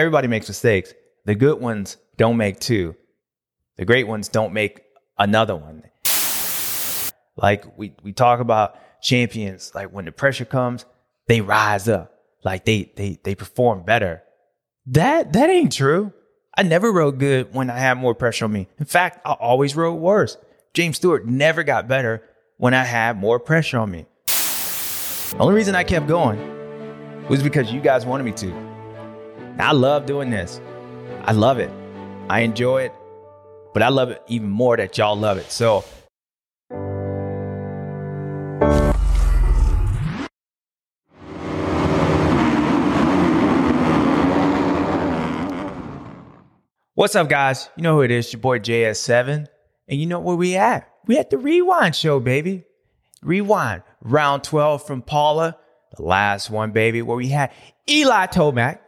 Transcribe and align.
everybody 0.00 0.28
makes 0.28 0.48
mistakes. 0.48 0.94
The 1.26 1.34
good 1.34 1.60
ones 1.60 1.98
don't 2.16 2.36
make 2.36 2.58
two. 2.58 2.96
The 3.76 3.84
great 3.84 4.08
ones 4.08 4.28
don't 4.28 4.52
make 4.52 4.82
another 5.18 5.54
one. 5.54 5.84
Like 7.36 7.78
we, 7.78 7.94
we 8.02 8.12
talk 8.12 8.40
about 8.40 8.76
champions, 9.02 9.72
like 9.74 9.92
when 9.92 10.06
the 10.06 10.12
pressure 10.12 10.44
comes, 10.44 10.84
they 11.28 11.40
rise 11.40 11.88
up. 11.88 12.12
Like 12.42 12.64
they 12.64 12.92
they 12.96 13.18
they 13.22 13.34
perform 13.34 13.84
better. 13.84 14.22
That 14.86 15.34
that 15.34 15.50
ain't 15.50 15.72
true. 15.72 16.12
I 16.56 16.62
never 16.62 16.90
rode 16.90 17.18
good 17.18 17.54
when 17.54 17.70
I 17.70 17.78
had 17.78 17.98
more 17.98 18.14
pressure 18.14 18.46
on 18.46 18.52
me. 18.52 18.68
In 18.78 18.86
fact, 18.86 19.20
I 19.24 19.32
always 19.32 19.76
rode 19.76 19.94
worse. 19.94 20.36
James 20.74 20.96
Stewart 20.96 21.26
never 21.26 21.62
got 21.62 21.86
better 21.88 22.22
when 22.56 22.74
I 22.74 22.84
had 22.84 23.18
more 23.18 23.38
pressure 23.38 23.78
on 23.78 23.90
me. 23.90 24.06
The 24.26 25.36
only 25.38 25.54
reason 25.54 25.74
I 25.74 25.84
kept 25.84 26.06
going 26.06 26.38
was 27.28 27.42
because 27.42 27.72
you 27.72 27.80
guys 27.80 28.04
wanted 28.04 28.24
me 28.24 28.32
to. 28.32 28.69
I 29.60 29.72
love 29.72 30.06
doing 30.06 30.30
this. 30.30 30.60
I 31.22 31.32
love 31.32 31.58
it. 31.58 31.70
I 32.28 32.40
enjoy 32.40 32.82
it. 32.82 32.94
But 33.72 33.82
I 33.82 33.88
love 33.88 34.10
it 34.10 34.22
even 34.26 34.48
more 34.48 34.76
that 34.76 34.96
y'all 34.98 35.16
love 35.16 35.38
it. 35.38 35.50
So 35.52 35.84
What's 47.00 47.16
up, 47.16 47.30
guys? 47.30 47.70
You 47.76 47.82
know 47.82 47.94
who 47.94 48.02
it 48.02 48.10
is, 48.10 48.30
your 48.30 48.40
boy 48.40 48.58
JS7. 48.58 49.46
And 49.88 50.00
you 50.00 50.04
know 50.04 50.20
where 50.20 50.36
we 50.36 50.56
at? 50.56 50.86
We 51.06 51.16
at 51.16 51.30
the 51.30 51.38
Rewind 51.38 51.96
Show, 51.96 52.20
baby. 52.20 52.64
Rewind. 53.22 53.84
Round 54.02 54.44
12 54.44 54.86
from 54.86 55.00
Pala. 55.00 55.56
The 55.96 56.02
last 56.02 56.50
one, 56.50 56.72
baby, 56.72 57.00
where 57.00 57.16
we 57.16 57.28
had 57.28 57.52
Eli 57.88 58.26
Tomac 58.26 58.80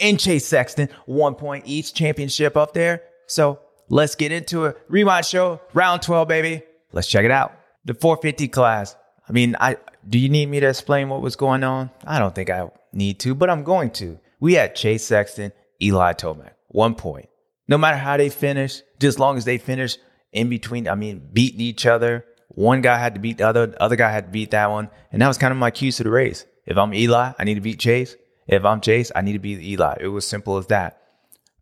and 0.00 0.18
Chase 0.18 0.46
Sexton. 0.46 0.88
One 1.06 1.34
point 1.34 1.64
each 1.66 1.94
championship 1.94 2.56
up 2.56 2.74
there. 2.74 3.02
So 3.26 3.60
let's 3.88 4.14
get 4.14 4.32
into 4.32 4.66
it. 4.66 4.78
Rewind 4.88 5.26
Show, 5.26 5.60
round 5.74 6.02
12, 6.02 6.28
baby. 6.28 6.62
Let's 6.92 7.08
check 7.08 7.24
it 7.24 7.30
out. 7.30 7.54
The 7.84 7.94
450 7.94 8.48
class. 8.48 8.96
I 9.28 9.32
mean, 9.32 9.56
I 9.60 9.76
do 10.08 10.18
you 10.18 10.28
need 10.28 10.46
me 10.46 10.60
to 10.60 10.68
explain 10.68 11.08
what 11.08 11.20
was 11.20 11.36
going 11.36 11.64
on? 11.64 11.90
I 12.06 12.18
don't 12.18 12.34
think 12.34 12.50
I 12.50 12.70
need 12.92 13.20
to, 13.20 13.34
but 13.34 13.50
I'm 13.50 13.62
going 13.62 13.90
to. 13.92 14.18
We 14.40 14.54
had 14.54 14.74
Chase 14.74 15.04
Sexton, 15.04 15.52
Eli 15.82 16.14
Tomac. 16.14 16.52
One 16.68 16.94
point 16.94 17.28
no 17.68 17.76
matter 17.76 17.98
how 17.98 18.16
they 18.16 18.30
finish, 18.30 18.82
just 18.98 19.16
as 19.16 19.18
long 19.18 19.36
as 19.36 19.44
they 19.44 19.58
finish 19.58 19.98
in 20.32 20.48
between, 20.48 20.88
I 20.88 20.94
mean, 20.94 21.28
beating 21.32 21.60
each 21.60 21.86
other. 21.86 22.24
One 22.48 22.80
guy 22.80 22.98
had 22.98 23.14
to 23.14 23.20
beat 23.20 23.38
the 23.38 23.46
other, 23.46 23.66
the 23.66 23.80
other 23.80 23.94
guy 23.94 24.10
had 24.10 24.24
to 24.24 24.30
beat 24.30 24.50
that 24.50 24.70
one. 24.70 24.88
And 25.12 25.22
that 25.22 25.28
was 25.28 25.38
kind 25.38 25.52
of 25.52 25.58
my 25.58 25.70
cues 25.70 25.98
to 25.98 26.04
the 26.04 26.10
race. 26.10 26.46
If 26.66 26.76
I'm 26.76 26.94
Eli, 26.94 27.32
I 27.38 27.44
need 27.44 27.54
to 27.54 27.60
beat 27.60 27.78
Chase. 27.78 28.16
If 28.48 28.64
I'm 28.64 28.80
Chase, 28.80 29.12
I 29.14 29.20
need 29.20 29.34
to 29.34 29.38
beat 29.38 29.60
Eli. 29.60 29.98
It 30.00 30.08
was 30.08 30.26
simple 30.26 30.56
as 30.56 30.66
that. 30.68 31.02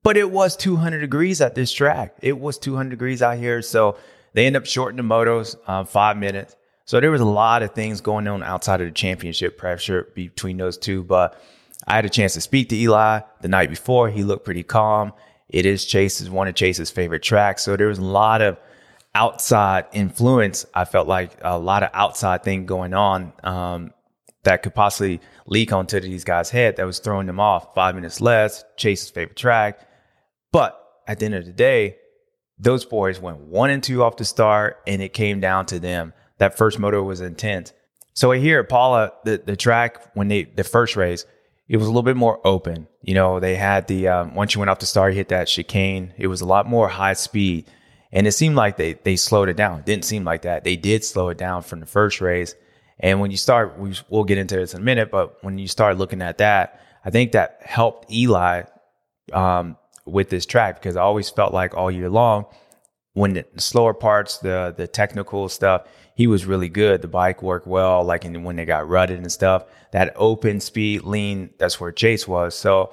But 0.03 0.17
it 0.17 0.31
was 0.31 0.57
200 0.57 1.01
degrees 1.01 1.41
at 1.41 1.57
this 1.57 1.73
track. 1.73 2.15
It 2.23 2.39
was 2.39 2.59
200 2.59 2.91
degrees 2.91 3.23
out 3.23 3.39
here. 3.39 3.61
So 3.61 3.99
they 4.35 4.47
end 4.47 4.57
up 4.57 4.65
shortening 4.65 5.09
the 5.09 5.15
motos 5.15 5.57
um, 5.69 5.85
five 5.85 6.17
minutes. 6.17 6.55
So 6.85 7.01
there 7.01 7.11
was 7.11 7.21
a 7.21 7.27
lot 7.27 7.65
of 7.65 7.75
things 7.75 8.01
going 8.01 8.29
on 8.29 8.45
outside 8.45 8.81
of 8.81 8.87
the 8.87 8.93
championship 8.93 9.59
pressure 9.59 10.13
between 10.15 10.57
those 10.59 10.79
two. 10.79 11.03
But 11.03 11.43
I 11.89 11.97
had 11.97 12.05
a 12.05 12.09
chance 12.09 12.35
to 12.35 12.41
speak 12.41 12.69
to 12.69 12.77
Eli 12.77 13.21
the 13.41 13.49
night 13.49 13.69
before. 13.69 14.09
He 14.09 14.23
looked 14.23 14.45
pretty 14.45 14.63
calm. 14.63 15.13
It 15.49 15.67
is 15.67 15.85
Chase's 15.85 16.31
one 16.31 16.47
of 16.47 16.55
Chase's 16.55 16.91
favorite 16.91 17.25
tracks. 17.25 17.65
So 17.65 17.77
there 17.77 17.89
was 17.89 17.99
a 17.99 18.05
lot 18.05 18.43
of 18.43 18.59
outside 19.13 19.87
influence. 19.93 20.67
I 20.73 20.85
felt 20.85 21.09
like 21.09 21.33
a 21.43 21.59
lot 21.59 21.83
of 21.83 21.91
outside 21.95 22.45
thing 22.45 22.67
going 22.67 22.95
on 22.95 23.33
um, 23.43 23.93
that 24.47 24.63
could 24.63 24.75
possibly 24.75 25.21
leak 25.47 25.73
onto 25.73 26.01
these 26.01 26.25
guys' 26.25 26.51
head 26.51 26.77
that 26.77 26.87
was 26.87 26.99
throwing 27.01 27.27
them 27.27 27.41
off. 27.41 27.75
Five 27.75 27.95
minutes 27.95 28.21
less, 28.21 28.65
Chase's 28.77 29.11
favorite 29.11 29.37
track. 29.37 29.81
But 30.53 30.81
at 31.07 31.19
the 31.19 31.27
end 31.27 31.35
of 31.35 31.45
the 31.45 31.53
day, 31.53 31.97
those 32.59 32.85
boys 32.85 33.21
went 33.21 33.39
one 33.39 33.71
and 33.71 33.83
two 33.83 34.03
off 34.03 34.17
the 34.17 34.25
start, 34.25 34.81
and 34.87 35.03
it 35.03 35.13
came 35.13 35.41
down 35.41 35.67
to 35.67 35.79
them. 35.79 36.15
That 36.39 36.57
first 36.57 36.79
moto 36.79 37.03
was 37.03 37.21
intense. 37.21 37.73
So 38.15 38.31
here 38.31 38.63
Pala, 38.65 39.13
the, 39.25 39.43
the 39.45 39.57
track 39.57 40.11
when 40.15 40.29
they 40.29 40.45
the 40.45 40.65
first 40.65 40.97
race, 40.97 41.27
it 41.69 41.77
was 41.77 41.87
a 41.87 41.91
little 41.91 42.03
bit 42.03 42.17
more 42.17 42.41
open. 42.47 42.87
You 43.03 43.15
know, 43.15 43.41
they 43.41 43.57
had 43.57 43.89
the 43.89 44.09
um, 44.09 44.35
once 44.35 44.55
you 44.55 44.61
went 44.61 44.71
off 44.71 44.79
the 44.79 44.87
start, 44.87 45.13
you 45.13 45.19
hit 45.19 45.29
that 45.29 45.49
chicane. 45.49 46.15
It 46.17 46.29
was 46.29 46.41
a 46.41 46.47
lot 46.47 46.67
more 46.67 46.89
high 46.89 47.15
speed, 47.15 47.67
and 48.13 48.27
it 48.27 48.33
seemed 48.33 48.55
like 48.55 48.77
they 48.77 48.95
they 48.95 49.17
slowed 49.17 49.49
it 49.49 49.57
down. 49.57 49.81
It 49.81 49.87
didn't 49.87 50.05
seem 50.05 50.25
like 50.25 50.43
that. 50.43 50.65
They 50.65 50.77
did 50.77 51.05
slow 51.05 51.29
it 51.31 51.37
down 51.37 51.63
from 51.63 51.81
the 51.81 51.87
first 51.87 52.21
race. 52.21 52.55
And 52.99 53.21
when 53.21 53.31
you 53.31 53.37
start, 53.37 53.79
we, 53.79 53.95
we'll 54.09 54.25
get 54.25 54.39
into 54.39 54.57
this 54.57 54.75
in 54.75 54.81
a 54.81 54.85
minute. 54.85 55.11
But 55.11 55.43
when 55.45 55.59
you 55.59 55.69
start 55.69 55.99
looking 55.99 56.23
at 56.23 56.39
that, 56.39 56.81
I 57.05 57.11
think 57.11 57.33
that 57.33 57.61
helped 57.63 58.11
Eli 58.11 58.63
um, 59.33 59.77
with 60.05 60.31
this 60.31 60.47
track 60.47 60.81
because 60.81 60.97
I 60.97 61.03
always 61.03 61.29
felt 61.31 61.53
like 61.53 61.75
all 61.75 61.91
year 61.91 62.09
long 62.09 62.47
when 63.17 63.33
the 63.33 63.47
slower 63.57 63.95
parts, 63.95 64.37
the 64.39 64.75
the 64.77 64.87
technical 64.87 65.49
stuff, 65.49 65.89
he 66.15 66.27
was 66.27 66.45
really 66.45 66.69
good. 66.69 67.01
The 67.01 67.09
bike 67.09 67.43
worked 67.43 67.67
well, 67.67 68.05
like 68.05 68.27
in, 68.27 68.45
when 68.45 68.57
they 68.57 68.67
got 68.67 68.87
rutted 68.87 69.19
and 69.19 69.33
stuff. 69.33 69.65
That 69.93 70.13
open 70.17 70.61
speed 70.61 71.03
lean, 71.03 71.49
that's 71.59 71.81
where 71.81 71.93
Chase 71.93 72.29
was. 72.29 72.55
So 72.55 72.93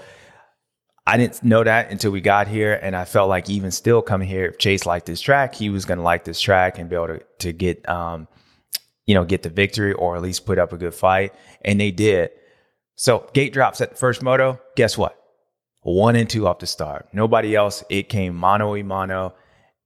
I 1.06 1.18
didn't 1.18 1.44
know 1.44 1.66
that 1.66 1.92
until 1.92 2.12
we 2.12 2.22
got 2.22 2.48
here. 2.48 2.80
And 2.82 2.96
I 2.96 3.04
felt 3.04 3.28
like 3.28 3.50
even 3.50 3.70
still 3.70 4.02
coming 4.02 4.30
here, 4.30 4.46
if 4.46 4.58
Chase 4.58 4.86
liked 4.86 5.08
this 5.08 5.20
track, 5.20 5.56
he 5.56 5.70
was 5.70 5.84
going 5.84 5.98
to 5.98 6.04
like 6.04 6.24
this 6.24 6.40
track 6.40 6.80
and 6.80 6.90
be 6.90 6.96
able 6.96 7.08
to, 7.08 7.22
to 7.40 7.52
get, 7.52 7.88
um, 7.90 8.30
you 9.06 9.16
know, 9.16 9.26
get 9.26 9.44
the 9.44 9.50
victory 9.50 9.94
or 9.94 10.16
at 10.16 10.22
least 10.22 10.46
put 10.46 10.58
up 10.58 10.74
a 10.74 10.78
good 10.78 10.94
fight. 10.94 11.34
And 11.64 11.80
they 11.80 11.92
did. 11.92 12.32
So 12.96 13.30
gate 13.34 13.54
drops 13.54 13.82
at 13.82 13.92
the 13.92 13.96
first 13.96 14.22
moto. 14.22 14.60
Guess 14.76 14.98
what? 14.98 15.20
One 15.82 16.16
and 16.16 16.30
two 16.30 16.48
off 16.48 16.60
the 16.60 16.68
start. 16.68 17.08
Nobody 17.12 17.56
else. 17.56 17.84
It 17.90 18.10
came 18.10 18.36
mano 18.36 18.76
a 18.76 18.84
mano 18.84 19.34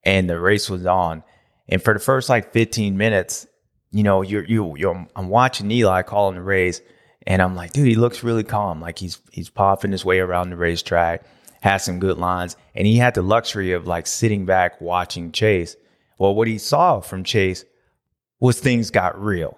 and 0.04 0.30
the 0.30 0.40
race 0.40 0.70
was 0.70 0.86
on. 0.86 1.24
And 1.68 1.84
for 1.84 1.94
the 1.94 2.00
first 2.00 2.30
like 2.30 2.54
15 2.54 2.98
minutes, 2.98 3.48
you 3.92 4.04
know, 4.04 4.22
you're 4.22 4.44
you 4.44 4.76
you're 4.78 5.08
I'm 5.16 5.30
watching 5.30 5.72
Eli 5.72 6.02
calling 6.02 6.36
the 6.36 6.42
race, 6.42 6.82
and 7.26 7.42
I'm 7.42 7.56
like, 7.56 7.74
dude, 7.74 7.88
he 7.88 7.96
looks 7.96 8.24
really 8.24 8.44
calm. 8.44 8.82
Like 8.82 9.00
he's 9.00 9.20
he's 9.32 9.50
popping 9.50 9.92
his 9.92 10.06
way 10.06 10.20
around 10.20 10.50
the 10.50 10.58
racetrack, 10.58 11.24
has 11.62 11.84
some 11.84 12.00
good 12.00 12.18
lines, 12.18 12.56
and 12.76 12.86
he 12.86 12.98
had 12.98 13.16
the 13.16 13.22
luxury 13.22 13.74
of 13.74 13.88
like 13.88 14.08
sitting 14.08 14.46
back 14.46 14.80
watching 14.82 15.32
Chase. 15.32 15.76
Well, 16.20 16.36
what 16.36 16.48
he 16.48 16.58
saw 16.58 17.00
from 17.00 17.24
Chase 17.24 17.66
was 18.40 18.60
things 18.60 18.92
got 18.92 19.22
real. 19.22 19.58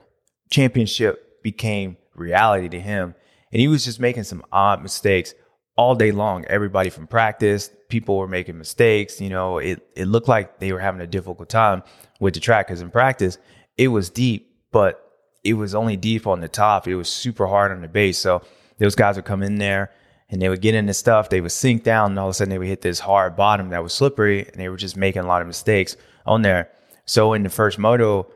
Championship 0.50 1.42
became 1.44 1.98
reality 2.16 2.70
to 2.70 2.80
him, 2.80 3.16
and 3.52 3.60
he 3.62 3.68
was 3.68 3.86
just 3.86 4.00
making 4.00 4.24
some 4.24 4.44
odd 4.52 4.82
mistakes 4.82 5.34
all 5.76 5.96
day 5.96 6.12
long. 6.12 6.46
Everybody 6.46 6.90
from 6.90 7.08
practice, 7.08 7.70
people 7.90 8.18
were 8.18 8.28
making 8.28 8.58
mistakes. 8.58 9.22
You 9.22 9.30
know, 9.30 9.58
it, 9.60 9.86
it 9.96 10.06
looked 10.06 10.28
like 10.28 10.60
they 10.60 10.74
were 10.74 10.80
having 10.80 11.02
a 11.02 11.08
difficult 11.08 11.50
time 11.50 11.84
with 12.20 12.34
the 12.34 12.40
track 12.40 12.68
because 12.68 12.82
in 12.82 12.92
practice, 12.92 13.38
it 13.78 13.88
was 13.88 14.10
deep, 14.10 14.54
but 14.72 15.10
it 15.44 15.54
was 15.54 15.74
only 15.74 15.96
deep 15.96 16.28
on 16.28 16.42
the 16.42 16.48
top. 16.48 16.88
It 16.88 16.96
was 16.96 17.10
super 17.10 17.48
hard 17.48 17.72
on 17.72 17.82
the 17.82 17.88
base. 17.88 18.18
So 18.18 18.42
those 18.78 18.96
guys 18.96 19.16
would 19.16 19.26
come 19.26 19.42
in 19.42 19.58
there 19.58 19.92
and 20.30 20.42
they 20.42 20.50
would 20.50 20.62
get 20.62 20.76
into 20.76 20.94
stuff. 20.94 21.30
They 21.30 21.42
would 21.42 21.52
sink 21.52 21.84
down 21.84 22.12
and 22.12 22.20
all 22.20 22.28
of 22.28 22.32
a 22.32 22.34
sudden 22.34 22.50
they 22.50 22.58
would 22.58 22.68
hit 22.68 22.82
this 22.82 23.00
hard 23.00 23.36
bottom 23.36 23.70
that 23.70 23.82
was 23.82 23.94
slippery 23.94 24.46
and 24.46 24.56
they 24.56 24.70
were 24.70 24.78
just 24.78 24.98
making 24.98 25.24
a 25.24 25.28
lot 25.28 25.42
of 25.42 25.48
mistakes 25.48 25.96
on 26.26 26.42
there. 26.42 26.70
So 27.06 27.34
in 27.34 27.44
the 27.44 27.50
first 27.50 27.80
moto, 27.80 28.28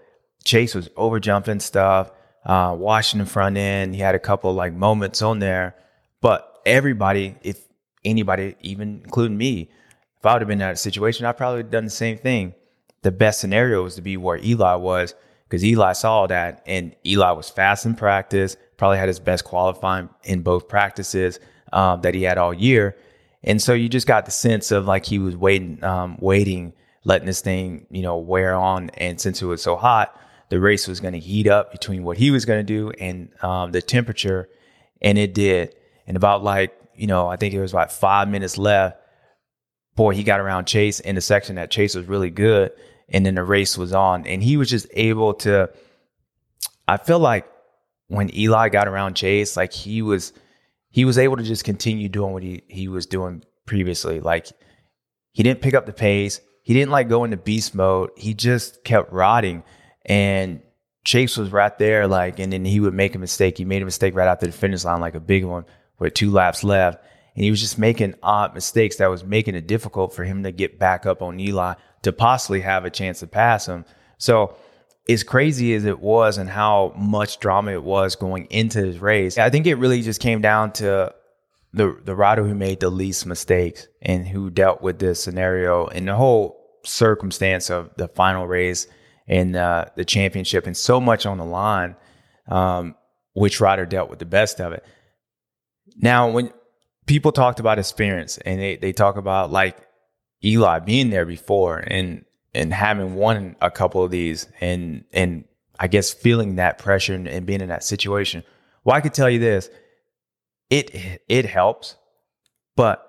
Chase 0.44 0.76
was 0.76 0.90
over 0.96 1.20
jumping 1.20 1.60
stuff, 1.60 2.12
uh, 2.46 2.76
washing 2.78 3.20
the 3.20 3.26
front 3.26 3.58
end. 3.58 3.96
He 3.96 4.02
had 4.02 4.16
a 4.16 4.20
couple 4.20 4.54
like 4.54 4.74
moments 4.74 5.22
on 5.22 5.40
there, 5.40 5.76
but 6.22 6.62
everybody, 6.66 7.36
if 7.44 7.68
anybody, 8.04 8.56
even 8.62 9.02
including 9.04 9.38
me, 9.38 9.70
if 10.18 10.26
I 10.26 10.34
would 10.34 10.42
have 10.42 10.48
been 10.48 10.62
in 10.62 10.68
that 10.68 10.80
situation, 10.80 11.26
I 11.26 11.32
probably 11.32 11.58
would 11.58 11.66
have 11.66 11.72
done 11.72 11.86
the 11.86 11.90
same 11.90 12.18
thing. 12.18 12.54
The 13.02 13.12
best 13.12 13.42
scenario 13.42 13.84
was 13.84 13.96
to 13.96 14.02
be 14.02 14.16
where 14.16 14.38
Eli 14.38 14.76
was 14.76 15.16
because 15.50 15.64
Eli 15.66 15.94
saw 15.94 16.26
that 16.28 16.64
and 16.66 16.96
Eli 17.06 17.32
was 17.32 17.50
fast 17.50 17.86
in 17.86 17.96
practice, 17.96 18.56
probably 18.78 18.98
had 18.98 19.10
his 19.10 19.20
best 19.20 19.44
qualifying 19.44 20.10
in 20.24 20.42
both 20.42 20.68
practices 20.68 21.40
um, 21.74 22.02
that 22.02 22.16
he 22.16 22.24
had 22.24 22.38
all 22.38 22.54
year. 22.54 22.96
And 23.44 23.62
so 23.62 23.74
you 23.74 23.90
just 23.90 24.08
got 24.08 24.26
the 24.26 24.32
sense 24.32 24.72
of 24.72 24.86
like 24.86 25.06
he 25.06 25.20
was 25.20 25.36
waiting, 25.36 25.84
um, 25.84 26.18
waiting, 26.20 26.74
letting 27.04 27.28
this 27.28 27.42
thing, 27.42 27.86
you 27.92 28.02
know, 28.02 28.18
wear 28.18 28.56
on. 28.56 28.90
And 28.92 29.20
since 29.20 29.42
it 29.42 29.46
was 29.46 29.62
so 29.62 29.76
hot, 29.76 30.18
the 30.54 30.60
race 30.60 30.88
was 30.88 31.00
going 31.00 31.16
to 31.16 31.20
heat 31.20 31.48
up 31.48 31.72
between 31.72 32.04
what 32.04 32.16
he 32.16 32.30
was 32.30 32.46
going 32.46 32.60
to 32.60 32.64
do 32.64 32.92
and 33.00 33.30
um, 33.42 33.72
the 33.72 33.82
temperature. 33.82 34.48
And 35.02 35.18
it 35.18 35.34
did. 35.34 35.74
And 36.06 36.16
about 36.16 36.44
like, 36.44 36.80
you 36.94 37.08
know, 37.08 37.28
I 37.28 37.38
think 37.38 37.56
it 37.56 37.60
was 37.60 37.72
about 37.72 37.92
five 37.92 38.30
minutes 38.30 38.56
left. 38.56 38.98
Boy, 39.96 40.14
he 40.14 40.24
got 40.24 40.40
around 40.40 40.66
Chase 40.66 41.00
in 41.00 41.16
the 41.16 41.22
section 41.22 41.56
that 41.56 41.72
Chase 41.72 41.96
was 41.96 42.06
really 42.06 42.30
good. 42.30 42.72
And 43.10 43.26
then 43.26 43.34
the 43.34 43.44
race 43.44 43.80
was 43.80 43.94
on. 43.94 44.28
And 44.28 44.44
he 44.44 44.56
was 44.56 44.70
just 44.70 44.86
able 44.94 45.34
to, 45.40 45.72
I 46.88 46.98
feel 46.98 47.18
like 47.18 47.50
when 48.10 48.30
Eli 48.38 48.70
got 48.70 48.88
around 48.88 49.16
Chase, 49.16 49.58
like 49.58 49.74
he 49.74 50.04
was, 50.04 50.34
he 50.92 51.04
was 51.04 51.18
able 51.18 51.38
to 51.38 51.44
just 51.44 51.64
continue 51.64 52.10
doing 52.10 52.32
what 52.32 52.44
he, 52.44 52.62
he 52.68 52.88
was 52.88 53.08
doing 53.08 53.44
previously. 53.66 54.20
Like 54.20 54.50
he 55.32 55.42
didn't 55.42 55.62
pick 55.62 55.74
up 55.74 55.88
the 55.88 55.94
pace. 55.94 56.42
He 56.62 56.76
didn't 56.76 56.92
like 56.92 57.10
go 57.10 57.24
into 57.24 57.38
beast 57.38 57.74
mode. 57.74 58.12
He 58.16 58.36
just 58.36 58.84
kept 58.84 59.12
rotting. 59.12 59.64
And 60.06 60.62
Chase 61.04 61.38
was 61.38 61.52
right 61.52 61.78
there, 61.78 62.08
like, 62.08 62.40
and 62.40 62.54
then 62.54 62.66
he 62.66 62.80
would 62.80 62.94
make 62.94 63.16
a 63.16 63.20
mistake. 63.20 63.58
He 63.58 63.66
made 63.66 63.82
a 63.82 63.86
mistake 63.86 64.16
right 64.16 64.28
after 64.28 64.46
the 64.46 64.52
finish 64.52 64.86
line, 64.86 65.02
like 65.02 65.16
a 65.16 65.20
big 65.20 65.44
one 65.44 65.66
with 66.00 66.14
two 66.14 66.32
laps 66.32 66.64
left. 66.64 67.04
And 67.36 67.44
he 67.44 67.50
was 67.50 67.60
just 67.60 67.80
making 67.80 68.16
odd 68.22 68.54
mistakes 68.54 68.98
that 68.98 69.08
was 69.08 69.24
making 69.24 69.56
it 69.56 69.68
difficult 69.68 70.14
for 70.14 70.24
him 70.24 70.44
to 70.44 70.52
get 70.52 70.80
back 70.80 71.06
up 71.06 71.22
on 71.22 71.40
Eli 71.40 71.74
to 72.04 72.14
possibly 72.14 72.62
have 72.62 72.86
a 72.86 72.90
chance 72.90 73.20
to 73.20 73.28
pass 73.28 73.68
him. 73.68 73.86
So, 74.18 74.56
as 75.10 75.24
crazy 75.24 75.74
as 75.74 75.84
it 75.84 76.00
was 76.00 76.38
and 76.38 76.50
how 76.50 76.94
much 76.96 77.40
drama 77.40 77.72
it 77.72 77.84
was 77.84 78.16
going 78.16 78.46
into 78.46 78.80
his 78.80 79.00
race, 79.00 79.38
I 79.38 79.50
think 79.50 79.68
it 79.68 79.76
really 79.76 80.02
just 80.02 80.22
came 80.22 80.40
down 80.40 80.72
to 80.74 81.14
the 81.74 82.00
the 82.06 82.16
rider 82.16 82.44
who 82.44 82.56
made 82.56 82.80
the 82.80 82.90
least 82.90 83.26
mistakes 83.26 83.88
and 84.02 84.28
who 84.28 84.50
dealt 84.50 84.82
with 84.82 85.00
this 85.00 85.22
scenario 85.22 85.88
and 85.88 86.08
the 86.08 86.16
whole 86.16 86.80
circumstance 86.86 87.70
of 87.70 87.90
the 87.98 88.08
final 88.08 88.48
race 88.48 88.88
and 89.28 89.56
uh, 89.56 89.86
the 89.96 90.06
championship 90.06 90.68
and 90.68 90.76
so 90.76 91.00
much 91.00 91.26
on 91.26 91.38
the 91.38 91.46
line. 91.46 91.96
Um, 92.48 92.96
which 93.34 93.60
rider 93.60 93.86
dealt 93.86 94.10
with 94.10 94.20
the 94.20 94.26
best 94.26 94.62
of 94.62 94.74
it? 94.74 94.86
Now, 95.98 96.30
when 96.30 96.52
people 97.06 97.32
talked 97.32 97.60
about 97.60 97.80
experience 97.80 98.38
and 98.38 98.60
they, 98.60 98.76
they 98.76 98.94
talk 98.94 99.18
about 99.18 99.52
like 99.52 99.78
Eli 100.44 100.80
being 100.80 101.10
there 101.10 101.26
before 101.26 101.80
and 101.80 102.26
and 102.54 102.74
having 102.74 103.16
won 103.16 103.56
a 103.62 103.72
couple 103.72 104.04
of 104.04 104.12
these 104.12 104.48
and 104.62 105.06
and 105.14 105.46
I 105.80 105.88
guess 105.88 106.12
feeling 106.14 106.56
that 106.56 106.78
pressure 106.78 107.16
and, 107.16 107.28
and 107.28 107.46
being 107.46 107.62
in 107.62 107.70
that 107.70 107.84
situation. 107.84 108.44
Well, 108.84 108.96
I 108.96 109.02
could 109.02 109.14
tell 109.14 109.30
you 109.30 109.40
this: 109.40 109.70
it 110.70 111.22
it 111.28 111.46
helps, 111.46 111.96
but 112.76 113.08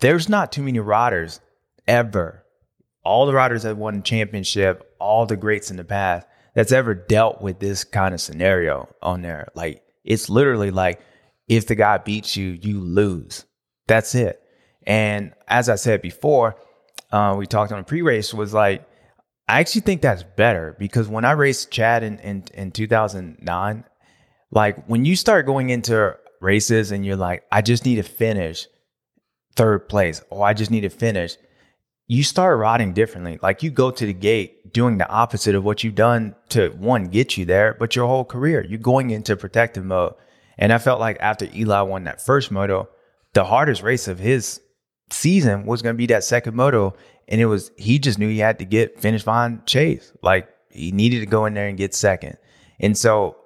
there's 0.00 0.28
not 0.28 0.52
too 0.52 0.62
many 0.62 0.80
riders 0.80 1.40
ever. 1.86 2.44
All 3.04 3.26
the 3.26 3.32
riders 3.32 3.62
that 3.62 3.76
won 3.76 4.02
championship, 4.02 4.89
all 5.00 5.26
the 5.26 5.36
greats 5.36 5.70
in 5.70 5.76
the 5.76 5.84
past, 5.84 6.26
that's 6.54 6.72
ever 6.72 6.94
dealt 6.94 7.40
with 7.40 7.58
this 7.58 7.84
kind 7.84 8.14
of 8.14 8.20
scenario 8.20 8.88
on 9.02 9.22
there. 9.22 9.48
Like 9.54 9.82
it's 10.04 10.28
literally 10.28 10.70
like 10.70 11.00
if 11.48 11.66
the 11.66 11.74
guy 11.74 11.98
beats 11.98 12.36
you, 12.36 12.58
you 12.60 12.80
lose. 12.80 13.44
That's 13.86 14.14
it. 14.14 14.40
And 14.86 15.32
as 15.48 15.68
I 15.68 15.74
said 15.74 16.02
before, 16.02 16.56
uh, 17.12 17.34
we 17.36 17.46
talked 17.46 17.72
on 17.72 17.80
a 17.80 17.84
pre-race 17.84 18.32
was 18.32 18.54
like, 18.54 18.86
I 19.48 19.60
actually 19.60 19.80
think 19.80 20.00
that's 20.00 20.22
better 20.22 20.76
because 20.78 21.08
when 21.08 21.24
I 21.24 21.32
raced 21.32 21.72
Chad 21.72 22.04
in, 22.04 22.18
in, 22.20 22.44
in 22.54 22.70
2009, 22.70 23.84
like 24.52 24.86
when 24.86 25.04
you 25.04 25.16
start 25.16 25.46
going 25.46 25.70
into 25.70 26.16
races 26.40 26.92
and 26.92 27.04
you're 27.04 27.16
like, 27.16 27.44
I 27.50 27.62
just 27.62 27.84
need 27.84 27.96
to 27.96 28.02
finish 28.02 28.66
third 29.56 29.88
place, 29.88 30.22
or 30.30 30.46
I 30.46 30.54
just 30.54 30.70
need 30.70 30.82
to 30.82 30.88
finish, 30.88 31.36
you 32.10 32.24
start 32.24 32.58
riding 32.58 32.92
differently. 32.92 33.38
Like 33.40 33.62
you 33.62 33.70
go 33.70 33.92
to 33.92 34.04
the 34.04 34.12
gate 34.12 34.72
doing 34.72 34.98
the 34.98 35.08
opposite 35.08 35.54
of 35.54 35.62
what 35.62 35.84
you've 35.84 35.94
done 35.94 36.34
to 36.48 36.70
one, 36.70 37.04
get 37.04 37.36
you 37.36 37.44
there, 37.44 37.76
but 37.78 37.94
your 37.94 38.08
whole 38.08 38.24
career, 38.24 38.66
you're 38.68 38.80
going 38.80 39.10
into 39.10 39.36
protective 39.36 39.84
mode. 39.84 40.14
And 40.58 40.72
I 40.72 40.78
felt 40.78 40.98
like 40.98 41.18
after 41.20 41.46
Eli 41.54 41.82
won 41.82 42.02
that 42.04 42.20
first 42.20 42.50
moto, 42.50 42.88
the 43.32 43.44
hardest 43.44 43.84
race 43.84 44.08
of 44.08 44.18
his 44.18 44.60
season 45.10 45.66
was 45.66 45.82
going 45.82 45.94
to 45.94 45.98
be 45.98 46.06
that 46.06 46.24
second 46.24 46.56
moto. 46.56 46.96
And 47.28 47.40
it 47.40 47.46
was, 47.46 47.70
he 47.76 48.00
just 48.00 48.18
knew 48.18 48.28
he 48.28 48.40
had 48.40 48.58
to 48.58 48.64
get 48.64 49.00
finish 49.00 49.22
behind 49.22 49.64
Chase. 49.66 50.12
Like 50.20 50.48
he 50.68 50.90
needed 50.90 51.20
to 51.20 51.26
go 51.26 51.46
in 51.46 51.54
there 51.54 51.68
and 51.68 51.78
get 51.78 51.94
second. 51.94 52.38
And 52.80 52.98
so 52.98 53.36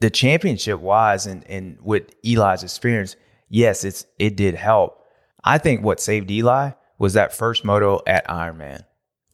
the 0.00 0.10
championship 0.10 0.80
wise 0.80 1.26
and, 1.26 1.48
and 1.48 1.78
with 1.80 2.12
Eli's 2.24 2.64
experience, 2.64 3.14
yes, 3.48 3.84
it's, 3.84 4.04
it 4.18 4.36
did 4.36 4.56
help. 4.56 5.00
I 5.44 5.58
think 5.58 5.84
what 5.84 6.00
saved 6.00 6.28
Eli 6.32 6.72
was 6.98 7.14
that 7.14 7.34
first 7.34 7.64
moto 7.64 8.00
at 8.06 8.26
Ironman. 8.28 8.84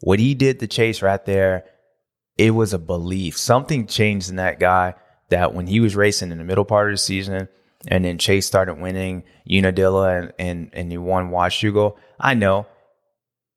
What 0.01 0.19
he 0.19 0.35
did 0.35 0.61
to 0.61 0.67
Chase 0.67 1.03
right 1.03 1.25
there, 1.25 1.65
it 2.37 2.51
was 2.51 2.73
a 2.73 2.79
belief. 2.79 3.39
Something 3.39 3.87
changed 3.87 4.29
in 4.29 4.37
that 4.37 4.61
guy 4.61 4.95
that 5.31 5.55
when 5.55 5.67
he 5.67 5.81
was 5.81 5.97
racing 5.97 6.31
in 6.31 6.39
the 6.39 6.45
middle 6.45 6.65
part 6.65 6.89
of 6.89 6.95
the 6.95 6.99
season, 6.99 7.49
and 7.89 8.05
then 8.05 8.19
Chase 8.19 8.47
started 8.47 8.81
winning 8.81 9.25
Unadilla 9.49 10.17
and 10.17 10.33
and, 10.39 10.71
and 10.73 10.91
he 10.91 10.99
won 10.99 11.31
Washougal. 11.31 11.97
I 12.19 12.35
know 12.35 12.67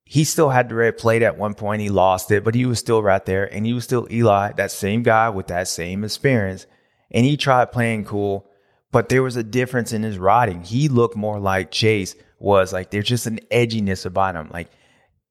he 0.03 0.23
still 0.23 0.49
had 0.49 0.69
the 0.69 0.75
red 0.75 0.97
plate 0.97 1.21
at 1.21 1.37
one 1.37 1.53
point. 1.53 1.81
He 1.81 1.89
lost 1.89 2.31
it, 2.31 2.43
but 2.43 2.55
he 2.55 2.65
was 2.65 2.79
still 2.79 3.03
right 3.03 3.25
there, 3.25 3.51
and 3.53 3.65
he 3.65 3.73
was 3.73 3.83
still 3.83 4.07
Eli, 4.09 4.53
that 4.53 4.71
same 4.71 5.03
guy 5.03 5.29
with 5.29 5.47
that 5.47 5.67
same 5.67 6.03
experience. 6.03 6.65
And 7.11 7.25
he 7.25 7.35
tried 7.35 7.73
playing 7.73 8.05
cool, 8.05 8.49
but 8.91 9.09
there 9.09 9.23
was 9.23 9.35
a 9.35 9.43
difference 9.43 9.91
in 9.91 10.03
his 10.03 10.17
riding. 10.17 10.63
He 10.63 10.87
looked 10.87 11.17
more 11.17 11.39
like 11.39 11.71
Chase 11.71 12.15
was. 12.39 12.73
Like 12.73 12.91
there's 12.91 13.07
just 13.07 13.27
an 13.27 13.39
edginess 13.51 14.05
about 14.05 14.35
him. 14.35 14.49
Like 14.51 14.69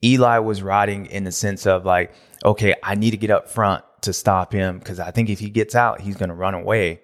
Eli 0.05 0.38
was 0.38 0.62
riding 0.62 1.06
in 1.06 1.25
the 1.25 1.32
sense 1.32 1.67
of 1.67 1.85
like, 1.85 2.12
okay, 2.44 2.75
I 2.82 2.94
need 2.94 3.12
to 3.12 3.17
get 3.17 3.31
up 3.31 3.49
front 3.49 3.85
to 4.03 4.12
stop 4.12 4.53
him 4.53 4.79
because 4.79 5.00
I 5.00 5.11
think 5.11 5.31
if 5.31 5.38
he 5.38 5.50
gets 5.50 5.75
out, 5.75 6.00
he's 6.00 6.17
going 6.17 6.29
to 6.29 6.35
run 6.35 6.55
away. 6.55 7.00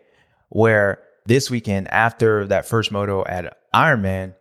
Where 0.49 1.03
this 1.25 1.51
weekend, 1.51 1.89
after 1.89 2.47
that 2.47 2.67
first 2.67 2.93
moto 2.93 3.25
at 3.25 3.57
Ironman, 3.75 4.35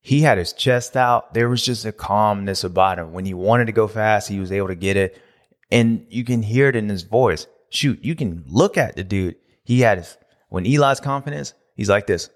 he 0.00 0.20
had 0.20 0.38
his 0.38 0.52
chest 0.52 0.96
out. 0.96 1.34
There 1.34 1.48
was 1.48 1.64
just 1.64 1.84
a 1.84 1.92
calmness 1.92 2.64
about 2.64 2.98
him. 2.98 3.12
When 3.12 3.24
he 3.24 3.34
wanted 3.34 3.66
to 3.66 3.72
go 3.72 3.88
fast, 3.88 4.28
he 4.28 4.40
was 4.40 4.52
able 4.52 4.68
to 4.68 4.74
get 4.74 4.96
it. 4.96 5.20
And 5.70 6.06
you 6.08 6.24
can 6.24 6.42
hear 6.42 6.68
it 6.68 6.76
in 6.76 6.88
his 6.88 7.02
voice. 7.02 7.46
Shoot, 7.70 8.02
you 8.02 8.14
can 8.14 8.44
look 8.46 8.78
at 8.78 8.96
the 8.96 9.04
dude. 9.04 9.36
He 9.64 9.80
had 9.80 9.98
his, 9.98 10.16
when 10.48 10.64
Eli's 10.64 11.00
confidence, 11.00 11.52
he's 11.74 11.90
like 11.90 12.06
this. 12.06 12.30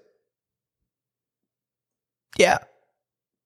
Yeah. 2.37 2.59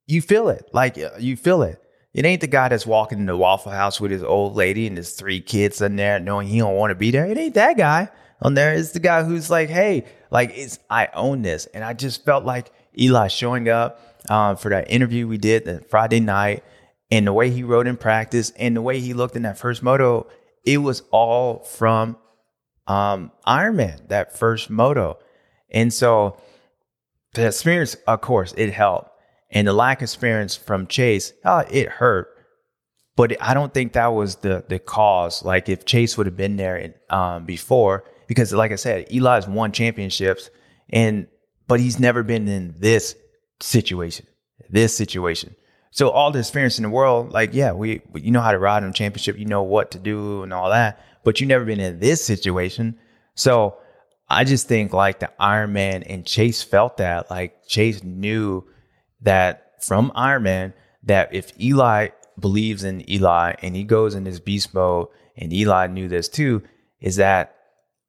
You 0.06 0.22
feel 0.22 0.50
it. 0.50 0.70
Like 0.74 0.98
you 1.20 1.36
feel 1.36 1.64
it. 1.64 1.82
It 2.14 2.26
ain't 2.26 2.42
the 2.42 2.48
guy 2.48 2.70
that's 2.70 2.88
walking 2.88 3.20
in 3.20 3.26
the 3.28 3.38
Waffle 3.38 3.72
House 3.72 4.02
with 4.02 4.10
his 4.10 4.24
old 4.24 4.56
lady 4.56 4.88
and 4.88 4.98
his 4.98 5.14
three 5.14 5.40
kids 5.40 5.82
in 5.82 5.98
there, 5.98 6.20
knowing 6.20 6.48
he 6.48 6.60
don't 6.60 6.76
want 6.76 6.92
to 6.92 6.96
be 6.96 7.12
there. 7.12 7.26
It 7.26 7.38
ain't 7.38 7.54
that 7.54 7.78
guy 7.78 8.10
on 8.42 8.54
there. 8.56 8.74
It's 8.74 8.92
the 8.92 9.00
guy 9.00 9.24
who's 9.24 9.50
like, 9.50 9.70
hey, 9.70 10.06
like 10.32 10.52
it's 10.56 10.80
I 10.90 11.10
own 11.14 11.42
this, 11.42 11.68
and 11.68 11.84
I 11.84 11.94
just 11.94 12.26
felt 12.26 12.44
like 12.44 12.72
Eli 12.98 13.28
showing 13.28 13.70
up 13.70 14.02
um, 14.32 14.58
for 14.58 14.70
that 14.70 14.90
interview 14.90 15.28
we 15.28 15.38
did 15.38 15.66
that 15.66 15.90
Friday 15.90 16.20
night, 16.20 16.64
and 17.12 17.28
the 17.28 17.34
way 17.34 17.50
he 17.50 17.64
rode 17.64 17.88
in 17.88 17.98
practice, 17.98 18.52
and 18.58 18.76
the 18.76 18.82
way 18.82 19.00
he 19.00 19.14
looked 19.14 19.36
in 19.36 19.44
that 19.44 19.58
first 19.60 19.84
moto, 19.84 20.28
it 20.66 20.78
was 20.80 21.04
all 21.12 21.60
from 21.60 22.18
um, 22.88 23.32
Ironman, 23.46 24.08
that 24.08 24.38
first 24.38 24.70
moto, 24.70 25.20
and 25.70 25.94
so 25.94 26.42
the 27.38 27.48
experience, 27.48 27.96
of 28.06 28.22
course, 28.22 28.54
it 28.58 28.74
helped 28.74 29.12
and 29.52 29.68
the 29.68 29.74
lack 29.74 30.00
of 30.00 30.04
experience 30.04 30.56
from 30.56 30.88
Chase, 30.88 31.34
uh, 31.44 31.64
it 31.70 31.88
hurt. 31.88 32.30
But 33.16 33.42
I 33.42 33.54
don't 33.54 33.74
think 33.74 33.94
that 33.94 34.08
was 34.08 34.38
the 34.38 34.64
the 34.68 34.78
cause. 34.78 35.44
Like 35.44 35.70
if 35.70 35.86
Chase 35.86 36.18
would 36.18 36.28
have 36.28 36.38
been 36.38 36.58
there 36.58 36.94
um, 37.10 37.46
before, 37.46 38.04
because 38.28 38.54
like 38.54 38.72
I 38.72 38.76
said, 38.76 39.08
Eli's 39.12 39.48
won 39.48 39.72
championships, 39.72 40.52
and 40.90 41.28
but 41.68 41.80
he's 41.80 42.00
never 42.00 42.22
been 42.22 42.48
in 42.48 42.76
this 42.78 43.16
situation, 43.60 44.28
this 44.70 44.96
situation. 44.96 45.56
So 45.90 46.10
all 46.10 46.30
the 46.30 46.40
experience 46.40 46.78
in 46.78 46.84
the 46.84 46.92
world, 46.92 47.32
like 47.32 47.56
yeah, 47.56 47.72
we 47.72 48.02
you 48.14 48.30
know 48.30 48.42
how 48.42 48.52
to 48.52 48.60
ride 48.60 48.84
in 48.84 48.90
a 48.90 48.94
championship, 48.94 49.40
you 49.40 49.46
know 49.46 49.64
what 49.64 49.92
to 49.92 50.00
do 50.00 50.44
and 50.44 50.54
all 50.54 50.70
that, 50.70 51.04
but 51.24 51.42
you 51.42 51.48
never 51.48 51.66
been 51.66 51.80
in 51.80 52.00
this 52.00 52.24
situation. 52.24 53.00
So 53.34 53.80
I 54.30 54.44
just 54.44 54.68
think 54.68 54.94
like 54.94 55.20
the 55.20 55.32
Ironman 55.40 56.04
and 56.06 56.26
Chase 56.26 56.64
felt 56.64 56.98
that, 56.98 57.30
like 57.30 57.66
Chase 57.68 58.04
knew 58.04 58.66
that 59.22 59.84
from 59.84 60.12
Ironman 60.12 60.74
that 61.04 61.34
if 61.34 61.54
Eli 61.60 62.10
believes 62.40 62.84
in 62.84 63.10
Eli 63.10 63.54
and 63.62 63.76
he 63.76 63.84
goes 63.84 64.16
in 64.16 64.24
this 64.24 64.40
beast 64.40 64.74
mode, 64.74 65.08
and 65.38 65.54
Eli 65.54 65.88
knew 65.88 66.08
this 66.08 66.28
too, 66.28 66.64
is 67.00 67.18
that 67.18 67.56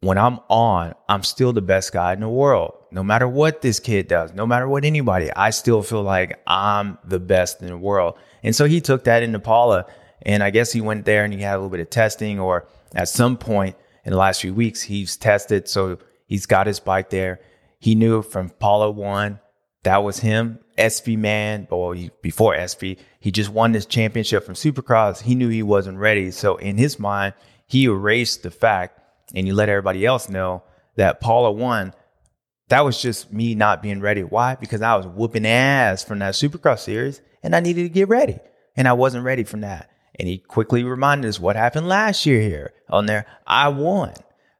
when 0.00 0.16
I'm 0.16 0.40
on, 0.48 0.94
I'm 1.08 1.22
still 1.22 1.52
the 1.52 1.60
best 1.60 1.92
guy 1.92 2.12
in 2.12 2.20
the 2.20 2.28
world. 2.28 2.74
No 2.90 3.02
matter 3.02 3.28
what 3.28 3.62
this 3.62 3.80
kid 3.80 4.08
does, 4.08 4.32
no 4.32 4.46
matter 4.46 4.68
what 4.68 4.84
anybody, 4.84 5.30
I 5.32 5.50
still 5.50 5.82
feel 5.82 6.02
like 6.02 6.40
I'm 6.46 6.98
the 7.04 7.18
best 7.18 7.60
in 7.60 7.68
the 7.68 7.76
world. 7.76 8.16
And 8.42 8.56
so 8.56 8.64
he 8.64 8.80
took 8.80 9.04
that 9.04 9.22
into 9.22 9.38
Pala. 9.38 9.86
And 10.22 10.42
I 10.42 10.50
guess 10.50 10.72
he 10.72 10.80
went 10.80 11.04
there 11.04 11.24
and 11.24 11.32
he 11.32 11.40
had 11.40 11.54
a 11.54 11.58
little 11.58 11.70
bit 11.70 11.80
of 11.80 11.90
testing, 11.90 12.40
or 12.40 12.66
at 12.94 13.08
some 13.08 13.36
point 13.36 13.76
in 14.04 14.12
the 14.12 14.18
last 14.18 14.40
few 14.40 14.54
weeks, 14.54 14.82
he's 14.82 15.16
tested. 15.16 15.68
So 15.68 15.98
he's 16.28 16.46
got 16.46 16.68
his 16.68 16.78
bike 16.78 17.10
there. 17.10 17.40
He 17.80 17.96
knew 17.96 18.22
from 18.22 18.50
Pala 18.50 18.90
one, 18.90 19.40
that 19.82 20.04
was 20.04 20.20
him. 20.20 20.60
SV 20.76 21.18
man, 21.18 21.66
or 21.70 21.96
before 22.22 22.54
SV, 22.54 22.98
he 23.18 23.32
just 23.32 23.50
one 23.50 23.72
this 23.72 23.84
championship 23.86 24.44
from 24.44 24.54
Supercross. 24.54 25.22
He 25.22 25.34
knew 25.34 25.48
he 25.48 25.62
wasn't 25.62 25.98
ready. 25.98 26.30
So 26.30 26.56
in 26.56 26.78
his 26.78 27.00
mind, 27.00 27.34
he 27.66 27.84
erased 27.84 28.44
the 28.44 28.50
fact 28.52 29.00
and 29.34 29.46
he 29.46 29.52
let 29.52 29.68
everybody 29.68 30.06
else 30.06 30.28
know 30.28 30.62
that 30.96 31.20
Pala 31.20 31.50
won. 31.50 31.94
That 32.68 32.84
was 32.84 33.02
just 33.02 33.32
me 33.32 33.54
not 33.54 33.82
being 33.82 34.00
ready. 34.00 34.22
Why? 34.22 34.54
Because 34.54 34.82
I 34.82 34.94
was 34.94 35.06
whooping 35.06 35.46
ass 35.46 36.04
from 36.04 36.20
that 36.20 36.34
Supercross 36.34 36.80
series 36.80 37.20
and 37.42 37.56
I 37.56 37.60
needed 37.60 37.82
to 37.82 37.88
get 37.88 38.08
ready. 38.08 38.38
And 38.76 38.86
I 38.86 38.92
wasn't 38.92 39.24
ready 39.24 39.42
from 39.42 39.62
that. 39.62 39.90
And 40.18 40.28
he 40.28 40.38
quickly 40.38 40.84
reminded 40.84 41.28
us 41.28 41.40
what 41.40 41.56
happened 41.56 41.88
last 41.88 42.26
year 42.26 42.40
here 42.40 42.72
on 42.88 43.06
there. 43.06 43.26
I 43.46 43.68
won. 43.68 44.14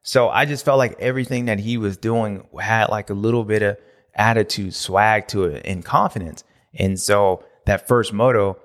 So 0.08 0.30
I 0.30 0.46
just 0.46 0.64
felt 0.64 0.78
like 0.78 0.98
everything 1.00 1.44
that 1.44 1.58
he 1.58 1.76
was 1.76 1.98
doing 1.98 2.46
had 2.58 2.88
like 2.88 3.10
a 3.10 3.14
little 3.14 3.44
bit 3.44 3.60
of 3.60 3.76
attitude, 4.14 4.72
swag 4.72 5.28
to 5.28 5.44
it, 5.44 5.66
and 5.66 5.84
confidence. 5.84 6.44
And 6.72 6.98
so 6.98 7.44
that 7.66 7.86
first 7.86 8.14
moto, 8.14 8.58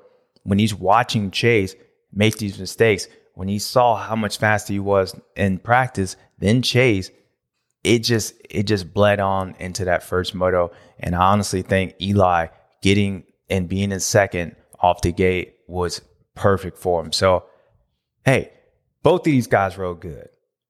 when 0.44 0.58
he's 0.58 0.74
watching 0.74 1.32
Chase 1.32 1.76
make 2.14 2.38
these 2.38 2.58
mistakes, 2.58 3.10
when 3.34 3.50
he 3.50 3.60
saw 3.60 3.98
how 3.98 4.16
much 4.16 4.38
faster 4.38 4.72
he 4.72 4.80
was 4.80 5.20
in 5.36 5.58
practice 5.58 6.16
than 6.40 6.62
Chase, 6.62 7.12
it 7.84 8.00
just 8.00 8.36
it 8.50 8.64
just 8.64 8.94
bled 8.94 9.20
on 9.20 9.58
into 9.60 9.84
that 9.84 10.02
first 10.02 10.34
moto. 10.34 10.72
And 10.98 11.14
I 11.14 11.24
honestly 11.34 11.62
think 11.62 11.96
Eli 12.02 12.48
getting 12.82 13.26
and 13.50 13.68
being 13.68 13.92
in 13.92 14.00
second 14.00 14.56
off 14.80 15.02
the 15.02 15.12
gate 15.12 15.56
was 15.68 16.00
perfect 16.36 16.78
for 16.78 17.02
him. 17.02 17.12
So 17.12 17.44
hey, 18.24 18.54
both 19.02 19.20
of 19.20 19.26
these 19.26 19.48
guys 19.48 19.78
rode 19.78 20.00
good. 20.00 20.30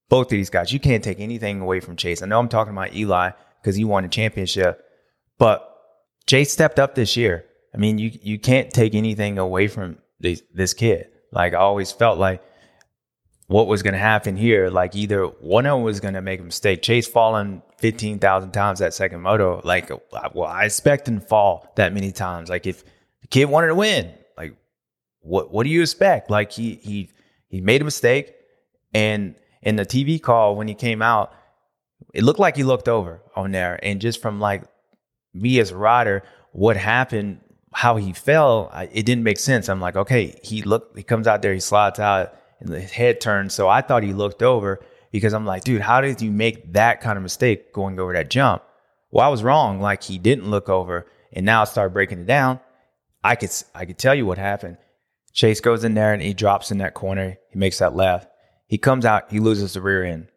Both 0.10 0.28
of 0.28 0.32
these 0.32 0.50
guys. 0.50 0.72
You 0.72 0.80
can't 0.80 1.04
take 1.04 1.20
anything 1.20 1.62
away 1.62 1.80
from 1.80 1.96
Chase. 1.96 2.22
I 2.22 2.26
know 2.28 2.40
I'm 2.40 2.50
talking 2.50 2.74
about 2.74 2.96
Eli 2.96 3.32
because 3.62 3.76
he 3.76 3.84
won 3.84 4.06
a 4.06 4.10
championship, 4.10 4.84
but 5.38 5.70
Chase 6.28 6.52
stepped 6.52 6.80
up 6.80 6.96
this 6.96 7.18
year. 7.18 7.46
I 7.74 7.78
mean, 7.78 7.98
you 7.98 8.12
you 8.22 8.40
can't 8.40 8.72
take 8.72 8.94
anything 8.94 9.38
away 9.40 9.68
from 9.68 9.98
this, 10.20 10.44
this 10.54 10.74
kid. 10.74 11.08
Like 11.32 11.54
I 11.54 11.58
always 11.58 11.92
felt 11.92 12.20
like 12.20 12.44
what 13.48 13.68
was 13.68 13.84
going 13.84 13.94
to 13.94 14.00
happen 14.00 14.36
here, 14.38 14.70
like 14.70 14.96
either 14.96 15.26
one 15.26 15.66
of 15.66 15.76
them 15.76 15.84
was 15.84 16.00
going 16.00 16.14
to 16.14 16.22
make 16.22 16.40
a 16.40 16.44
mistake. 16.44 16.82
Chase 16.82 17.08
falling 17.08 17.62
15,000 17.80 18.52
times 18.52 18.80
that 18.80 18.94
second 18.94 19.22
moto. 19.22 19.62
Like, 19.64 19.92
well, 20.34 20.48
I 20.48 20.66
expect 20.66 21.08
him 21.08 21.20
to 21.20 21.26
fall 21.26 21.72
that 21.76 21.94
many 21.94 22.12
times. 22.12 22.50
Like 22.50 22.66
if 22.66 22.84
the 23.22 23.28
kid 23.28 23.46
wanted 23.46 23.68
to 23.68 23.76
win, 23.76 24.14
like 24.38 24.56
what, 25.20 25.52
what 25.52 25.66
do 25.66 25.70
you 25.70 25.82
expect? 25.82 26.30
Like 26.30 26.52
he, 26.52 26.76
he, 26.76 27.12
he 27.50 27.62
made 27.62 27.82
a 27.82 27.86
mistake 27.86 28.34
and 28.94 29.36
in 29.64 29.76
the 29.76 29.86
TV 29.86 30.22
call, 30.22 30.56
when 30.56 30.68
he 30.68 30.76
came 30.76 31.02
out, 31.02 31.34
it 32.14 32.24
looked 32.24 32.40
like 32.40 32.56
he 32.56 32.64
looked 32.64 32.88
over 32.88 33.22
on 33.36 33.52
there. 33.52 33.80
And 33.82 34.00
just 34.00 34.22
from 34.22 34.40
like 34.40 34.64
me 35.34 35.60
as 35.60 35.72
a 35.72 35.78
rider, 35.78 36.24
what 36.52 36.78
happened, 36.78 37.40
how 37.74 37.96
he 37.96 38.14
fell, 38.14 38.72
it 38.92 39.06
didn't 39.06 39.24
make 39.24 39.40
sense. 39.40 39.68
I'm 39.70 39.82
like, 39.82 39.96
okay, 39.96 40.40
he 40.44 40.62
looked, 40.62 40.96
he 40.96 41.04
comes 41.04 41.28
out 41.28 41.42
there, 41.42 41.54
he 41.54 41.60
slides 41.60 42.00
out 42.00 42.36
and 42.60 42.70
his 42.70 42.92
head 42.92 43.20
turns. 43.20 43.54
So 43.54 43.68
I 43.68 43.82
thought 43.82 44.04
he 44.04 44.14
looked 44.14 44.44
over 44.44 44.80
because 45.12 45.34
I'm 45.34 45.46
like, 45.46 45.64
dude, 45.64 45.82
how 45.82 46.02
did 46.02 46.22
you 46.22 46.32
make 46.32 46.74
that 46.74 47.02
kind 47.02 47.18
of 47.18 47.24
mistake 47.24 47.74
going 47.74 48.00
over 48.00 48.14
that 48.14 48.30
jump? 48.30 48.64
Well, 49.12 49.26
I 49.26 49.30
was 49.30 49.44
wrong. 49.44 49.80
Like 49.80 50.04
he 50.04 50.18
didn't 50.18 50.50
look 50.50 50.70
over, 50.70 51.06
and 51.32 51.46
now 51.46 51.62
I 51.62 51.66
start 51.66 51.94
breaking 51.94 52.22
it 52.22 52.26
down. 52.26 52.60
I 53.24 53.36
could 53.36 53.52
I 53.76 53.86
could 53.86 54.00
tell 54.00 54.16
you 54.16 54.26
what 54.26 54.38
happened. 54.38 54.78
Chase 55.34 55.62
goes 55.62 55.84
in 55.84 55.94
there 55.94 56.14
and 56.14 56.22
he 56.22 56.34
drops 56.34 56.72
in 56.72 56.80
that 56.80 56.94
corner. 56.94 57.38
He 57.50 57.58
makes 57.58 57.80
that 57.80 57.96
left. 57.96 58.28
He 58.74 58.80
comes 58.80 59.06
out. 59.06 59.32
He 59.32 59.40
loses 59.40 59.74
the 59.74 59.82
rear 59.82 60.04
end. 60.04 60.30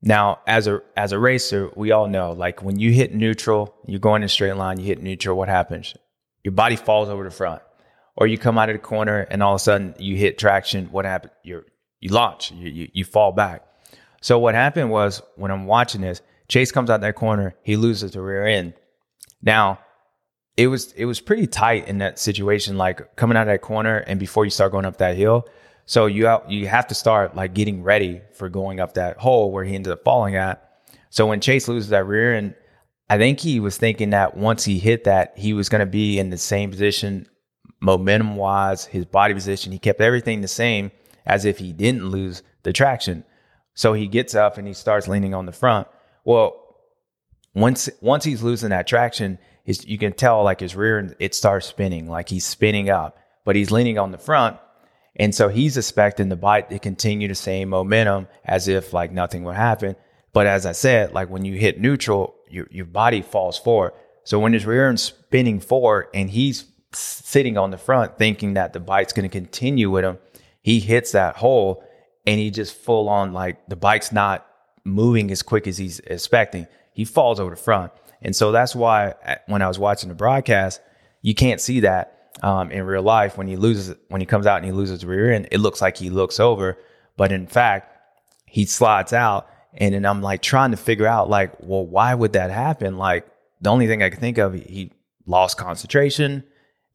Now, 0.00 0.38
as 0.46 0.66
a 0.66 0.80
as 0.96 1.12
a 1.12 1.18
racer, 1.18 1.70
we 1.76 1.92
all 1.92 2.08
know 2.08 2.32
like 2.32 2.62
when 2.62 2.78
you 2.78 2.92
hit 2.92 3.14
neutral, 3.14 3.74
you're 3.86 4.00
going 4.00 4.22
in 4.22 4.26
a 4.26 4.28
straight 4.30 4.54
line. 4.54 4.80
You 4.80 4.86
hit 4.86 5.02
neutral. 5.02 5.36
What 5.36 5.50
happens? 5.50 5.94
Your 6.42 6.52
body 6.52 6.76
falls 6.76 7.10
over 7.10 7.24
the 7.24 7.30
front 7.30 7.60
or 8.16 8.26
you 8.26 8.38
come 8.38 8.56
out 8.56 8.70
of 8.70 8.74
the 8.74 8.78
corner 8.78 9.26
and 9.30 9.42
all 9.42 9.52
of 9.52 9.56
a 9.56 9.62
sudden 9.62 9.94
you 9.98 10.16
hit 10.16 10.38
traction. 10.38 10.86
What 10.86 11.04
happened? 11.04 11.32
You 11.42 11.62
you 12.00 12.08
launch. 12.08 12.52
You, 12.52 12.70
you 12.70 12.88
you 12.94 13.04
fall 13.04 13.32
back. 13.32 13.66
So 14.22 14.38
what 14.38 14.54
happened 14.54 14.90
was 14.90 15.20
when 15.36 15.50
I'm 15.50 15.66
watching 15.66 16.00
this, 16.00 16.22
Chase 16.48 16.72
comes 16.72 16.88
out 16.88 17.02
that 17.02 17.16
corner. 17.16 17.54
He 17.64 17.76
loses 17.76 18.12
the 18.12 18.22
rear 18.22 18.46
end. 18.46 18.72
Now 19.42 19.80
it 20.56 20.68
was 20.68 20.92
it 20.92 21.04
was 21.04 21.20
pretty 21.20 21.46
tight 21.46 21.86
in 21.86 21.98
that 21.98 22.18
situation, 22.18 22.78
like 22.78 23.14
coming 23.16 23.36
out 23.36 23.42
of 23.42 23.48
that 23.48 23.60
corner 23.60 23.98
and 23.98 24.18
before 24.18 24.46
you 24.46 24.50
start 24.50 24.72
going 24.72 24.86
up 24.86 24.96
that 24.96 25.18
hill. 25.18 25.46
So 25.88 26.04
you 26.04 26.26
have, 26.26 26.42
you 26.48 26.68
have 26.68 26.86
to 26.88 26.94
start 26.94 27.34
like 27.34 27.54
getting 27.54 27.82
ready 27.82 28.20
for 28.34 28.50
going 28.50 28.78
up 28.78 28.92
that 28.94 29.16
hole 29.16 29.50
where 29.50 29.64
he 29.64 29.74
ended 29.74 29.90
up 29.90 30.04
falling 30.04 30.36
at. 30.36 30.80
So 31.08 31.26
when 31.26 31.40
Chase 31.40 31.66
loses 31.66 31.88
that 31.88 32.06
rear 32.06 32.34
end, 32.34 32.54
I 33.08 33.16
think 33.16 33.40
he 33.40 33.58
was 33.58 33.78
thinking 33.78 34.10
that 34.10 34.36
once 34.36 34.66
he 34.66 34.78
hit 34.78 35.04
that, 35.04 35.32
he 35.38 35.54
was 35.54 35.70
going 35.70 35.80
to 35.80 35.86
be 35.86 36.18
in 36.18 36.28
the 36.28 36.36
same 36.36 36.70
position 36.70 37.26
momentum 37.80 38.36
wise, 38.36 38.84
his 38.84 39.06
body 39.06 39.32
position. 39.32 39.72
He 39.72 39.78
kept 39.78 40.02
everything 40.02 40.42
the 40.42 40.46
same 40.48 40.90
as 41.24 41.46
if 41.46 41.56
he 41.56 41.72
didn't 41.72 42.10
lose 42.10 42.42
the 42.64 42.72
traction. 42.74 43.24
So 43.72 43.94
he 43.94 44.08
gets 44.08 44.34
up 44.34 44.58
and 44.58 44.68
he 44.68 44.74
starts 44.74 45.08
leaning 45.08 45.32
on 45.32 45.46
the 45.46 45.52
front. 45.52 45.88
Well, 46.22 46.66
once 47.54 47.88
once 48.02 48.24
he's 48.24 48.42
losing 48.42 48.70
that 48.70 48.86
traction, 48.86 49.38
you 49.64 49.96
can 49.96 50.12
tell 50.12 50.44
like 50.44 50.60
his 50.60 50.76
rear 50.76 51.16
it 51.18 51.34
starts 51.34 51.64
spinning, 51.64 52.10
like 52.10 52.28
he's 52.28 52.44
spinning 52.44 52.90
up, 52.90 53.18
but 53.46 53.56
he's 53.56 53.70
leaning 53.70 53.98
on 53.98 54.10
the 54.10 54.18
front. 54.18 54.58
And 55.18 55.34
so 55.34 55.48
he's 55.48 55.76
expecting 55.76 56.28
the 56.28 56.36
bike 56.36 56.68
to 56.68 56.78
continue 56.78 57.28
the 57.28 57.34
same 57.34 57.70
momentum 57.70 58.28
as 58.44 58.68
if 58.68 58.92
like 58.92 59.10
nothing 59.12 59.44
would 59.44 59.56
happen. 59.56 59.96
But 60.32 60.46
as 60.46 60.64
I 60.66 60.72
said, 60.72 61.12
like 61.12 61.28
when 61.28 61.44
you 61.44 61.54
hit 61.54 61.80
neutral, 61.80 62.34
your, 62.48 62.68
your 62.70 62.86
body 62.86 63.22
falls 63.22 63.58
forward. 63.58 63.92
So 64.24 64.38
when 64.38 64.52
his 64.52 64.66
rear 64.66 64.88
end's 64.88 65.02
spinning 65.02 65.58
forward 65.58 66.08
and 66.14 66.30
he's 66.30 66.66
sitting 66.92 67.58
on 67.58 67.70
the 67.70 67.78
front 67.78 68.18
thinking 68.18 68.54
that 68.54 68.72
the 68.72 68.80
bike's 68.80 69.12
going 69.12 69.28
to 69.28 69.32
continue 69.32 69.90
with 69.90 70.04
him. 70.04 70.18
He 70.62 70.80
hits 70.80 71.12
that 71.12 71.36
hole 71.36 71.84
and 72.26 72.38
he 72.38 72.50
just 72.50 72.74
full 72.74 73.08
on 73.08 73.32
like 73.32 73.68
the 73.68 73.76
bike's 73.76 74.12
not 74.12 74.46
moving 74.84 75.30
as 75.30 75.42
quick 75.42 75.66
as 75.66 75.78
he's 75.78 76.00
expecting. 76.00 76.66
He 76.92 77.04
falls 77.04 77.40
over 77.40 77.50
the 77.50 77.56
front. 77.56 77.92
And 78.22 78.34
so 78.34 78.52
that's 78.52 78.74
why 78.74 79.14
when 79.46 79.62
I 79.62 79.68
was 79.68 79.78
watching 79.78 80.08
the 80.08 80.14
broadcast, 80.14 80.80
you 81.22 81.34
can't 81.34 81.60
see 81.60 81.80
that 81.80 82.17
um, 82.42 82.70
in 82.70 82.84
real 82.84 83.02
life 83.02 83.36
when 83.36 83.46
he 83.46 83.56
loses 83.56 83.96
when 84.08 84.20
he 84.20 84.26
comes 84.26 84.46
out 84.46 84.56
and 84.56 84.66
he 84.66 84.72
loses 84.72 85.04
rear 85.04 85.32
end. 85.32 85.48
It 85.50 85.58
looks 85.58 85.80
like 85.80 85.96
he 85.96 86.10
looks 86.10 86.40
over, 86.40 86.78
but 87.16 87.32
in 87.32 87.46
fact, 87.46 87.96
he 88.46 88.64
slides 88.64 89.12
out. 89.12 89.48
And 89.74 89.94
then 89.94 90.04
I'm 90.06 90.22
like 90.22 90.42
trying 90.42 90.70
to 90.72 90.76
figure 90.76 91.06
out 91.06 91.28
like, 91.28 91.52
well, 91.60 91.86
why 91.86 92.14
would 92.14 92.32
that 92.32 92.50
happen? 92.50 92.96
Like 92.96 93.26
the 93.60 93.70
only 93.70 93.86
thing 93.86 94.02
I 94.02 94.10
can 94.10 94.20
think 94.20 94.38
of, 94.38 94.54
he 94.54 94.92
lost 95.26 95.56
concentration. 95.56 96.44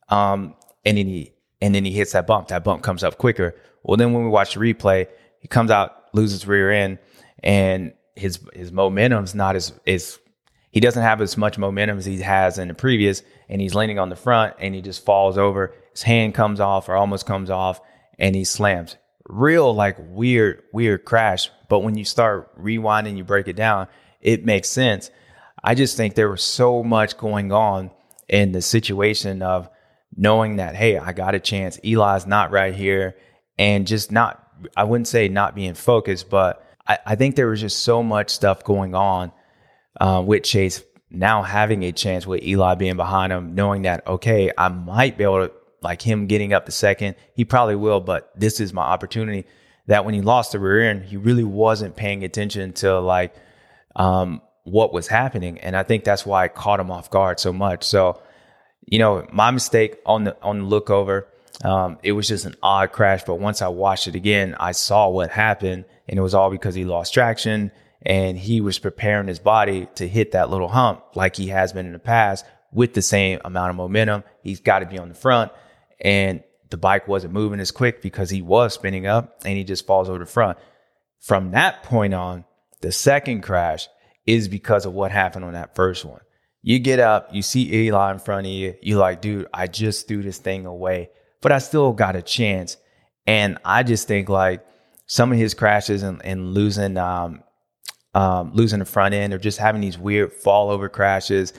Um, 0.10 0.56
and 0.86 0.98
then 0.98 1.08
he 1.08 1.34
and 1.62 1.74
then 1.74 1.86
he 1.86 1.92
hits 1.92 2.12
that 2.12 2.28
bump. 2.28 2.50
That 2.50 2.64
bump 2.64 2.84
comes 2.84 3.04
up 3.04 3.18
quicker. 3.18 3.56
Well, 3.84 3.98
then 3.98 4.14
when 4.14 4.24
we 4.24 4.30
watch 4.30 4.54
the 4.54 4.60
replay, 4.60 5.08
he 5.40 5.48
comes 5.48 5.72
out, 5.72 6.14
loses 6.14 6.46
rear 6.46 6.72
end, 6.72 7.00
and 7.42 7.94
his 8.16 8.40
his 8.54 8.72
momentum's 8.72 9.34
not 9.34 9.56
as 9.56 9.74
is 9.86 10.20
he 10.72 10.80
doesn't 10.80 11.04
have 11.04 11.22
as 11.22 11.38
much 11.38 11.58
momentum 11.58 12.00
as 12.00 12.06
he 12.06 12.20
has 12.22 12.58
in 12.58 12.68
the 12.68 12.74
previous, 12.74 13.22
and 13.50 13.62
he's 13.62 13.76
leaning 13.76 14.00
on 14.00 14.10
the 14.10 14.16
front 14.16 14.56
and 14.60 14.74
he 14.74 14.82
just 14.82 15.06
falls 15.06 15.38
over. 15.38 15.74
His 15.92 16.04
hand 16.04 16.34
comes 16.34 16.60
off 16.60 16.90
or 16.90 16.96
almost 16.96 17.26
comes 17.26 17.50
off, 17.50 17.82
and 18.18 18.36
he 18.36 18.44
slams. 18.44 18.98
Real 19.26 19.74
like 19.74 19.98
weird, 20.00 20.64
weird 20.74 21.06
crash. 21.06 21.50
But 21.70 21.80
when 21.80 21.96
you 21.96 22.06
start 22.06 22.56
rewinding, 22.62 23.18
you 23.18 23.24
break 23.24 23.48
it 23.48 23.56
down, 23.56 23.88
it 24.22 24.46
makes 24.46 24.70
sense. 24.70 25.12
I 25.64 25.76
just 25.76 25.96
think 25.96 26.16
there 26.16 26.30
was 26.30 26.44
so 26.44 26.84
much 26.84 27.18
going 27.18 27.52
on 27.52 27.92
in 28.28 28.52
the 28.52 28.62
situation 28.62 29.42
of 29.42 29.70
knowing 30.16 30.58
that, 30.58 30.76
hey, 30.76 30.98
I 30.98 31.14
got 31.14 31.36
a 31.36 31.40
chance. 31.40 31.80
Eli's 31.84 32.28
not 32.28 32.52
right 32.52 32.74
here. 32.74 33.16
And 33.58 33.88
just 33.88 34.12
not, 34.12 34.46
I 34.76 34.84
wouldn't 34.84 35.08
say 35.08 35.28
not 35.28 35.56
being 35.56 35.74
focused, 35.74 36.30
but 36.30 36.66
I, 36.88 36.98
I 37.06 37.16
think 37.16 37.36
there 37.36 37.48
was 37.48 37.62
just 37.62 37.80
so 37.80 38.04
much 38.04 38.30
stuff 38.30 38.64
going 38.64 38.96
on 38.96 39.32
uh, 40.00 40.24
with 40.26 40.44
Chase 40.44 40.84
now 41.14 41.44
having 41.44 41.84
a 41.84 41.92
chance 41.92 42.26
with 42.26 42.44
Eli 42.44 42.76
being 42.76 42.98
behind 42.98 43.32
him, 43.32 43.54
knowing 43.56 43.84
that, 43.84 44.06
okay, 44.08 44.52
I 44.58 44.68
might 44.70 45.18
be 45.18 45.24
able 45.24 45.48
to, 45.48 45.54
like 45.82 46.02
him 46.02 46.28
getting 46.28 46.54
up 46.54 46.66
the 46.66 46.72
second, 46.72 47.16
he 47.36 47.46
probably 47.46 47.76
will, 47.76 48.00
but 48.00 48.32
this 48.36 48.60
is 48.60 48.74
my 48.74 48.82
opportunity. 48.82 49.46
That 49.88 50.06
when 50.06 50.14
he 50.14 50.22
lost 50.22 50.54
the 50.54 50.60
rear 50.60 50.90
end, 50.90 51.04
he 51.04 51.18
really 51.18 51.44
wasn't 51.44 51.96
paying 51.96 52.24
attention 52.24 52.72
to 52.74 53.00
like 53.00 53.36
um, 53.96 54.42
what 54.64 54.94
was 54.94 55.08
happening. 55.08 55.60
And 55.60 55.76
I 55.76 55.84
think 55.84 56.06
that's 56.06 56.26
why 56.26 56.46
I 56.46 56.48
caught 56.48 56.80
him 56.80 56.90
off 56.90 57.10
guard 57.10 57.40
so 57.40 57.52
much. 57.52 57.84
So, 57.84 58.22
you 58.86 58.98
know, 58.98 59.28
my 59.32 59.52
mistake 59.52 59.98
on 60.06 60.24
the 60.24 60.38
on 60.42 60.60
the 60.60 60.66
look 60.66 60.90
over. 60.90 61.28
Um, 61.64 62.00
it 62.02 62.14
was 62.14 62.28
just 62.28 62.46
an 62.46 62.56
odd 62.64 62.92
crash, 62.92 63.24
but 63.26 63.36
once 63.36 63.62
I 63.62 63.68
watched 63.68 64.08
it 64.08 64.16
again, 64.16 64.56
I 64.60 64.72
saw 64.72 65.08
what 65.10 65.30
happened, 65.30 65.86
and 66.08 66.18
it 66.18 66.22
was 66.22 66.34
all 66.34 66.50
because 66.50 66.76
he 66.76 66.84
lost 66.84 67.14
traction 67.14 67.72
and 68.06 68.38
he 68.38 68.62
was 68.62 68.80
preparing 68.80 69.28
his 69.28 69.40
body 69.40 69.88
to 69.96 70.08
hit 70.08 70.32
that 70.32 70.50
little 70.50 70.68
hump 70.68 71.04
like 71.16 71.36
he 71.36 71.48
has 71.48 71.74
been 71.74 71.86
in 71.86 71.94
the 71.94 72.00
past 72.00 72.46
with 72.72 72.94
the 72.94 73.02
same 73.02 73.40
amount 73.46 73.70
of 73.70 73.76
momentum. 73.76 74.24
He's 74.42 74.60
got 74.60 74.80
to 74.80 74.86
be 74.86 74.98
on 74.98 75.10
the 75.10 75.16
front, 75.16 75.52
and 76.00 76.44
the 76.70 76.78
bike 76.78 77.08
wasn't 77.08 77.34
moving 77.34 77.60
as 77.60 77.72
quick 77.72 78.02
because 78.02 78.30
he 78.30 78.42
was 78.42 78.74
spinning 78.74 79.08
up, 79.08 79.42
and 79.46 79.58
he 79.58 79.64
just 79.64 79.86
falls 79.86 80.10
over 80.10 80.20
the 80.20 80.26
front. 80.26 80.58
From 81.20 81.52
that 81.52 81.84
point 81.84 82.14
on, 82.14 82.46
the 82.82 82.92
second 82.92 83.42
crash 83.42 83.88
is 84.26 84.48
because 84.48 84.86
of 84.86 84.94
what 84.94 85.12
happened 85.12 85.46
on 85.46 85.54
that 85.54 85.76
first 85.76 86.04
one. 86.04 86.22
You 86.62 86.80
get 86.80 87.00
up, 87.00 87.30
you 87.34 87.42
see 87.42 87.74
Eli 87.74 88.12
in 88.12 88.20
front 88.20 88.48
of 88.48 88.52
you. 88.54 88.76
You're 88.82 89.00
like, 89.00 89.22
dude, 89.22 89.48
I 89.54 89.68
just 89.68 90.08
threw 90.08 90.24
this 90.24 90.38
thing 90.38 90.66
away, 90.66 91.10
but 91.42 91.52
I 91.52 91.60
still 91.60 91.92
got 91.92 92.16
a 92.16 92.22
chance. 92.22 92.78
And 93.28 93.58
I 93.64 93.84
just 93.84 94.08
think 94.08 94.30
like 94.30 94.66
some 95.06 95.32
of 95.32 95.38
his 95.38 95.54
crashes 95.54 96.04
and, 96.04 96.24
and 96.26 96.54
losing, 96.54 96.98
um, 96.98 97.44
um, 98.14 98.52
losing 98.54 98.80
the 98.80 98.86
front 98.86 99.14
end 99.14 99.34
or 99.34 99.38
just 99.38 99.58
having 99.58 99.82
these 99.82 99.98
weird 99.98 100.34
fall 100.34 100.70
over 100.70 100.90
crashes. 100.90 101.54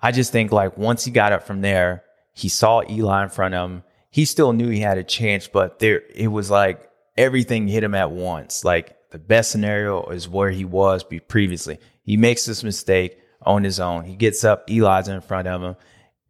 I 0.00 0.12
just 0.12 0.32
think 0.32 0.52
like 0.52 0.76
once 0.76 1.04
he 1.04 1.10
got 1.10 1.32
up 1.32 1.46
from 1.46 1.60
there, 1.62 2.04
he 2.34 2.48
saw 2.48 2.82
Eli 2.88 3.24
in 3.24 3.28
front 3.30 3.54
of 3.54 3.70
him. 3.70 3.82
He 4.10 4.24
still 4.24 4.52
knew 4.52 4.68
he 4.68 4.80
had 4.80 4.98
a 4.98 5.04
chance, 5.04 5.48
but 5.48 5.78
there 5.78 6.02
it 6.14 6.28
was 6.28 6.50
like 6.50 6.90
everything 7.16 7.68
hit 7.68 7.84
him 7.84 7.94
at 7.94 8.10
once. 8.10 8.64
Like 8.64 8.96
the 9.10 9.18
best 9.18 9.50
scenario 9.50 10.06
is 10.06 10.28
where 10.28 10.50
he 10.50 10.64
was 10.64 11.04
previously. 11.28 11.78
He 12.02 12.16
makes 12.16 12.44
this 12.44 12.62
mistake 12.62 13.18
on 13.42 13.64
his 13.64 13.80
own. 13.80 14.04
He 14.04 14.16
gets 14.16 14.44
up, 14.44 14.68
Eli's 14.68 15.08
in 15.08 15.20
front 15.20 15.48
of 15.48 15.62
him, 15.62 15.76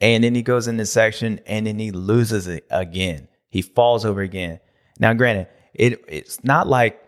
and 0.01 0.23
then 0.23 0.35
he 0.35 0.43
goes 0.43 0.69
in 0.69 0.77
the 0.77 0.87
section 0.87 1.41
and 1.47 1.67
then 1.67 1.79
he 1.79 1.91
loses 1.91 2.47
it 2.47 2.67
again. 2.71 3.29
He 3.49 3.63
falls 3.63 4.05
over 4.05 4.21
again. 4.21 4.61
Now, 4.99 5.15
granted, 5.15 5.49
it 5.75 6.05
it's 6.09 6.43
not 6.45 6.67
like 6.67 7.03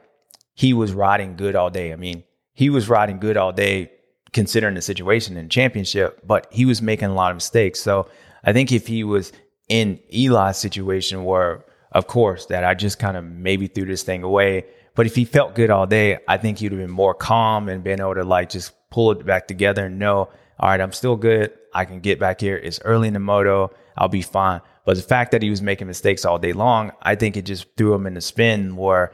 he 0.55 0.75
was 0.75 0.93
riding 0.93 1.37
good 1.37 1.55
all 1.55 1.71
day. 1.71 1.93
I 1.93 1.97
mean, 1.97 2.25
he 2.59 2.71
was 2.71 2.88
riding 2.88 3.21
good 3.21 3.37
all 3.37 3.53
day, 3.53 3.88
considering 4.33 4.75
the 4.75 4.83
situation 4.83 5.37
in 5.37 5.49
championship, 5.49 6.21
but 6.27 6.49
he 6.50 6.65
was 6.65 6.83
making 6.83 7.07
a 7.09 7.15
lot 7.15 7.31
of 7.31 7.37
mistakes. 7.37 7.79
So 7.79 8.09
I 8.43 8.53
think 8.53 8.73
if 8.73 8.88
he 8.88 9.05
was 9.05 9.31
in 9.69 10.00
Eli's 10.12 10.57
situation 10.57 11.23
where, 11.23 11.65
of 11.93 12.09
course, 12.09 12.47
that 12.47 12.65
I 12.65 12.75
just 12.75 12.99
kind 12.99 13.17
of 13.17 13.23
maybe 13.23 13.69
threw 13.69 13.85
this 13.85 14.03
thing 14.03 14.25
away. 14.25 14.65
But 14.97 15.07
if 15.07 15.15
he 15.15 15.25
felt 15.25 15.55
good 15.55 15.71
all 15.71 15.87
day, 15.87 16.19
I 16.27 16.37
think 16.37 16.59
he'd 16.59 16.73
have 16.73 16.81
been 16.81 16.91
more 16.91 17.15
calm 17.15 17.69
and 17.69 17.85
been 17.85 18.00
able 18.00 18.17
to 18.17 18.25
like 18.25 18.49
just 18.49 18.73
pull 18.91 19.12
it 19.12 19.25
back 19.25 19.47
together 19.47 19.87
and 19.87 20.00
know, 20.00 20.29
all 20.59 20.69
right, 20.69 20.81
I'm 20.81 20.91
still 20.91 21.15
good. 21.15 21.53
I 21.73 21.85
can 21.85 22.00
get 22.00 22.19
back 22.19 22.41
here. 22.41 22.57
It's 22.57 22.81
early 22.85 23.07
in 23.07 23.15
the 23.15 23.21
moto. 23.21 23.71
I'll 23.97 24.09
be 24.09 24.23
fine. 24.23 24.62
But 24.85 24.97
the 24.97 25.05
fact 25.05 25.31
that 25.31 25.43
he 25.43 25.50
was 25.50 25.62
making 25.62 25.87
mistakes 25.87 26.25
all 26.25 26.41
day 26.41 26.53
long, 26.53 26.91
I 27.03 27.15
think 27.15 27.37
it 27.37 27.43
just 27.43 27.69
threw 27.77 27.95
him 27.95 28.05
in 28.09 28.15
the 28.15 28.21
spin 28.21 28.75
where 28.75 29.12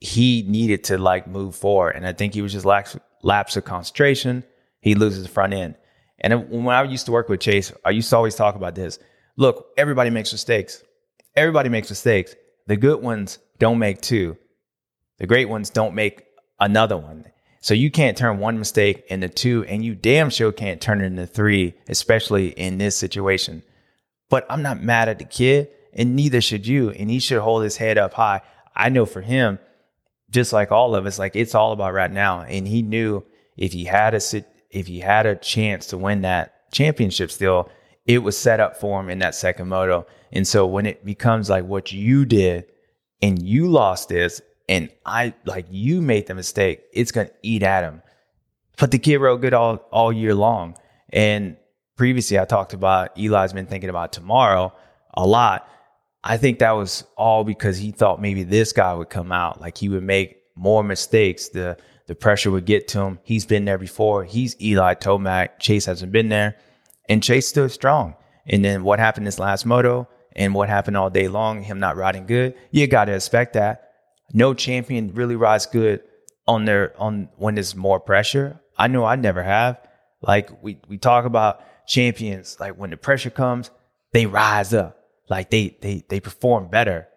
he 0.00 0.42
needed 0.42 0.84
to 0.84 0.98
like 0.98 1.26
move 1.26 1.54
forward. 1.54 1.94
And 1.96 2.06
I 2.06 2.12
think 2.12 2.34
he 2.34 2.42
was 2.42 2.52
just 2.52 2.64
lax, 2.64 2.96
lapse 3.22 3.56
of 3.56 3.64
concentration. 3.64 4.44
He 4.80 4.94
loses 4.94 5.22
the 5.22 5.28
front 5.28 5.52
end. 5.52 5.76
And 6.18 6.50
when 6.50 6.68
I 6.68 6.82
used 6.84 7.06
to 7.06 7.12
work 7.12 7.28
with 7.28 7.40
Chase, 7.40 7.72
I 7.84 7.90
used 7.90 8.10
to 8.10 8.16
always 8.16 8.34
talk 8.34 8.54
about 8.54 8.74
this. 8.74 8.98
Look, 9.36 9.68
everybody 9.76 10.10
makes 10.10 10.32
mistakes. 10.32 10.82
Everybody 11.36 11.68
makes 11.68 11.88
mistakes. 11.88 12.34
The 12.66 12.76
good 12.76 13.02
ones 13.02 13.38
don't 13.58 13.78
make 13.78 14.00
two. 14.00 14.36
The 15.18 15.26
great 15.26 15.48
ones 15.48 15.70
don't 15.70 15.94
make 15.94 16.24
another 16.58 16.96
one. 16.96 17.26
So 17.60 17.74
you 17.74 17.90
can't 17.90 18.16
turn 18.16 18.38
one 18.38 18.58
mistake 18.58 19.04
into 19.08 19.28
two, 19.28 19.64
and 19.64 19.84
you 19.84 19.94
damn 19.94 20.30
sure 20.30 20.50
can't 20.50 20.80
turn 20.80 21.02
it 21.02 21.06
into 21.06 21.26
three, 21.26 21.74
especially 21.88 22.48
in 22.48 22.78
this 22.78 22.96
situation. 22.96 23.62
But 24.30 24.46
I'm 24.48 24.62
not 24.62 24.82
mad 24.82 25.10
at 25.10 25.18
the 25.18 25.26
kid, 25.26 25.68
and 25.92 26.16
neither 26.16 26.40
should 26.40 26.66
you. 26.66 26.90
And 26.90 27.10
he 27.10 27.18
should 27.18 27.40
hold 27.40 27.62
his 27.62 27.76
head 27.76 27.98
up 27.98 28.14
high. 28.14 28.40
I 28.74 28.88
know 28.88 29.04
for 29.04 29.20
him, 29.20 29.58
just 30.30 30.52
like 30.52 30.70
all 30.70 30.94
of 30.94 31.06
us, 31.06 31.18
like 31.18 31.36
it's 31.36 31.54
all 31.54 31.72
about 31.72 31.92
right 31.92 32.10
now. 32.10 32.42
And 32.42 32.66
he 32.66 32.82
knew 32.82 33.24
if 33.56 33.72
he 33.72 33.84
had 33.84 34.14
a 34.14 34.20
sit, 34.20 34.48
if 34.70 34.86
he 34.86 35.00
had 35.00 35.26
a 35.26 35.36
chance 35.36 35.86
to 35.88 35.98
win 35.98 36.22
that 36.22 36.70
championship 36.72 37.30
still, 37.30 37.68
it 38.06 38.18
was 38.18 38.36
set 38.36 38.60
up 38.60 38.76
for 38.76 39.00
him 39.00 39.10
in 39.10 39.18
that 39.20 39.34
second 39.34 39.68
moto. 39.68 40.06
And 40.32 40.46
so 40.46 40.66
when 40.66 40.86
it 40.86 41.04
becomes 41.04 41.50
like 41.50 41.64
what 41.64 41.92
you 41.92 42.24
did 42.24 42.66
and 43.20 43.42
you 43.42 43.68
lost 43.68 44.08
this 44.08 44.40
and 44.68 44.88
I 45.04 45.34
like 45.44 45.66
you 45.70 46.00
made 46.00 46.26
the 46.26 46.34
mistake, 46.34 46.82
it's 46.92 47.12
gonna 47.12 47.30
eat 47.42 47.62
at 47.62 47.84
him. 47.84 48.02
But 48.78 48.92
the 48.92 48.98
kid 48.98 49.18
rode 49.18 49.42
good 49.42 49.54
all 49.54 49.76
all 49.90 50.12
year 50.12 50.34
long. 50.34 50.76
And 51.12 51.56
previously 51.96 52.38
I 52.38 52.44
talked 52.44 52.72
about 52.72 53.18
Eli's 53.18 53.52
been 53.52 53.66
thinking 53.66 53.90
about 53.90 54.12
tomorrow 54.12 54.72
a 55.12 55.26
lot. 55.26 55.68
I 56.22 56.36
think 56.36 56.58
that 56.58 56.72
was 56.72 57.04
all 57.16 57.44
because 57.44 57.78
he 57.78 57.92
thought 57.92 58.20
maybe 58.20 58.42
this 58.42 58.72
guy 58.72 58.92
would 58.94 59.10
come 59.10 59.32
out, 59.32 59.60
like 59.60 59.78
he 59.78 59.88
would 59.88 60.02
make 60.02 60.36
more 60.54 60.84
mistakes. 60.84 61.48
The 61.48 61.78
the 62.06 62.14
pressure 62.14 62.50
would 62.50 62.66
get 62.66 62.88
to 62.88 63.00
him. 63.00 63.18
He's 63.22 63.46
been 63.46 63.64
there 63.64 63.78
before. 63.78 64.24
He's 64.24 64.60
Eli 64.60 64.94
Tomac. 64.94 65.60
Chase 65.60 65.86
hasn't 65.86 66.12
been 66.12 66.28
there, 66.28 66.56
and 67.08 67.22
Chase 67.22 67.48
stood 67.48 67.70
strong. 67.70 68.16
And 68.46 68.64
then 68.64 68.82
what 68.82 68.98
happened 68.98 69.26
this 69.26 69.38
last 69.38 69.64
moto, 69.64 70.08
and 70.34 70.54
what 70.54 70.68
happened 70.68 70.96
all 70.96 71.10
day 71.10 71.28
long, 71.28 71.62
him 71.62 71.78
not 71.78 71.96
riding 71.96 72.26
good. 72.26 72.54
You 72.70 72.86
got 72.86 73.06
to 73.06 73.14
expect 73.14 73.54
that 73.54 73.90
no 74.32 74.54
champion 74.54 75.14
really 75.14 75.36
rides 75.36 75.66
good 75.66 76.02
on 76.46 76.64
their 76.64 76.94
on 77.00 77.28
when 77.36 77.54
there's 77.54 77.74
more 77.74 78.00
pressure. 78.00 78.60
I 78.76 78.88
know 78.88 79.04
I 79.04 79.16
never 79.16 79.42
have. 79.42 79.80
Like 80.22 80.62
we 80.62 80.78
we 80.88 80.98
talk 80.98 81.24
about 81.24 81.62
champions, 81.86 82.58
like 82.60 82.74
when 82.76 82.90
the 82.90 82.96
pressure 82.96 83.30
comes, 83.30 83.70
they 84.12 84.26
rise 84.26 84.74
up. 84.74 84.99
Like 85.30 85.50
they 85.50 85.76
they 85.80 86.04
they 86.08 86.20
perform 86.20 86.68
better. 86.68 87.08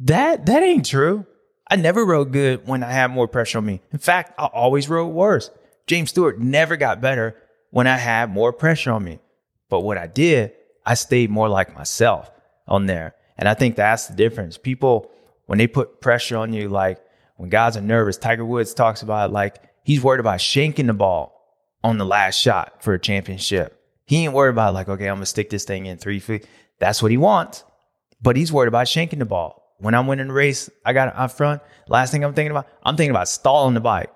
That 0.00 0.46
that 0.46 0.62
ain't 0.62 0.86
true. 0.86 1.26
I 1.70 1.76
never 1.76 2.06
rode 2.06 2.32
good 2.32 2.66
when 2.66 2.82
I 2.82 2.90
had 2.90 3.10
more 3.10 3.28
pressure 3.28 3.58
on 3.58 3.66
me. 3.66 3.82
In 3.92 3.98
fact, 3.98 4.32
I 4.38 4.46
always 4.46 4.88
rode 4.88 5.08
worse. 5.08 5.50
James 5.86 6.10
Stewart 6.10 6.38
never 6.38 6.76
got 6.76 7.02
better 7.02 7.36
when 7.70 7.86
I 7.86 7.98
had 7.98 8.30
more 8.30 8.52
pressure 8.52 8.92
on 8.92 9.04
me. 9.04 9.18
But 9.68 9.80
what 9.80 9.98
I 9.98 10.06
did, 10.06 10.52
I 10.86 10.94
stayed 10.94 11.28
more 11.28 11.48
like 11.48 11.74
myself 11.74 12.30
on 12.66 12.86
there. 12.86 13.14
And 13.36 13.48
I 13.48 13.54
think 13.54 13.76
that's 13.76 14.06
the 14.06 14.14
difference. 14.14 14.56
People 14.56 15.10
when 15.46 15.58
they 15.58 15.66
put 15.66 16.00
pressure 16.00 16.36
on 16.36 16.52
you, 16.52 16.68
like 16.68 17.00
when 17.36 17.50
guys 17.50 17.76
are 17.76 17.82
nervous, 17.82 18.16
Tiger 18.16 18.44
Woods 18.44 18.72
talks 18.72 19.02
about 19.02 19.32
like 19.32 19.62
he's 19.82 20.02
worried 20.02 20.20
about 20.20 20.38
shanking 20.38 20.86
the 20.86 20.92
ball 20.94 21.34
on 21.82 21.98
the 21.98 22.04
last 22.04 22.38
shot 22.38 22.82
for 22.82 22.94
a 22.94 23.00
championship. 23.00 23.74
He 24.04 24.24
ain't 24.24 24.32
worried 24.32 24.50
about 24.50 24.74
like, 24.74 24.88
okay, 24.88 25.08
I'm 25.08 25.16
gonna 25.16 25.26
stick 25.26 25.50
this 25.50 25.64
thing 25.64 25.86
in 25.86 25.98
three 25.98 26.20
feet. 26.20 26.46
That's 26.78 27.02
what 27.02 27.10
he 27.10 27.16
wants. 27.16 27.64
But 28.20 28.36
he's 28.36 28.52
worried 28.52 28.68
about 28.68 28.86
shanking 28.86 29.18
the 29.18 29.24
ball. 29.24 29.76
When 29.78 29.94
I'm 29.94 30.06
winning 30.06 30.28
the 30.28 30.34
race, 30.34 30.68
I 30.84 30.92
got 30.92 31.14
up 31.14 31.30
front. 31.32 31.62
Last 31.88 32.10
thing 32.10 32.24
I'm 32.24 32.34
thinking 32.34 32.50
about, 32.50 32.66
I'm 32.82 32.96
thinking 32.96 33.12
about 33.12 33.28
stalling 33.28 33.74
the 33.74 33.80
bike. 33.80 34.10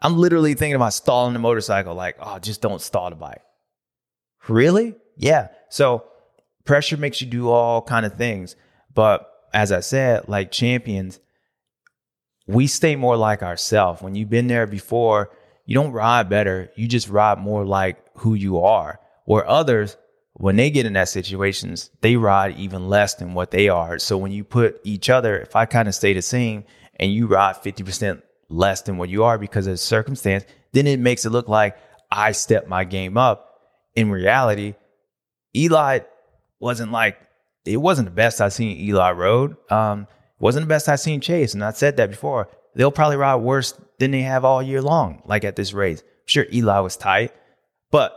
I'm 0.00 0.18
literally 0.18 0.54
thinking 0.54 0.76
about 0.76 0.92
stalling 0.92 1.32
the 1.32 1.38
motorcycle, 1.38 1.94
like, 1.94 2.16
oh, 2.20 2.38
just 2.38 2.60
don't 2.60 2.82
stall 2.82 3.08
the 3.08 3.16
bike. 3.16 3.40
Really? 4.46 4.94
Yeah. 5.16 5.48
So 5.70 6.04
pressure 6.64 6.98
makes 6.98 7.20
you 7.20 7.26
do 7.26 7.48
all 7.48 7.80
kind 7.80 8.04
of 8.04 8.14
things. 8.14 8.56
But 8.94 9.30
as 9.54 9.72
I 9.72 9.80
said, 9.80 10.28
like 10.28 10.52
champions, 10.52 11.18
we 12.46 12.66
stay 12.66 12.94
more 12.94 13.16
like 13.16 13.42
ourselves. 13.42 14.02
When 14.02 14.14
you've 14.14 14.30
been 14.30 14.48
there 14.48 14.66
before, 14.66 15.30
you 15.64 15.74
don't 15.74 15.92
ride 15.92 16.28
better. 16.28 16.70
You 16.76 16.86
just 16.86 17.08
ride 17.08 17.38
more 17.38 17.64
like 17.64 17.96
who 18.18 18.34
you 18.34 18.60
are. 18.60 19.00
Where 19.24 19.48
others, 19.48 19.96
when 20.38 20.56
they 20.56 20.70
get 20.70 20.84
in 20.84 20.92
that 20.92 21.08
situations, 21.08 21.90
they 22.02 22.16
ride 22.16 22.58
even 22.58 22.88
less 22.88 23.14
than 23.14 23.32
what 23.32 23.50
they 23.50 23.68
are. 23.68 23.98
So 23.98 24.18
when 24.18 24.32
you 24.32 24.44
put 24.44 24.80
each 24.84 25.08
other, 25.08 25.38
if 25.38 25.56
I 25.56 25.64
kind 25.64 25.88
of 25.88 25.94
stay 25.94 26.12
the 26.12 26.20
same 26.20 26.64
and 26.96 27.12
you 27.12 27.26
ride 27.26 27.56
50% 27.56 28.20
less 28.50 28.82
than 28.82 28.98
what 28.98 29.08
you 29.08 29.24
are 29.24 29.38
because 29.38 29.66
of 29.66 29.72
the 29.72 29.78
circumstance, 29.78 30.44
then 30.72 30.86
it 30.86 31.00
makes 31.00 31.24
it 31.24 31.30
look 31.30 31.48
like 31.48 31.78
I 32.10 32.32
stepped 32.32 32.68
my 32.68 32.84
game 32.84 33.16
up. 33.16 33.60
In 33.94 34.10
reality, 34.10 34.74
Eli 35.56 36.00
wasn't 36.60 36.92
like 36.92 37.18
it 37.64 37.78
wasn't 37.78 38.06
the 38.06 38.14
best 38.14 38.40
I've 38.40 38.52
seen 38.52 38.78
Eli 38.78 39.12
rode. 39.12 39.56
Um, 39.72 40.06
wasn't 40.38 40.64
the 40.66 40.68
best 40.68 40.88
I've 40.88 41.00
seen 41.00 41.22
Chase. 41.22 41.54
And 41.54 41.64
I 41.64 41.70
said 41.70 41.96
that 41.96 42.10
before. 42.10 42.48
They'll 42.74 42.92
probably 42.92 43.16
ride 43.16 43.36
worse 43.36 43.72
than 43.98 44.10
they 44.10 44.20
have 44.20 44.44
all 44.44 44.62
year 44.62 44.82
long, 44.82 45.22
like 45.24 45.44
at 45.44 45.56
this 45.56 45.72
race. 45.72 46.02
I'm 46.02 46.26
sure 46.26 46.46
Eli 46.52 46.78
was 46.80 46.98
tight, 46.98 47.32
but 47.90 48.12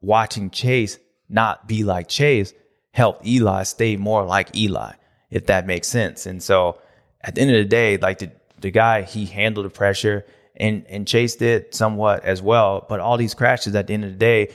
watching 0.00 0.50
Chase 0.50 0.98
not 1.28 1.66
be 1.66 1.84
like 1.84 2.08
Chase 2.08 2.52
helped 2.92 3.26
Eli 3.26 3.64
stay 3.64 3.96
more 3.96 4.24
like 4.24 4.56
Eli, 4.56 4.92
if 5.30 5.46
that 5.46 5.66
makes 5.66 5.88
sense. 5.88 6.26
And 6.26 6.42
so 6.42 6.80
at 7.20 7.34
the 7.34 7.40
end 7.40 7.50
of 7.50 7.56
the 7.56 7.64
day, 7.64 7.96
like 7.96 8.18
the, 8.18 8.30
the 8.60 8.70
guy, 8.70 9.02
he 9.02 9.26
handled 9.26 9.66
the 9.66 9.70
pressure 9.70 10.24
and, 10.56 10.86
and 10.88 11.06
Chase 11.06 11.36
did 11.36 11.74
somewhat 11.74 12.24
as 12.24 12.40
well. 12.40 12.86
But 12.88 13.00
all 13.00 13.16
these 13.16 13.34
crashes 13.34 13.74
at 13.74 13.88
the 13.88 13.94
end 13.94 14.04
of 14.04 14.12
the 14.12 14.18
day, 14.18 14.52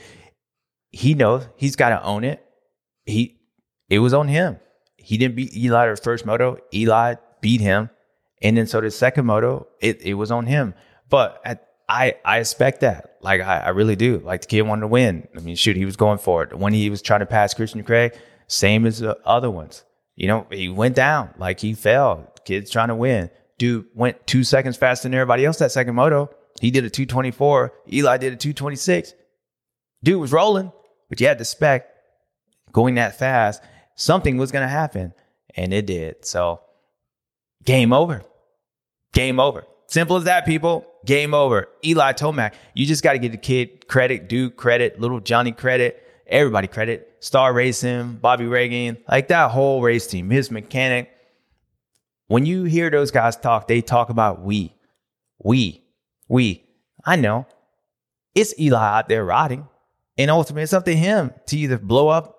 he 0.90 1.14
knows 1.14 1.46
he's 1.56 1.76
got 1.76 1.90
to 1.90 2.02
own 2.02 2.24
it. 2.24 2.44
He 3.04 3.40
it 3.88 3.98
was 3.98 4.14
on 4.14 4.28
him. 4.28 4.58
He 4.96 5.18
didn't 5.18 5.34
beat 5.34 5.56
Eli 5.56 5.90
the 5.90 5.96
first 5.96 6.24
moto. 6.24 6.58
Eli 6.72 7.16
beat 7.40 7.60
him. 7.60 7.90
And 8.42 8.56
then 8.56 8.66
so 8.66 8.80
the 8.80 8.90
second 8.90 9.26
moto, 9.26 9.66
it, 9.80 10.00
it 10.02 10.14
was 10.14 10.30
on 10.30 10.46
him. 10.46 10.74
But 11.08 11.40
at, 11.44 11.66
I 11.90 12.14
I 12.24 12.38
expect 12.38 12.80
that. 12.80 13.16
Like 13.20 13.40
I, 13.40 13.58
I 13.58 13.68
really 13.70 13.96
do. 13.96 14.18
Like 14.18 14.42
the 14.42 14.46
kid 14.46 14.62
wanted 14.62 14.82
to 14.82 14.86
win. 14.86 15.26
I 15.36 15.40
mean, 15.40 15.56
shoot, 15.56 15.76
he 15.76 15.84
was 15.84 15.96
going 15.96 16.18
for 16.18 16.44
it. 16.44 16.56
When 16.56 16.72
he 16.72 16.88
was 16.88 17.02
trying 17.02 17.20
to 17.20 17.26
pass 17.26 17.52
Christian 17.52 17.82
Craig, 17.82 18.16
same 18.46 18.86
as 18.86 19.00
the 19.00 19.18
other 19.26 19.50
ones. 19.50 19.84
You 20.14 20.28
know, 20.28 20.46
he 20.50 20.68
went 20.68 20.94
down. 20.94 21.34
Like 21.36 21.58
he 21.60 21.74
fell. 21.74 22.32
Kid's 22.44 22.70
trying 22.70 22.88
to 22.88 22.94
win. 22.94 23.30
Dude 23.58 23.86
went 23.94 24.26
two 24.26 24.44
seconds 24.44 24.76
faster 24.76 25.08
than 25.08 25.14
everybody 25.14 25.44
else 25.44 25.58
that 25.58 25.72
second 25.72 25.94
moto. 25.94 26.30
He 26.60 26.70
did 26.70 26.84
a 26.84 26.90
224. 26.90 27.72
Eli 27.92 28.16
did 28.18 28.32
a 28.32 28.36
226. 28.36 29.14
Dude 30.02 30.20
was 30.20 30.32
rolling, 30.32 30.72
but 31.08 31.20
you 31.20 31.26
had 31.26 31.38
to 31.38 31.44
spec 31.44 31.88
going 32.72 32.94
that 32.94 33.18
fast 33.18 33.62
something 34.00 34.36
was 34.38 34.50
to 34.50 34.66
happen. 34.66 35.12
And 35.54 35.74
it 35.74 35.86
did. 35.86 36.24
So, 36.24 36.60
game 37.64 37.92
over. 37.92 38.22
Game 39.12 39.40
over. 39.40 39.64
Simple 39.88 40.16
as 40.16 40.24
that, 40.24 40.46
people. 40.46 40.86
Game 41.04 41.34
over. 41.34 41.68
Eli 41.84 42.12
Tomac, 42.12 42.54
you 42.74 42.86
just 42.86 43.02
got 43.02 43.12
to 43.12 43.18
give 43.18 43.32
the 43.32 43.38
kid 43.38 43.88
credit, 43.88 44.28
Duke 44.28 44.56
credit, 44.56 45.00
little 45.00 45.20
Johnny 45.20 45.52
credit, 45.52 46.02
everybody 46.26 46.66
credit. 46.66 47.06
Star 47.20 47.52
Racing, 47.52 48.14
Bobby 48.14 48.46
Regan, 48.46 48.96
like 49.08 49.28
that 49.28 49.50
whole 49.50 49.82
race 49.82 50.06
team, 50.06 50.30
his 50.30 50.50
mechanic. 50.50 51.10
When 52.28 52.46
you 52.46 52.64
hear 52.64 52.90
those 52.90 53.10
guys 53.10 53.36
talk, 53.36 53.68
they 53.68 53.82
talk 53.82 54.08
about 54.08 54.42
we, 54.42 54.74
we, 55.42 55.84
we. 56.28 56.64
I 57.04 57.16
know 57.16 57.46
it's 58.34 58.58
Eli 58.58 58.98
out 58.98 59.08
there 59.08 59.24
riding. 59.24 59.68
And 60.16 60.30
ultimately, 60.30 60.62
it's 60.62 60.72
up 60.72 60.84
to 60.84 60.94
him 60.94 61.32
to 61.46 61.56
either 61.56 61.78
blow 61.78 62.08
up 62.08 62.36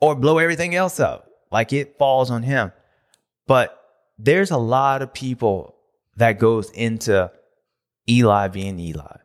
or 0.00 0.14
blow 0.14 0.38
everything 0.38 0.74
else 0.74 0.98
up. 1.00 1.28
Like 1.50 1.72
it 1.72 1.98
falls 1.98 2.30
on 2.30 2.42
him. 2.42 2.72
But 3.46 3.80
there's 4.18 4.50
a 4.50 4.56
lot 4.56 5.02
of 5.02 5.12
people 5.12 5.76
that 6.16 6.38
goes 6.38 6.70
into 6.70 7.30
Eli 8.08 8.48
being 8.48 8.78
Eli, 8.78 9.16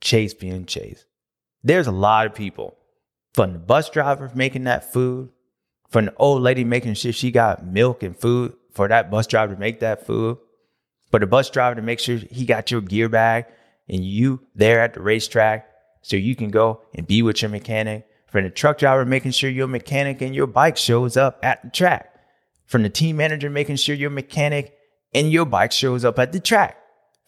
Chase 0.00 0.34
being 0.34 0.66
Chase. 0.66 1.04
There's 1.62 1.86
a 1.86 1.92
lot 1.92 2.26
of 2.26 2.34
people 2.34 2.76
from 3.34 3.52
the 3.52 3.58
bus 3.58 3.90
driver 3.90 4.30
making 4.34 4.64
that 4.64 4.92
food, 4.92 5.30
from 5.90 6.06
the 6.06 6.14
old 6.16 6.42
lady 6.42 6.64
making 6.64 6.94
sure 6.94 7.12
she 7.12 7.30
got 7.30 7.66
milk 7.66 8.02
and 8.02 8.16
food 8.16 8.54
for 8.72 8.88
that 8.88 9.10
bus 9.10 9.26
driver 9.26 9.54
to 9.54 9.60
make 9.60 9.80
that 9.80 10.06
food, 10.06 10.38
for 11.10 11.18
the 11.18 11.26
bus 11.26 11.50
driver 11.50 11.74
to 11.74 11.82
make 11.82 11.98
sure 11.98 12.16
he 12.16 12.44
got 12.44 12.70
your 12.70 12.80
gear 12.80 13.08
bag 13.08 13.46
and 13.88 14.04
you 14.04 14.40
there 14.54 14.80
at 14.80 14.94
the 14.94 15.00
racetrack 15.00 15.68
so 16.02 16.16
you 16.16 16.36
can 16.36 16.50
go 16.50 16.82
and 16.94 17.06
be 17.06 17.22
with 17.22 17.42
your 17.42 17.50
mechanic. 17.50 18.06
From 18.28 18.44
the 18.44 18.50
truck 18.50 18.78
driver 18.78 19.04
making 19.04 19.32
sure 19.32 19.50
your 19.50 19.66
mechanic 19.66 20.20
and 20.20 20.34
your 20.34 20.46
bike 20.46 20.76
shows 20.76 21.16
up 21.16 21.38
at 21.42 21.62
the 21.62 21.70
track. 21.70 22.14
From 22.66 22.82
the 22.82 22.90
team 22.90 23.16
manager 23.16 23.50
making 23.50 23.76
sure 23.76 23.94
your 23.96 24.10
mechanic 24.10 24.76
and 25.14 25.32
your 25.32 25.46
bike 25.46 25.72
shows 25.72 26.04
up 26.04 26.18
at 26.18 26.32
the 26.32 26.40
track. 26.40 26.77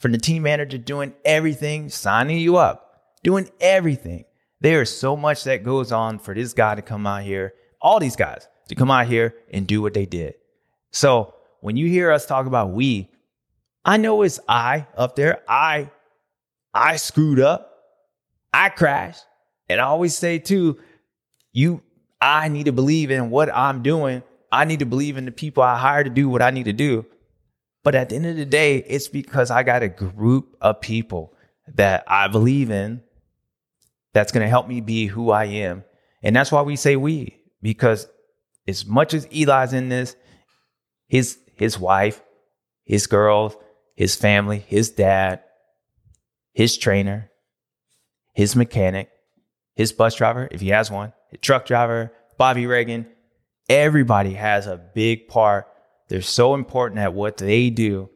From 0.00 0.12
the 0.12 0.18
team 0.18 0.42
manager 0.42 0.78
doing 0.78 1.14
everything, 1.24 1.90
signing 1.90 2.38
you 2.38 2.56
up, 2.56 3.02
doing 3.22 3.48
everything. 3.60 4.24
There 4.60 4.82
is 4.82 4.94
so 4.94 5.14
much 5.14 5.44
that 5.44 5.62
goes 5.62 5.92
on 5.92 6.18
for 6.18 6.34
this 6.34 6.54
guy 6.54 6.74
to 6.74 6.82
come 6.82 7.06
out 7.06 7.22
here, 7.22 7.54
all 7.80 8.00
these 8.00 8.16
guys 8.16 8.48
to 8.68 8.74
come 8.74 8.90
out 8.90 9.06
here 9.06 9.34
and 9.52 9.66
do 9.66 9.82
what 9.82 9.94
they 9.94 10.06
did. 10.06 10.34
So 10.90 11.34
when 11.60 11.76
you 11.76 11.86
hear 11.86 12.10
us 12.10 12.24
talk 12.24 12.46
about 12.46 12.70
we, 12.70 13.10
I 13.84 13.98
know 13.98 14.22
it's 14.22 14.40
I 14.48 14.86
up 14.96 15.16
there. 15.16 15.42
I 15.46 15.90
I 16.72 16.96
screwed 16.96 17.40
up. 17.40 17.70
I 18.52 18.70
crashed. 18.70 19.24
And 19.68 19.80
I 19.80 19.84
always 19.84 20.16
say 20.16 20.38
too, 20.38 20.78
you 21.52 21.82
I 22.20 22.48
need 22.48 22.64
to 22.64 22.72
believe 22.72 23.10
in 23.10 23.30
what 23.30 23.54
I'm 23.54 23.82
doing. 23.82 24.22
I 24.50 24.64
need 24.64 24.80
to 24.80 24.86
believe 24.86 25.16
in 25.16 25.26
the 25.26 25.32
people 25.32 25.62
I 25.62 25.76
hire 25.76 26.04
to 26.04 26.10
do 26.10 26.28
what 26.28 26.42
I 26.42 26.50
need 26.50 26.64
to 26.64 26.72
do. 26.72 27.06
But 27.82 27.94
at 27.94 28.08
the 28.10 28.16
end 28.16 28.26
of 28.26 28.36
the 28.36 28.44
day, 28.44 28.78
it's 28.78 29.08
because 29.08 29.50
I 29.50 29.62
got 29.62 29.82
a 29.82 29.88
group 29.88 30.56
of 30.60 30.80
people 30.80 31.34
that 31.74 32.04
I 32.06 32.28
believe 32.28 32.70
in 32.70 33.02
that's 34.12 34.32
going 34.32 34.44
to 34.44 34.48
help 34.50 34.68
me 34.68 34.80
be 34.80 35.06
who 35.06 35.30
I 35.30 35.44
am. 35.44 35.84
And 36.22 36.36
that's 36.36 36.52
why 36.52 36.62
we 36.62 36.76
say 36.76 36.96
we, 36.96 37.38
because 37.62 38.06
as 38.68 38.84
much 38.84 39.14
as 39.14 39.26
Eli's 39.26 39.72
in 39.72 39.88
this, 39.88 40.16
his 41.08 41.38
his 41.56 41.78
wife, 41.78 42.22
his 42.84 43.06
girls, 43.06 43.56
his 43.94 44.16
family, 44.16 44.64
his 44.66 44.90
dad, 44.90 45.42
his 46.52 46.76
trainer, 46.76 47.30
his 48.34 48.56
mechanic, 48.56 49.10
his 49.74 49.92
bus 49.92 50.14
driver, 50.14 50.48
if 50.50 50.60
he 50.60 50.68
has 50.68 50.90
one, 50.90 51.12
his 51.30 51.40
truck 51.40 51.66
driver, 51.66 52.12
Bobby 52.38 52.66
Regan, 52.66 53.06
everybody 53.68 54.34
has 54.34 54.66
a 54.66 54.76
big 54.76 55.28
part. 55.28 55.66
They're 56.10 56.22
so 56.22 56.54
important 56.54 56.98
at 56.98 57.14
what 57.14 57.36
they 57.36 57.70
do. 57.70 58.10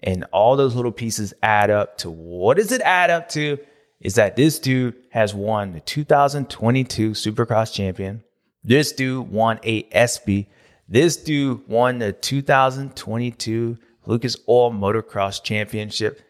And 0.00 0.24
all 0.32 0.56
those 0.56 0.76
little 0.76 0.92
pieces 0.92 1.32
add 1.42 1.70
up 1.70 1.98
to 1.98 2.10
what 2.10 2.58
does 2.58 2.70
it 2.70 2.82
add 2.82 3.10
up 3.10 3.30
to? 3.30 3.58
Is 4.00 4.14
that 4.14 4.36
this 4.36 4.60
dude 4.60 4.94
has 5.10 5.34
won 5.34 5.72
the 5.72 5.80
2022 5.80 7.12
Supercross 7.12 7.72
champion. 7.72 8.22
This 8.62 8.92
dude 8.92 9.30
won 9.30 9.58
a 9.64 9.88
ESPY. 9.90 10.46
This 10.88 11.16
dude 11.16 11.66
won 11.66 11.98
the 11.98 12.12
2022 12.12 13.78
Lucas 14.04 14.36
Oil 14.46 14.70
Motocross 14.70 15.42
Championship. 15.42 16.20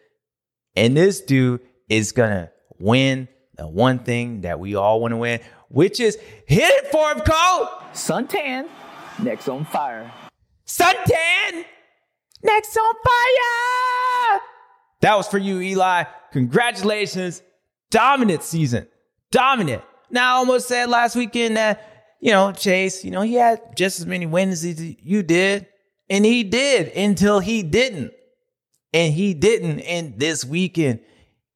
And 0.75 0.95
this 0.95 1.21
dude 1.21 1.61
is 1.89 2.13
going 2.13 2.31
to 2.31 2.51
win 2.79 3.27
the 3.57 3.67
one 3.67 3.99
thing 3.99 4.41
that 4.41 4.59
we 4.59 4.75
all 4.75 5.01
want 5.01 5.11
to 5.11 5.17
win, 5.17 5.41
which 5.67 5.99
is 5.99 6.17
hit 6.47 6.63
it 6.63 6.87
for 6.87 7.11
him, 7.11 7.19
Cole. 7.19 7.67
Suntan, 7.93 8.69
next 9.21 9.49
on 9.49 9.65
fire. 9.65 10.11
Suntan, 10.69 11.65
next 12.43 12.77
on 12.77 12.93
fire. 13.03 14.41
That 15.01 15.15
was 15.17 15.27
for 15.27 15.39
you, 15.39 15.59
Eli. 15.59 16.03
Congratulations. 16.31 17.41
Dominant 17.89 18.43
season. 18.43 18.87
Dominant. 19.31 19.81
Now, 20.11 20.35
I 20.35 20.37
almost 20.37 20.67
said 20.67 20.87
last 20.87 21.15
weekend 21.15 21.57
that, 21.57 22.15
you 22.19 22.31
know, 22.31 22.51
Chase, 22.51 23.03
you 23.03 23.09
know, 23.09 23.21
he 23.21 23.33
had 23.33 23.75
just 23.75 23.99
as 23.99 24.05
many 24.05 24.27
wins 24.27 24.63
as 24.63 24.79
you 24.79 25.23
did. 25.23 25.65
And 26.07 26.23
he 26.23 26.43
did 26.43 26.89
until 26.89 27.39
he 27.39 27.63
didn't. 27.63 28.13
And 28.93 29.11
he 29.11 29.33
didn't 29.33 29.79
in 29.79 30.15
this 30.17 30.45
weekend. 30.45 30.99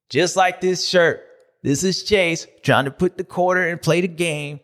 Just 0.08 0.34
like 0.34 0.60
this 0.60 0.88
shirt. 0.88 1.22
This 1.62 1.84
is 1.84 2.02
Chase 2.02 2.48
trying 2.62 2.86
to 2.86 2.90
put 2.90 3.16
the 3.16 3.24
quarter 3.24 3.68
and 3.68 3.80
play 3.80 4.00
the 4.00 4.08
game. 4.08 4.58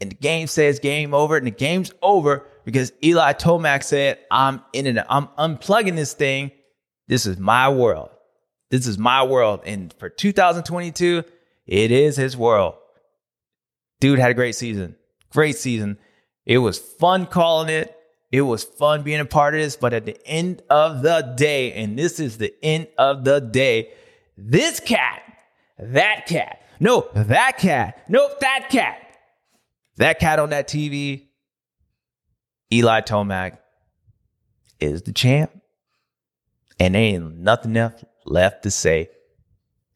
And 0.00 0.10
the 0.10 0.16
game 0.16 0.46
says 0.46 0.78
game 0.78 1.12
over. 1.12 1.36
And 1.36 1.46
the 1.46 1.50
game's 1.50 1.92
over 2.00 2.46
because 2.64 2.92
Eli 3.02 3.32
Tomac 3.32 3.82
said, 3.82 4.18
I'm 4.30 4.62
in 4.72 4.86
it. 4.86 5.04
I'm 5.08 5.28
unplugging 5.38 5.96
this 5.96 6.12
thing. 6.12 6.50
This 7.08 7.26
is 7.26 7.38
my 7.38 7.68
world. 7.68 8.10
This 8.70 8.86
is 8.86 8.98
my 8.98 9.24
world. 9.24 9.60
And 9.64 9.92
for 9.98 10.08
2022, 10.08 11.24
it 11.66 11.90
is 11.90 12.16
his 12.16 12.36
world. 12.36 12.74
Dude 14.00 14.18
had 14.18 14.30
a 14.30 14.34
great 14.34 14.54
season. 14.54 14.96
Great 15.30 15.56
season. 15.56 15.98
It 16.46 16.58
was 16.58 16.78
fun 16.78 17.26
calling 17.26 17.68
it. 17.68 17.96
It 18.32 18.42
was 18.42 18.62
fun 18.62 19.02
being 19.02 19.20
a 19.20 19.24
part 19.24 19.54
of 19.54 19.60
this. 19.60 19.76
But 19.76 19.92
at 19.92 20.06
the 20.06 20.16
end 20.26 20.62
of 20.70 21.02
the 21.02 21.34
day, 21.36 21.72
and 21.72 21.98
this 21.98 22.20
is 22.20 22.38
the 22.38 22.54
end 22.62 22.88
of 22.96 23.24
the 23.24 23.40
day, 23.40 23.92
this 24.36 24.80
cat, 24.80 25.22
that 25.78 26.26
cat, 26.26 26.62
no, 26.78 27.08
that 27.14 27.58
cat, 27.58 28.04
nope, 28.08 28.40
that 28.40 28.68
cat, 28.70 29.00
that 29.96 30.18
cat 30.18 30.38
on 30.38 30.50
that 30.50 30.68
TV, 30.68 31.28
Eli 32.72 33.00
Tomac 33.00 33.58
is 34.78 35.02
the 35.02 35.12
champ. 35.12 35.50
And 36.78 36.94
there 36.94 37.02
ain't 37.02 37.36
nothing 37.36 37.76
else 37.76 38.04
left 38.24 38.62
to 38.62 38.70
say 38.70 39.10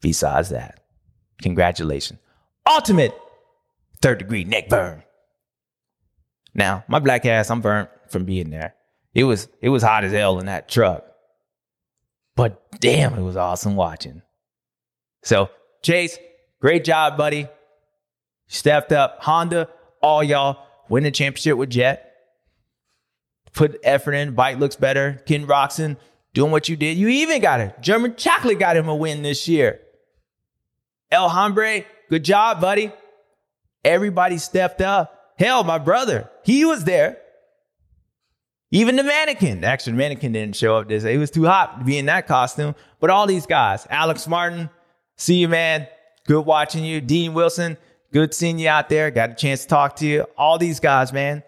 besides 0.01 0.49
that. 0.49 0.81
Congratulations. 1.41 2.19
Ultimate 2.69 3.13
third 4.01 4.19
degree 4.19 4.43
neck 4.43 4.69
burn. 4.69 5.03
Now, 6.53 6.83
my 6.87 6.99
black 6.99 7.25
ass, 7.25 7.49
I'm 7.49 7.61
burnt 7.61 7.89
from 8.09 8.25
being 8.25 8.49
there. 8.49 8.75
It 9.13 9.23
was 9.23 9.47
it 9.61 9.69
was 9.69 9.81
hot 9.83 10.03
as 10.03 10.11
hell 10.11 10.39
in 10.39 10.45
that 10.45 10.69
truck. 10.69 11.05
But 12.35 12.61
damn, 12.79 13.13
it 13.13 13.21
was 13.21 13.37
awesome 13.37 13.75
watching. 13.75 14.21
So, 15.23 15.49
Chase, 15.81 16.17
great 16.61 16.83
job, 16.83 17.17
buddy. 17.17 17.47
Stepped 18.47 18.91
up. 18.91 19.17
Honda, 19.21 19.69
all 20.01 20.23
y'all 20.23 20.59
win 20.89 21.03
the 21.03 21.11
championship 21.11 21.57
with 21.57 21.69
Jett. 21.69 22.14
Put 23.55 23.79
effort 23.83 24.13
in. 24.13 24.35
Bike 24.35 24.59
looks 24.59 24.75
better. 24.75 25.21
Ken 25.25 25.47
Roczen 25.47 25.97
doing 26.33 26.51
what 26.51 26.69
you 26.69 26.75
did. 26.75 26.97
You 26.97 27.07
even 27.07 27.41
got 27.41 27.61
it. 27.61 27.81
German 27.81 28.15
Chocolate 28.15 28.59
got 28.59 28.77
him 28.77 28.87
a 28.87 28.95
win 28.95 29.23
this 29.23 29.47
year. 29.47 29.79
El 31.09 31.29
Hombre, 31.29 31.85
good 32.09 32.23
job, 32.23 32.59
buddy. 32.59 32.91
Everybody 33.83 34.37
stepped 34.37 34.81
up. 34.81 35.33
Hell, 35.39 35.63
my 35.63 35.77
brother, 35.77 36.29
he 36.43 36.65
was 36.65 36.83
there. 36.83 37.17
Even 38.71 38.97
the 38.97 39.03
mannequin. 39.03 39.63
Actually, 39.63 39.93
the 39.93 39.97
mannequin 39.99 40.33
didn't 40.33 40.55
show 40.55 40.77
up 40.77 40.89
this 40.89 41.03
day. 41.03 41.13
It 41.13 41.17
was 41.17 41.31
too 41.31 41.45
hot 41.45 41.79
to 41.79 41.85
be 41.85 41.97
in 41.97 42.07
that 42.07 42.27
costume. 42.27 42.75
But 42.99 43.09
all 43.09 43.27
these 43.27 43.45
guys, 43.45 43.87
Alex 43.89 44.27
Martin, 44.27 44.69
see 45.15 45.35
you, 45.35 45.47
man. 45.47 45.87
Good 46.27 46.45
watching 46.45 46.83
you. 46.83 46.99
Dean 46.99 47.33
Wilson, 47.33 47.77
good 48.11 48.33
seeing 48.33 48.59
you 48.59 48.67
out 48.67 48.89
there. 48.89 49.11
Got 49.11 49.29
a 49.29 49.35
chance 49.35 49.61
to 49.61 49.67
talk 49.67 49.95
to 49.97 50.07
you. 50.07 50.25
All 50.37 50.57
these 50.57 50.79
guys, 50.79 51.13
man. 51.13 51.43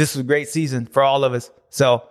This 0.00 0.14
was 0.14 0.20
a 0.20 0.26
great 0.26 0.48
season 0.48 0.86
for 0.86 1.02
all 1.02 1.24
of 1.24 1.34
us. 1.34 1.50
So 1.68 2.04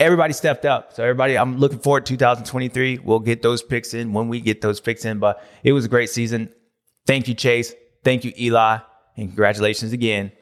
everybody 0.00 0.32
stepped 0.32 0.64
up. 0.64 0.92
So 0.92 1.04
everybody, 1.04 1.38
I'm 1.38 1.58
looking 1.58 1.78
forward 1.78 2.04
to 2.06 2.14
2023. 2.14 2.98
We'll 2.98 3.20
get 3.20 3.42
those 3.42 3.62
picks 3.62 3.94
in 3.94 4.12
when 4.12 4.26
we 4.26 4.40
get 4.40 4.60
those 4.60 4.80
picks 4.80 5.04
in. 5.04 5.20
But 5.20 5.40
it 5.62 5.70
was 5.70 5.84
a 5.84 5.88
great 5.88 6.10
season. 6.10 6.52
Thank 7.06 7.28
you, 7.28 7.34
Chase. 7.34 7.72
Thank 8.02 8.24
you, 8.24 8.32
Eli. 8.36 8.78
And 9.16 9.28
congratulations 9.28 9.92
again 9.92 10.32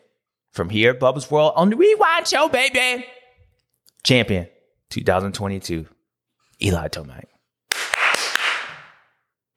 from 0.53 0.71
here 0.71 0.93
at 0.93 1.01
Bubba's 1.01 1.31
World 1.31 1.53
on 1.55 1.69
the 1.69 1.77
Rewind 1.77 2.27
Show, 2.29 2.49
baby. 2.49 3.05
Champion 4.03 4.49
2022, 4.89 5.87
Eli 6.63 6.89
Tomac. 6.89 7.25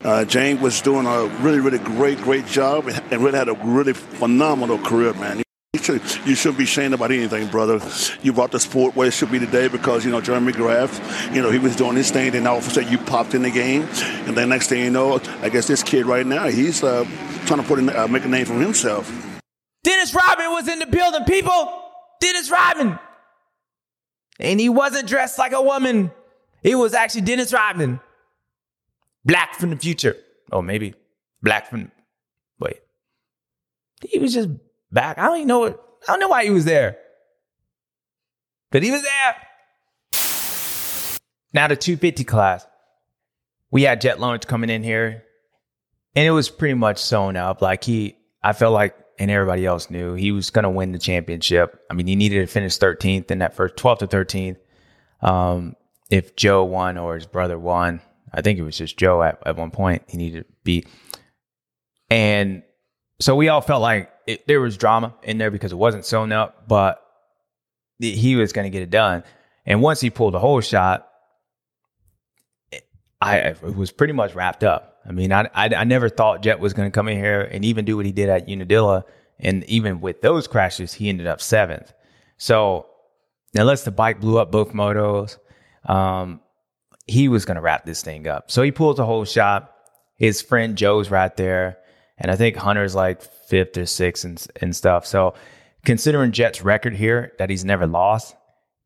Uh, 0.04 0.26
James 0.26 0.60
was 0.60 0.82
doing 0.82 1.06
a 1.06 1.28
really, 1.42 1.62
really 1.62 1.80
great, 1.80 2.18
great 2.18 2.46
job 2.48 2.90
and 2.90 3.24
really 3.24 3.38
had 3.38 3.48
a 3.48 3.54
really 3.64 3.94
phenomenal 3.94 4.78
career, 4.80 5.14
man. 5.14 5.44
You, 5.88 6.00
should, 6.00 6.28
you 6.28 6.36
shouldn't 6.36 6.58
be 6.58 6.66
ashamed 6.66 6.94
about 6.94 7.12
anything, 7.12 7.48
brother. 7.48 7.80
You 8.22 8.34
brought 8.34 8.52
the 8.52 8.60
sport 8.60 8.96
where 8.96 9.08
it 9.08 9.14
should 9.14 9.32
be 9.32 9.40
today 9.40 9.68
because, 9.68 10.04
you 10.04 10.12
know, 10.12 10.20
Jeremy 10.20 10.52
McGrath, 10.52 11.34
you 11.34 11.42
know, 11.42 11.50
he 11.50 11.60
was 11.60 11.76
doing 11.76 11.96
his 11.96 12.12
thing, 12.12 12.36
and 12.36 12.48
all 12.48 12.58
of 12.58 12.68
a 12.68 12.70
sudden 12.70 12.92
you 12.92 12.98
popped 12.98 13.34
in 13.34 13.44
the 13.44 13.52
game. 13.52 13.84
And 14.26 14.36
then 14.36 14.50
next 14.50 14.68
thing 14.68 14.84
you 14.84 14.90
know, 14.90 15.22
I 15.42 15.50
guess 15.50 15.68
this 15.68 15.84
kid 15.84 16.06
right 16.06 16.26
now, 16.26 16.48
he's 16.50 16.84
uh, 16.84 17.06
trying 17.46 17.62
to 17.62 17.68
put 17.68 17.80
in, 17.80 17.90
uh, 17.90 18.08
make 18.08 18.26
a 18.26 18.28
name 18.28 18.46
for 18.46 18.54
himself. 18.54 19.10
Dennis 19.84 20.14
Rodman 20.14 20.52
was 20.52 20.68
in 20.68 20.80
the 20.80 20.88
building, 20.88 21.24
people. 21.24 21.84
Dennis 22.20 22.52
Rodman. 22.52 23.00
And 24.40 24.60
he 24.60 24.70
wasn't 24.70 25.08
dressed 25.08 25.40
like 25.40 25.54
a 25.54 25.62
woman. 25.62 26.12
It 26.64 26.76
was 26.76 26.94
actually 26.94 27.22
Dennis 27.22 27.54
Rodman. 27.54 28.02
Black 29.24 29.56
from 29.56 29.70
the 29.70 29.78
future. 29.78 30.18
Oh, 30.52 30.62
maybe 30.62 30.96
black 31.42 31.70
from, 31.70 31.92
wait. 32.60 32.78
He 34.06 34.20
was 34.20 34.34
just 34.34 34.50
back. 34.92 35.18
I 35.18 35.26
don't 35.26 35.38
even 35.38 35.48
know 35.48 35.60
what, 35.60 35.84
I 36.08 36.12
don't 36.12 36.20
know 36.20 36.28
why 36.28 36.44
he 36.44 36.50
was 36.50 36.66
there. 36.66 36.98
But 38.72 38.84
he 38.84 38.92
was 38.92 39.02
there. 39.02 39.36
Now 41.54 41.68
the 41.68 41.76
250 41.76 42.24
class. 42.24 42.66
We 43.72 43.84
had 43.84 44.02
Jett 44.02 44.20
Lawrence 44.20 44.46
coming 44.46 44.70
in 44.70 44.84
here 44.84 45.24
and 46.16 46.26
it 46.26 46.32
was 46.32 46.50
pretty 46.50 46.74
much 46.74 46.98
sewn 47.00 47.38
up. 47.38 47.62
Like 47.62 47.84
he, 47.84 48.18
I 48.44 48.54
felt 48.54 48.74
like, 48.74 48.96
and 49.20 49.32
everybody 49.32 49.66
else 49.66 49.90
knew 49.90 50.14
he 50.14 50.32
was 50.32 50.52
to 50.52 50.70
win 50.70 50.92
the 50.92 51.00
championship. 51.00 51.80
I 51.90 51.94
mean, 51.94 52.08
he 52.08 52.16
needed 52.16 52.42
to 52.42 52.48
finish 52.48 52.78
13th 52.78 53.32
in 53.32 53.40
that 53.40 53.56
first 53.56 53.76
12th 53.76 54.00
to 54.00 54.08
13th. 54.08 54.58
Um, 55.22 55.76
if 56.10 56.36
Jo 56.36 56.64
won 56.64 56.98
or 56.98 57.16
his 57.16 57.26
brother 57.26 57.58
won, 57.58 58.02
I 58.34 58.42
think 58.42 58.60
it 58.60 58.64
was 58.64 58.78
just 58.78 58.98
Jo 58.98 59.22
at, 59.24 59.42
at 59.46 59.56
one 59.56 59.72
point 59.72 60.04
he 60.08 60.18
needed 60.18 60.48
to 60.48 60.54
beat. 60.64 60.88
And 62.10 62.64
so 63.20 63.36
we 63.36 63.50
all 63.50 63.62
felt 63.62 63.82
like 63.82 64.12
it, 64.28 64.48
there 64.48 64.62
was 64.62 64.78
drama 64.78 65.14
in 65.24 65.38
there 65.38 65.52
because 65.52 65.72
it 65.72 65.78
wasn't 65.78 66.06
sewn 66.06 66.32
up, 66.32 66.68
but 66.68 67.02
he 68.00 68.36
was 68.36 68.54
going 68.54 68.66
to 68.66 68.70
get 68.70 68.84
it 68.84 68.90
done. 68.90 69.24
And 69.66 69.82
once 69.82 70.00
he 70.00 70.10
pulled 70.10 70.34
the 70.34 70.40
whole 70.40 70.62
shot, 70.62 71.08
I 73.20 73.38
it 73.38 73.76
was 73.76 73.92
pretty 73.92 74.14
much 74.14 74.36
wrapped 74.36 74.64
up. 74.64 75.00
I 75.06 75.12
mean, 75.12 75.32
I, 75.32 75.50
I, 75.54 75.70
I 75.74 75.84
never 75.86 76.10
thought 76.10 76.44
Jett 76.44 76.60
was 76.60 76.74
going 76.74 76.90
to 76.90 76.94
come 76.94 77.08
in 77.08 77.18
here 77.18 77.42
and 77.42 77.66
even 77.66 77.86
do 77.86 77.96
what 77.96 78.06
he 78.06 78.12
did 78.12 78.30
at 78.30 78.48
Unadilla. 78.48 79.06
And 79.40 79.64
even 79.66 80.02
with 80.02 80.22
those 80.22 80.48
crashes, 80.48 80.94
he 80.94 81.10
ended 81.10 81.28
up 81.28 81.42
seventh. 81.42 81.94
So 82.38 82.88
unless 83.56 83.84
the 83.84 83.92
bike 83.92 84.20
blew 84.20 84.38
up 84.38 84.52
both 84.52 84.74
motos, 84.74 85.38
um, 85.86 86.42
he 87.06 87.30
was 87.30 87.46
going 87.46 87.56
to 87.56 87.62
wrap 87.62 87.86
this 87.86 88.02
thing 88.02 88.28
up. 88.28 88.52
So 88.52 88.62
he 88.62 88.72
pulls 88.72 88.98
the 88.98 89.06
whole 89.06 89.26
shot. 89.26 89.74
His 90.16 90.42
friend 90.42 90.78
Jo's 90.78 91.10
right 91.10 91.36
there. 91.38 91.78
And 92.18 92.32
I 92.32 92.36
think 92.36 92.56
Hunter's 92.56 92.96
like 92.96 93.22
fifth 93.22 93.78
or 93.78 93.86
sixth 93.86 94.26
and, 94.26 94.46
and 94.62 94.76
stuff. 94.76 95.06
So 95.06 95.36
considering 95.86 96.32
Jett's 96.32 96.62
record 96.62 96.96
here 96.96 97.34
that 97.38 97.50
he's 97.50 97.66
never 97.66 97.88
lost, 97.88 98.36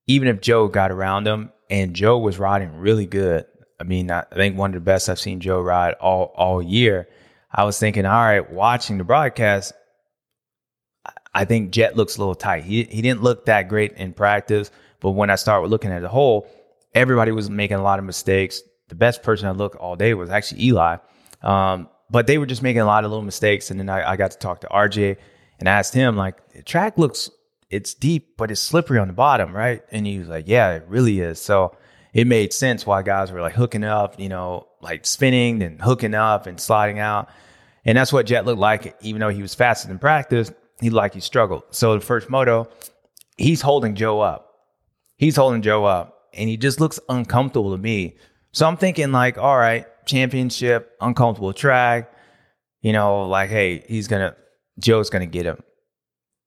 even 0.07 0.27
if 0.27 0.41
Jo 0.41 0.67
got 0.67 0.91
around 0.91 1.27
him 1.27 1.51
and 1.69 1.95
Jo 1.95 2.17
was 2.17 2.39
riding 2.39 2.75
really 2.77 3.05
good, 3.05 3.45
I 3.79 3.83
mean, 3.83 4.11
I 4.11 4.23
think 4.35 4.57
one 4.57 4.71
of 4.71 4.75
the 4.75 4.81
best 4.81 5.09
I've 5.09 5.19
seen 5.19 5.39
Jo 5.39 5.59
ride 5.61 5.93
all 5.95 6.33
all 6.35 6.61
year. 6.61 7.07
I 7.51 7.63
was 7.63 7.79
thinking, 7.79 8.05
all 8.05 8.23
right, 8.23 8.51
watching 8.51 8.97
the 8.97 9.03
broadcast, 9.03 9.73
I 11.33 11.45
think 11.45 11.71
Jett 11.71 11.97
looks 11.97 12.17
a 12.17 12.19
little 12.19 12.35
tight. 12.35 12.63
He 12.63 12.83
he 12.83 13.01
didn't 13.01 13.23
look 13.23 13.45
that 13.45 13.69
great 13.69 13.93
in 13.93 14.13
practice, 14.13 14.69
but 14.99 15.11
when 15.11 15.29
I 15.29 15.35
started 15.35 15.67
looking 15.67 15.91
at 15.91 16.01
the 16.01 16.09
whole, 16.09 16.47
everybody 16.93 17.31
was 17.31 17.49
making 17.49 17.77
a 17.77 17.83
lot 17.83 17.99
of 17.99 18.05
mistakes. 18.05 18.61
The 18.89 18.95
best 18.95 19.23
person 19.23 19.47
I 19.47 19.51
looked 19.51 19.77
all 19.77 19.95
day 19.95 20.13
was 20.13 20.29
actually 20.29 20.63
Eli, 20.65 20.97
um, 21.41 21.89
but 22.11 22.27
they 22.27 22.37
were 22.37 22.45
just 22.45 22.61
making 22.61 22.81
a 22.81 22.85
lot 22.85 23.05
of 23.05 23.11
little 23.11 23.25
mistakes. 23.25 23.71
And 23.71 23.79
then 23.79 23.89
I, 23.89 24.11
I 24.11 24.15
got 24.17 24.31
to 24.31 24.37
talk 24.37 24.61
to 24.61 24.67
RJ 24.67 25.17
and 25.59 25.69
I 25.69 25.71
asked 25.71 25.93
him 25.93 26.17
like, 26.17 26.53
the 26.53 26.61
track 26.61 26.97
looks 26.97 27.29
it's 27.71 27.93
deep, 27.93 28.35
but 28.35 28.51
it's 28.51 28.59
slippery 28.59 28.99
on 28.99 29.07
the 29.07 29.13
bottom, 29.13 29.55
right? 29.55 29.81
And 29.91 30.05
he 30.05 30.19
was 30.19 30.27
like, 30.27 30.43
yeah, 30.47 30.73
it 30.73 30.83
really 30.87 31.21
is. 31.21 31.41
So 31.41 31.75
it 32.13 32.27
made 32.27 32.51
sense 32.51 32.85
why 32.85 33.01
guys 33.01 33.31
were 33.31 33.41
like 33.41 33.53
hooking 33.53 33.85
up, 33.85 34.19
you 34.19 34.27
know, 34.27 34.67
like 34.81 35.05
spinning 35.05 35.63
and 35.63 35.81
hooking 35.81 36.13
up 36.13 36.47
and 36.47 36.59
sliding 36.59 36.99
out. 36.99 37.29
And 37.85 37.97
that's 37.97 38.11
what 38.11 38.25
Jett 38.25 38.45
looked 38.45 38.59
like, 38.59 38.97
even 39.01 39.21
though 39.21 39.29
he 39.29 39.41
was 39.41 39.55
faster 39.55 39.87
than 39.87 39.99
practice, 39.99 40.51
he 40.81 40.89
like 40.89 41.13
he 41.13 41.21
struggled. 41.21 41.63
So 41.71 41.95
the 41.95 42.01
first 42.01 42.29
moto, 42.29 42.67
he's 43.37 43.61
holding 43.61 43.95
Jo 43.95 44.19
up. 44.19 44.67
He's 45.15 45.37
holding 45.37 45.61
Jo 45.61 45.85
up. 45.85 46.27
And 46.33 46.49
he 46.49 46.57
just 46.57 46.81
looks 46.81 46.99
uncomfortable 47.07 47.71
to 47.71 47.77
me. 47.77 48.17
So 48.51 48.67
I'm 48.67 48.77
thinking, 48.77 49.11
like, 49.13 49.37
all 49.37 49.57
right, 49.57 49.85
championship, 50.11 50.95
uncomfortable 51.01 51.53
track, 51.53 52.13
you 52.81 52.93
know, 52.93 53.27
like, 53.27 53.49
hey, 53.49 53.83
he's 53.87 54.07
gonna 54.07 54.35
Jo's 54.79 55.09
gonna 55.09 55.25
get 55.25 55.45
him. 55.45 55.63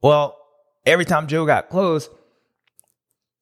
Well, 0.03 0.37
every 0.85 1.05
time 1.05 1.27
Jo 1.27 1.47
got 1.47 1.71
close, 1.71 2.09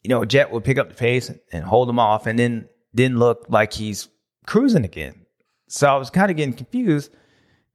you 0.03 0.09
know, 0.09 0.25
Jett 0.25 0.51
would 0.51 0.65
pick 0.65 0.79
up 0.79 0.89
the 0.89 0.95
pace 0.95 1.31
and 1.53 1.65
hold 1.65 1.89
him 1.89 1.99
off 1.99 2.27
and 2.27 2.39
then 2.39 2.69
didn't 2.95 3.19
look 3.19 3.47
like 3.49 3.73
he's 3.73 4.09
cruising 4.47 4.85
again. 4.85 5.27
So 5.69 5.89
I 5.89 5.97
was 5.97 6.11
kind 6.11 6.31
of 6.31 6.37
getting 6.37 6.55
confused. 6.55 7.11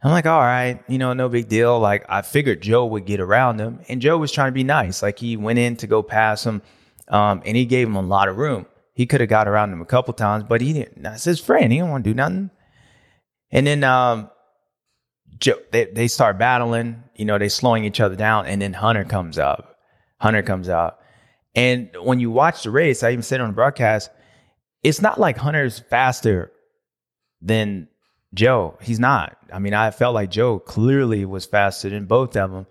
I'm 0.04 0.12
like, 0.12 0.28
all 0.28 0.40
right, 0.40 0.84
you 0.88 1.00
know, 1.00 1.14
no 1.14 1.28
big 1.28 1.50
deal. 1.50 1.80
Like 1.80 2.06
I 2.08 2.22
figured 2.22 2.62
Jo 2.62 2.86
would 2.86 3.06
get 3.06 3.20
around 3.20 3.60
him, 3.60 3.80
and 3.90 4.02
Jo 4.02 4.18
was 4.18 4.32
trying 4.32 4.50
to 4.50 4.54
be 4.54 4.64
nice. 4.64 5.02
Like 5.02 5.18
he 5.18 5.36
went 5.38 5.58
in 5.60 5.76
to 5.78 5.88
go 5.88 6.04
past 6.04 6.46
him, 6.46 6.62
um, 7.08 7.42
and 7.46 7.58
he 7.58 7.66
gave 7.66 7.88
him 7.88 7.96
a 7.96 8.02
lot 8.02 8.30
of 8.30 8.38
room. 8.38 8.68
He 8.98 9.06
could 9.06 9.22
have 9.22 9.30
got 9.30 9.48
around 9.48 9.72
him 9.72 9.80
a 9.80 9.86
couple 9.86 10.12
times, 10.16 10.44
but 10.44 10.60
he 10.60 10.74
didn't. 10.74 11.04
That's 11.04 11.24
his 11.24 11.40
friend. 11.40 11.72
He 11.72 11.78
didn't 11.78 11.92
want 11.92 12.04
to 12.04 12.10
do 12.10 12.16
nothing. 12.16 12.50
And 13.52 13.68
then 13.68 13.84
um, 13.84 14.32
Jo, 15.38 15.54
they 15.72 15.86
they 15.86 16.08
start 16.08 16.40
battling. 16.40 17.04
You 17.14 17.26
know, 17.26 17.38
they 17.38 17.48
slowing 17.48 17.86
each 17.86 18.00
other 18.00 18.16
down, 18.16 18.48
and 18.48 18.60
then 18.60 18.74
Hunter 18.74 19.04
comes 19.04 19.38
up. 19.38 19.78
Hunter 20.20 20.42
comes 20.42 20.68
up. 20.68 21.04
and 21.54 21.92
when 22.02 22.20
you 22.20 22.32
watch 22.32 22.64
the 22.64 22.72
race, 22.72 23.04
I 23.04 23.12
even 23.12 23.22
said 23.22 23.40
on 23.40 23.50
the 23.50 23.54
broadcast, 23.54 24.10
it's 24.82 25.00
not 25.00 25.20
like 25.20 25.38
Hunter's 25.38 25.78
faster 25.78 26.52
than 27.40 27.90
Jo. 28.34 28.80
He's 28.82 29.00
not. 29.00 29.38
I 29.54 29.60
mean, 29.60 29.76
I 29.76 29.92
felt 29.92 30.16
like 30.16 30.32
Jo 30.32 30.58
clearly 30.58 31.24
was 31.24 31.46
faster 31.46 31.92
than 31.92 32.08
both 32.08 32.36
of 32.36 32.50
them, 32.50 32.66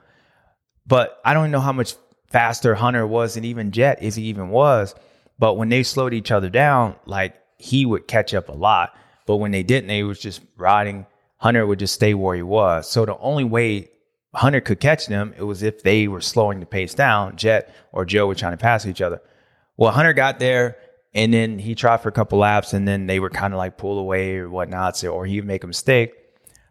but 0.88 1.20
I 1.24 1.34
don't 1.34 1.52
know 1.52 1.60
how 1.60 1.72
much 1.72 1.94
faster 2.32 2.74
Hunter 2.74 3.06
was 3.06 3.34
than 3.34 3.44
even 3.44 3.70
Jett, 3.70 4.02
if 4.02 4.16
he 4.16 4.24
even 4.24 4.48
was. 4.48 4.92
But 5.38 5.54
when 5.54 5.68
they 5.68 5.82
slowed 5.82 6.14
each 6.14 6.30
other 6.30 6.48
down, 6.48 6.96
like 7.04 7.34
he 7.58 7.86
would 7.86 8.06
catch 8.06 8.34
up 8.34 8.48
a 8.48 8.52
lot. 8.52 8.94
But 9.26 9.36
when 9.36 9.50
they 9.50 9.62
didn't, 9.62 9.88
they 9.88 10.02
was 10.02 10.20
just 10.20 10.40
riding. 10.56 11.06
Hunter 11.38 11.66
would 11.66 11.78
just 11.78 11.94
stay 11.94 12.14
where 12.14 12.34
he 12.34 12.42
was. 12.42 12.88
So 12.88 13.04
the 13.04 13.18
only 13.18 13.44
way 13.44 13.90
Hunter 14.34 14.60
could 14.60 14.80
catch 14.80 15.06
them, 15.06 15.34
it 15.36 15.42
was 15.42 15.62
if 15.62 15.82
they 15.82 16.08
were 16.08 16.20
slowing 16.20 16.60
the 16.60 16.66
pace 16.66 16.94
down. 16.94 17.36
Jett 17.36 17.74
or 17.92 18.04
Jo 18.04 18.26
were 18.26 18.34
trying 18.34 18.52
to 18.52 18.58
pass 18.58 18.86
each 18.86 19.00
other. 19.00 19.20
Well, 19.76 19.92
Hunter 19.92 20.12
got 20.12 20.38
there 20.38 20.76
and 21.14 21.32
then 21.32 21.58
he 21.58 21.74
tried 21.74 21.98
for 21.98 22.08
a 22.08 22.12
couple 22.12 22.38
laps 22.38 22.72
and 22.72 22.86
then 22.86 23.06
they 23.06 23.20
were 23.20 23.30
kind 23.30 23.52
of 23.52 23.58
like 23.58 23.76
pull 23.76 23.98
away 23.98 24.36
or 24.36 24.48
whatnot. 24.48 24.96
So, 24.96 25.10
or 25.10 25.26
he'd 25.26 25.44
make 25.44 25.64
a 25.64 25.66
mistake. 25.66 26.12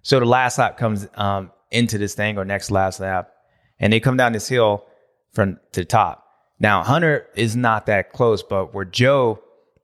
So 0.01 0.19
the 0.19 0.25
last 0.25 0.57
lap 0.57 0.77
comes 0.77 1.07
um, 1.15 1.51
into 1.71 1.97
this 1.97 2.15
thing 2.15 2.37
or 2.37 2.45
next 2.45 2.71
last 2.71 2.99
lap 2.99 3.31
and 3.79 3.91
they 3.91 3.99
come 3.99 4.17
down 4.17 4.33
this 4.33 4.47
hill 4.47 4.85
from 5.33 5.59
to 5.73 5.81
the 5.81 5.85
top. 5.85 6.24
Now, 6.59 6.83
Hunter 6.83 7.27
is 7.35 7.55
not 7.55 7.87
that 7.87 8.13
close, 8.13 8.41
but 8.43 8.73
where 8.73 8.85
Jo, 8.85 9.41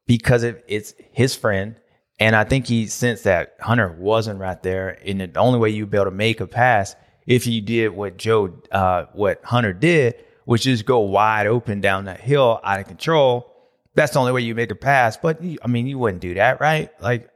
because 0.08 0.44
of, 0.44 0.62
it's 0.68 0.94
his 1.12 1.36
friend, 1.36 1.76
and 2.20 2.36
I 2.36 2.44
think 2.44 2.68
he 2.68 2.88
sensed 2.88 3.24
that 3.26 3.56
Hunter 3.60 3.92
wasn't 3.98 4.40
right 4.40 4.62
there. 4.62 4.98
And 5.06 5.22
the 5.22 5.40
only 5.40 5.60
way 5.60 5.70
you'd 5.72 5.90
be 5.90 5.98
able 5.98 6.06
to 6.06 6.12
make 6.12 6.40
a 6.40 6.48
pass 6.48 6.96
if 7.26 7.48
you 7.48 7.62
did 7.62 7.90
what 7.90 8.18
Jo, 8.18 8.62
uh, 8.72 9.06
what 9.14 9.44
Hunter 9.44 9.74
did, 9.74 10.16
which 10.46 10.68
is 10.68 10.84
go 10.84 11.00
wide 11.00 11.48
open 11.48 11.82
down 11.82 12.06
that 12.06 12.20
hill 12.20 12.60
out 12.64 12.80
of 12.80 12.88
control. 12.88 13.52
That's 13.96 14.14
the 14.14 14.20
only 14.20 14.32
way 14.32 14.42
you 14.42 14.56
make 14.56 14.72
a 14.72 14.76
pass. 14.76 15.18
But 15.18 15.42
I 15.64 15.68
mean, 15.68 15.88
you 15.88 15.98
wouldn't 15.98 16.22
do 16.22 16.36
that, 16.36 16.62
right? 16.62 16.90
Like, 17.02 17.30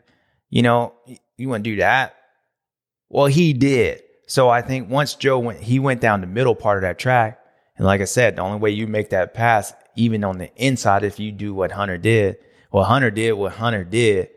you 0.50 0.62
know, 0.62 0.94
you 1.38 1.50
wouldn't 1.50 1.66
do 1.66 1.78
that. 1.78 2.16
Well, 3.10 3.26
he 3.26 3.54
did. 3.54 4.04
So 4.28 4.50
I 4.50 4.62
think 4.62 4.90
once 4.90 5.16
Jo 5.16 5.40
went, 5.40 5.60
he 5.60 5.80
went 5.80 6.02
down 6.02 6.22
the 6.22 6.28
middle 6.28 6.56
part 6.56 6.78
of 6.78 6.82
that 6.82 6.98
track. 6.98 7.40
And 7.78 7.86
like 7.86 8.02
I 8.02 8.06
said, 8.06 8.36
the 8.36 8.42
only 8.42 8.60
way 8.60 8.72
you 8.72 8.88
make 8.88 9.10
that 9.10 9.34
pass, 9.34 9.74
even 9.96 10.24
on 10.24 10.38
the 10.38 10.54
inside, 10.56 11.04
if 11.04 11.20
you 11.20 11.32
do 11.32 11.54
what 11.54 11.72
Hunter 11.72 11.98
did, 11.98 12.38
well, 12.72 12.84
Hunter 12.86 13.12
did 13.12 13.34
what 13.34 13.54
Hunter 13.54 13.84
did, 13.84 14.30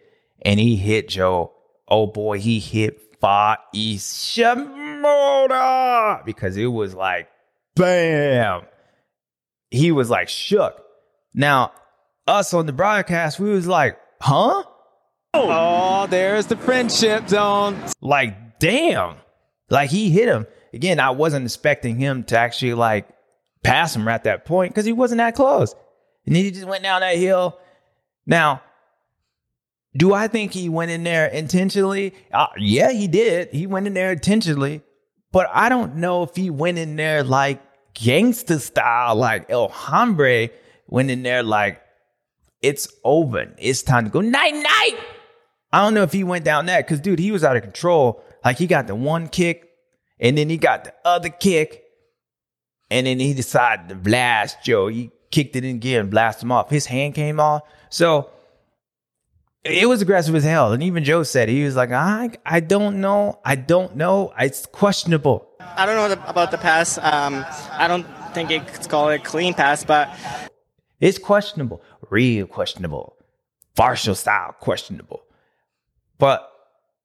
and 0.42 0.58
he 0.60 0.76
hit 0.76 1.08
Jo. 1.08 1.52
Oh 1.88 2.06
boy, 2.06 2.38
he 2.38 2.60
hit 2.60 3.00
Far 3.20 3.58
East 3.72 4.36
Shimoda 4.36 6.24
because 6.24 6.56
it 6.56 6.66
was 6.66 6.94
like, 6.94 7.28
bam. 7.74 8.62
He 9.70 9.92
was 9.92 10.10
like 10.10 10.28
shook. 10.28 10.82
Now, 11.34 11.72
us 12.26 12.54
on 12.54 12.66
the 12.66 12.72
broadcast, 12.72 13.40
we 13.40 13.50
was 13.50 13.66
like, 13.66 13.98
huh? 14.20 14.64
Oh, 15.34 16.06
there's 16.08 16.46
the 16.46 16.56
friendship 16.56 17.28
zone. 17.28 17.78
Like, 18.00 18.58
damn. 18.58 19.16
Like 19.70 19.90
he 19.90 20.10
hit 20.10 20.28
him. 20.28 20.46
Again, 20.72 21.00
I 21.00 21.10
wasn't 21.10 21.44
expecting 21.44 21.96
him 21.96 22.24
to 22.24 22.38
actually 22.38 22.74
like 22.74 23.08
pass 23.62 23.94
him 23.94 24.08
at 24.08 24.24
that 24.24 24.44
point 24.44 24.72
because 24.72 24.86
he 24.86 24.92
wasn't 24.92 25.18
that 25.18 25.34
close. 25.34 25.74
And 26.26 26.36
he 26.36 26.50
just 26.50 26.66
went 26.66 26.82
down 26.82 27.00
that 27.00 27.16
hill. 27.16 27.58
Now, 28.26 28.62
do 29.96 30.12
I 30.12 30.28
think 30.28 30.52
he 30.52 30.68
went 30.68 30.90
in 30.90 31.02
there 31.04 31.26
intentionally? 31.26 32.14
Uh, 32.32 32.46
yeah, 32.58 32.90
he 32.90 33.08
did. 33.08 33.48
He 33.50 33.66
went 33.66 33.86
in 33.86 33.94
there 33.94 34.12
intentionally, 34.12 34.82
but 35.32 35.48
I 35.52 35.68
don't 35.68 35.96
know 35.96 36.22
if 36.22 36.36
he 36.36 36.50
went 36.50 36.78
in 36.78 36.96
there 36.96 37.24
like 37.24 37.62
gangster 37.94 38.58
style, 38.58 39.16
like 39.16 39.50
El 39.50 39.68
Hombre 39.68 40.50
went 40.86 41.10
in 41.10 41.22
there 41.22 41.42
like 41.42 41.82
it's 42.62 42.88
over. 43.04 43.52
It's 43.58 43.82
time 43.82 44.04
to 44.04 44.10
go 44.10 44.20
night 44.20 44.54
night. 44.54 44.98
I 45.72 45.82
don't 45.82 45.94
know 45.94 46.02
if 46.02 46.12
he 46.12 46.24
went 46.24 46.44
down 46.44 46.66
that 46.66 46.86
because, 46.86 47.00
dude, 47.00 47.18
he 47.18 47.30
was 47.30 47.44
out 47.44 47.56
of 47.56 47.62
control. 47.62 48.22
Like 48.44 48.58
he 48.58 48.66
got 48.66 48.86
the 48.86 48.94
one 48.94 49.28
kick, 49.28 49.68
and 50.18 50.38
then 50.38 50.48
he 50.48 50.56
got 50.56 50.84
the 50.84 50.94
other 51.04 51.28
kick, 51.28 51.84
and 52.90 53.06
then 53.06 53.20
he 53.20 53.34
decided 53.34 53.88
to 53.88 53.94
blast 53.94 54.62
Jo. 54.64 54.88
He 54.88 55.10
kicked 55.30 55.56
it 55.56 55.64
in 55.64 55.78
gear 55.78 56.00
and 56.00 56.10
blast 56.10 56.42
him 56.42 56.52
off. 56.52 56.70
His 56.70 56.86
hand 56.86 57.14
came 57.14 57.38
off. 57.40 57.62
So 57.90 58.30
it 59.64 59.88
was 59.88 60.00
aggressive 60.00 60.34
as 60.34 60.44
hell. 60.44 60.72
And 60.72 60.82
even 60.82 61.04
Jo 61.04 61.22
said 61.22 61.48
he 61.48 61.64
was 61.64 61.76
like, 61.76 61.92
I 61.92 62.30
I 62.46 62.60
don't 62.60 63.00
know. 63.00 63.38
I 63.44 63.56
don't 63.56 63.96
know. 63.96 64.32
It's 64.38 64.66
questionable. 64.66 65.48
I 65.60 65.84
don't 65.86 65.96
know 65.96 66.14
the, 66.14 66.30
about 66.30 66.50
the 66.50 66.58
pass. 66.58 66.98
Um, 66.98 67.44
I 67.72 67.86
don't 67.88 68.06
think 68.32 68.50
it's 68.50 68.86
called 68.86 69.12
a 69.12 69.18
clean 69.18 69.54
pass, 69.54 69.84
but 69.84 70.08
It's 71.00 71.18
questionable. 71.18 71.82
Real 72.10 72.46
questionable. 72.46 73.16
Martial 73.76 74.14
style 74.14 74.54
questionable. 74.58 75.22
But 76.18 76.50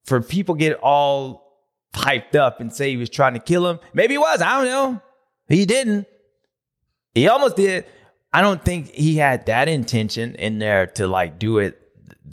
for 0.04 0.20
people 0.20 0.54
get 0.56 0.76
all 0.80 1.60
hyped 1.92 2.34
up 2.34 2.60
and 2.60 2.72
say 2.72 2.90
he 2.90 2.96
was 2.96 3.08
trying 3.10 3.34
to 3.34 3.38
kill 3.40 3.68
him, 3.68 3.78
maybe 3.92 4.14
he 4.14 4.18
was. 4.18 4.42
I 4.42 4.56
don't 4.56 4.64
know. 4.66 5.00
He 5.48 5.66
didn't. 5.66 6.06
He 7.14 7.28
almost 7.28 7.56
did. 7.56 7.86
I 8.32 8.40
don't 8.40 8.64
think 8.64 8.90
he 8.90 9.16
had 9.16 9.46
that 9.46 9.68
intention 9.68 10.34
in 10.34 10.58
there 10.58 10.86
to 10.88 11.06
like 11.06 11.38
do 11.38 11.58
it 11.58 11.80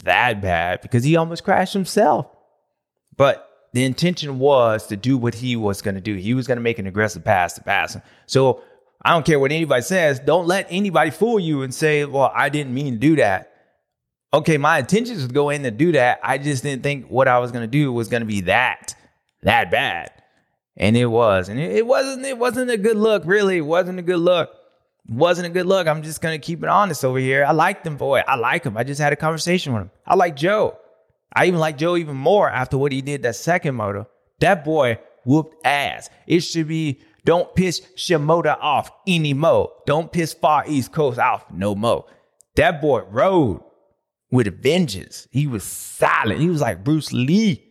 that 0.04 0.40
bad 0.40 0.80
because 0.80 1.04
he 1.04 1.16
almost 1.16 1.44
crashed 1.44 1.74
himself. 1.74 2.26
But 3.16 3.48
the 3.72 3.84
intention 3.84 4.38
was 4.38 4.86
to 4.88 4.96
do 4.96 5.16
what 5.16 5.34
he 5.34 5.56
was 5.56 5.80
going 5.80 5.94
to 5.94 6.00
do. 6.00 6.16
He 6.16 6.34
was 6.34 6.46
going 6.46 6.56
to 6.56 6.62
make 6.62 6.78
an 6.78 6.86
aggressive 6.86 7.24
pass 7.24 7.54
to 7.54 7.62
pass. 7.62 7.94
Him. 7.94 8.02
So 8.26 8.62
I 9.02 9.10
don't 9.10 9.24
care 9.24 9.38
what 9.38 9.52
anybody 9.52 9.82
says. 9.82 10.20
Don't 10.20 10.46
let 10.46 10.66
anybody 10.70 11.10
fool 11.10 11.38
you 11.38 11.62
and 11.62 11.74
say, 11.74 12.04
well, 12.04 12.32
I 12.34 12.48
didn't 12.48 12.74
mean 12.74 12.94
to 12.94 12.98
do 12.98 13.16
that. 13.16 13.52
Okay, 14.34 14.56
my 14.56 14.78
intentions 14.78 15.18
was 15.18 15.28
to 15.28 15.34
go 15.34 15.50
in 15.50 15.64
and 15.64 15.76
do 15.76 15.92
that. 15.92 16.18
I 16.22 16.38
just 16.38 16.62
didn't 16.62 16.82
think 16.82 17.08
what 17.08 17.28
I 17.28 17.38
was 17.38 17.52
going 17.52 17.62
to 17.62 17.70
do 17.70 17.92
was 17.92 18.08
going 18.08 18.22
to 18.22 18.26
be 18.26 18.42
that, 18.42 18.94
that 19.42 19.70
bad. 19.70 20.10
And 20.76 20.96
it 20.96 21.06
was. 21.06 21.48
And 21.48 21.60
it, 21.60 21.86
wasn't, 21.86 22.24
it 22.24 22.38
wasn't 22.38 22.70
a 22.70 22.76
good 22.76 22.96
look, 22.96 23.24
really. 23.26 23.58
It 23.58 23.62
wasn't 23.62 23.98
a 23.98 24.02
good 24.02 24.18
look. 24.18 24.50
It 25.08 25.14
wasn't 25.14 25.46
a 25.46 25.50
good 25.50 25.66
look. 25.66 25.86
I'm 25.86 26.02
just 26.02 26.22
to 26.22 26.38
keep 26.38 26.62
it 26.62 26.68
honest 26.68 27.04
over 27.04 27.18
here. 27.18 27.44
I 27.44 27.52
like 27.52 27.84
them, 27.84 27.96
boy. 27.96 28.22
I 28.26 28.36
like 28.36 28.64
him. 28.64 28.76
I 28.76 28.84
just 28.84 29.00
had 29.00 29.12
a 29.12 29.16
conversation 29.16 29.72
with 29.74 29.82
him. 29.82 29.90
I 30.06 30.14
like 30.14 30.36
Jo. 30.36 30.78
I 31.34 31.46
even 31.46 31.60
like 31.60 31.78
Jo 31.78 31.96
even 31.96 32.16
more 32.16 32.48
after 32.48 32.78
what 32.78 32.92
he 32.92 33.02
did 33.02 33.22
that 33.22 33.36
second 33.36 33.74
moto. 33.74 34.08
That 34.40 34.64
boy 34.64 34.98
whooped 35.24 35.56
ass. 35.64 36.10
It 36.26 36.40
should 36.40 36.68
be 36.68 37.00
don't 37.24 37.54
piss 37.54 37.80
Shimoda 37.96 38.58
off 38.60 38.90
anymore. 39.06 39.70
Don't 39.86 40.10
piss 40.10 40.32
Far 40.32 40.64
East 40.66 40.92
Coast 40.92 41.18
off 41.18 41.50
no 41.50 41.74
more. 41.74 42.06
That 42.56 42.80
boy 42.82 43.02
rode 43.08 43.62
with 44.30 44.48
a 44.48 44.50
vengeance. 44.50 45.28
He 45.30 45.46
was 45.46 45.62
silent. 45.62 46.40
He 46.40 46.48
was 46.48 46.60
like 46.60 46.82
Bruce 46.82 47.12
Lee. 47.12 47.62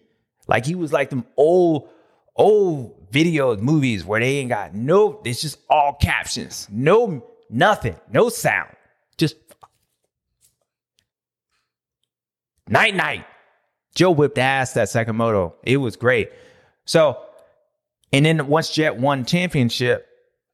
Like 0.47 0.65
he 0.65 0.75
was 0.75 0.93
like 0.93 1.09
them 1.09 1.25
old, 1.37 1.89
old 2.35 3.11
videos, 3.11 3.59
movies 3.59 4.05
where 4.05 4.19
they 4.19 4.37
ain't 4.37 4.49
got 4.49 4.73
no, 4.73 5.21
it's 5.25 5.41
just 5.41 5.59
all 5.69 5.93
captions. 5.93 6.67
No, 6.71 7.25
nothing, 7.49 7.95
no 8.11 8.29
sound. 8.29 8.75
Just 9.17 9.35
night 12.67 12.95
night. 12.95 13.25
Jo 13.93 14.11
whipped 14.11 14.37
ass 14.37 14.73
that 14.73 14.89
second 14.89 15.17
moto. 15.17 15.53
It 15.63 15.77
was 15.77 15.97
great. 15.97 16.31
So, 16.85 17.21
and 18.13 18.25
then 18.25 18.47
once 18.47 18.69
Jett 18.71 18.97
won 18.97 19.25
championship, 19.25 20.07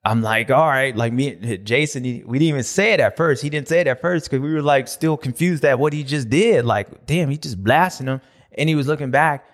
I'm 0.03 0.21
like, 0.21 0.49
all 0.49 0.67
right, 0.67 0.95
like 0.95 1.11
me, 1.11 1.33
and 1.33 1.65
Jason, 1.65 2.03
we 2.03 2.39
didn't 2.39 2.49
even 2.49 2.63
say 2.63 2.93
it 2.93 2.99
at 2.99 3.17
first. 3.17 3.43
He 3.43 3.49
didn't 3.49 3.67
say 3.67 3.81
it 3.81 3.87
at 3.87 3.99
first 3.99 4.25
because 4.25 4.41
we 4.41 4.53
were 4.53 4.61
like 4.61 4.87
still 4.87 5.17
confused 5.17 5.65
at 5.65 5.79
what 5.79 5.93
he 5.93 6.03
just 6.03 6.29
did. 6.29 6.65
Like, 6.65 7.05
damn, 7.05 7.29
he 7.29 7.37
just 7.37 7.61
blasting 7.63 8.07
him. 8.07 8.21
And 8.57 8.69
he 8.69 8.75
was 8.75 8.87
looking 8.87 9.11
back. 9.11 9.45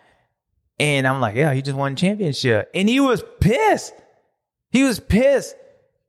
And 0.79 1.07
I'm 1.07 1.21
like, 1.21 1.35
yeah, 1.35 1.53
he 1.53 1.61
just 1.61 1.77
won 1.77 1.95
championship. 1.95 2.69
And 2.73 2.89
he 2.89 2.99
was 2.99 3.23
pissed. 3.39 3.93
He 4.71 4.83
was 4.83 4.99
pissed. 4.99 5.55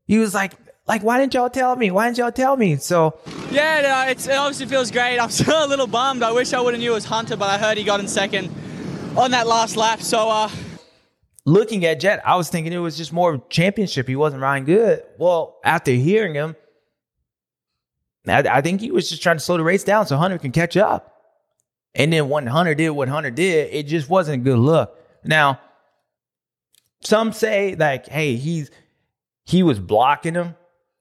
He 0.06 0.18
was 0.18 0.34
like, 0.34 0.52
like, 0.86 1.02
why 1.02 1.18
didn't 1.18 1.34
y'all 1.34 1.50
tell 1.50 1.76
me? 1.76 1.90
Why 1.90 2.06
didn't 2.06 2.18
y'all 2.18 2.32
tell 2.32 2.56
me? 2.56 2.76
So 2.76 3.18
Yeah, 3.50 3.80
no, 3.82 4.10
it's, 4.10 4.26
it 4.26 4.36
obviously 4.36 4.66
feels 4.66 4.90
great. 4.90 5.18
I'm 5.20 5.30
still 5.30 5.64
a 5.64 5.68
little 5.68 5.86
bummed. 5.86 6.22
I 6.22 6.32
wish 6.32 6.52
I 6.52 6.60
would 6.60 6.74
have 6.74 6.80
knew 6.80 6.92
it 6.92 6.94
was 6.94 7.04
Hunter, 7.04 7.36
but 7.36 7.48
I 7.48 7.58
heard 7.58 7.78
he 7.78 7.84
got 7.84 8.00
in 8.00 8.08
second 8.08 8.50
on 9.16 9.30
that 9.30 9.46
last 9.46 9.76
lap. 9.76 10.00
So, 10.00 10.28
uh, 10.28 10.50
looking 11.44 11.84
at 11.84 12.00
Jett, 12.00 12.26
I 12.26 12.36
was 12.36 12.48
thinking 12.48 12.72
it 12.72 12.78
was 12.78 12.96
just 12.96 13.12
more 13.12 13.42
championship. 13.48 14.08
He 14.08 14.16
wasn't 14.16 14.42
riding 14.42 14.64
good. 14.64 15.02
Well, 15.18 15.58
after 15.64 15.92
hearing 15.92 16.34
him, 16.34 16.56
I, 18.26 18.38
I 18.40 18.60
think 18.60 18.80
he 18.80 18.90
was 18.90 19.08
just 19.08 19.22
trying 19.22 19.36
to 19.36 19.40
slow 19.40 19.56
the 19.56 19.62
race 19.62 19.84
down 19.84 20.06
so 20.06 20.16
Hunter 20.16 20.38
can 20.38 20.52
catch 20.52 20.76
up. 20.76 21.13
And 21.94 22.12
then 22.12 22.28
when 22.28 22.46
Hunter 22.46 22.74
did 22.74 22.90
what 22.90 23.08
Hunter 23.08 23.30
did, 23.30 23.72
it 23.72 23.86
just 23.86 24.08
wasn't 24.08 24.44
good 24.44 24.58
look. 24.58 24.98
Now, 25.24 25.60
some 27.00 27.32
say 27.32 27.74
like, 27.76 28.08
hey, 28.08 28.36
he's 28.36 28.70
he 29.44 29.62
was 29.62 29.78
blocking 29.78 30.34
him. 30.34 30.56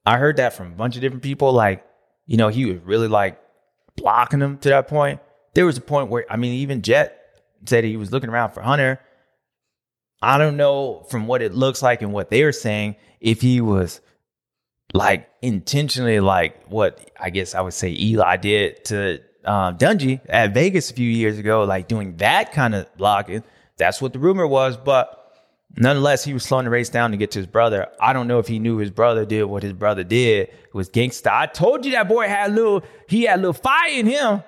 I 0.06 0.18
heard 0.18 0.36
that 0.36 0.52
from 0.52 0.68
a 0.68 0.76
bunch 0.76 0.96
of 0.96 1.00
different 1.02 1.22
people. 1.22 1.52
Like, 1.52 1.84
you 2.26 2.36
know, 2.36 2.48
he 2.48 2.66
was 2.66 2.78
really 2.82 3.08
like 3.08 3.40
blocking 3.96 4.40
him 4.40 4.58
to 4.58 4.68
that 4.68 4.88
point. 4.88 5.20
There 5.54 5.66
was 5.66 5.78
a 5.78 5.82
point 5.82 6.10
where, 6.10 6.26
I 6.30 6.36
mean, 6.36 6.54
even 6.54 6.82
Jett 6.82 7.18
said 7.66 7.84
he 7.84 7.96
was 7.96 8.12
looking 8.12 8.30
around 8.30 8.50
for 8.50 8.60
Hunter. 8.60 9.00
I 10.20 10.38
don't 10.38 10.56
know 10.56 11.06
from 11.10 11.26
what 11.26 11.42
it 11.42 11.54
looks 11.54 11.82
like 11.82 12.02
and 12.02 12.12
what 12.12 12.30
they're 12.30 12.52
saying 12.52 12.96
if 13.20 13.40
he 13.40 13.60
was 13.60 14.00
like 14.92 15.28
intentionally 15.42 16.20
like 16.20 16.66
what 16.68 17.10
I 17.18 17.30
guess 17.30 17.54
I 17.54 17.60
would 17.60 17.74
say 17.74 17.90
Eli 17.90 18.36
did 18.36 18.84
to 18.86 19.20
um, 19.44 19.78
Dungey 19.78 20.20
at 20.28 20.54
Vegas 20.54 20.90
a 20.90 20.94
few 20.94 21.08
years 21.08 21.38
ago, 21.38 21.64
like 21.64 21.88
doing 21.88 22.16
that 22.18 22.52
kind 22.52 22.74
of 22.74 22.94
blocking. 22.96 23.42
That's 23.76 24.00
what 24.00 24.12
the 24.12 24.18
rumor 24.18 24.46
was, 24.46 24.76
but 24.76 25.20
nonetheless, 25.76 26.24
he 26.24 26.32
was 26.32 26.44
slowing 26.44 26.64
the 26.64 26.70
race 26.70 26.88
down 26.88 27.10
to 27.10 27.16
get 27.16 27.32
to 27.32 27.40
his 27.40 27.46
brother. 27.46 27.88
I 28.00 28.12
don't 28.12 28.28
know 28.28 28.38
if 28.38 28.46
he 28.46 28.58
knew 28.58 28.78
his 28.78 28.90
brother 28.90 29.24
did 29.24 29.44
what 29.44 29.62
his 29.62 29.72
brother 29.72 30.04
did. 30.04 30.48
It 30.48 30.74
was 30.74 30.88
gangsta. 30.88 31.30
I 31.30 31.46
told 31.46 31.84
you 31.84 31.92
that 31.92 32.08
boy 32.08 32.28
had 32.28 32.50
a 32.50 32.54
little, 32.54 32.84
he 33.08 33.24
had 33.24 33.38
a 33.38 33.42
little 33.42 33.52
fire 33.52 33.90
in 33.90 34.06
him. 34.06 34.42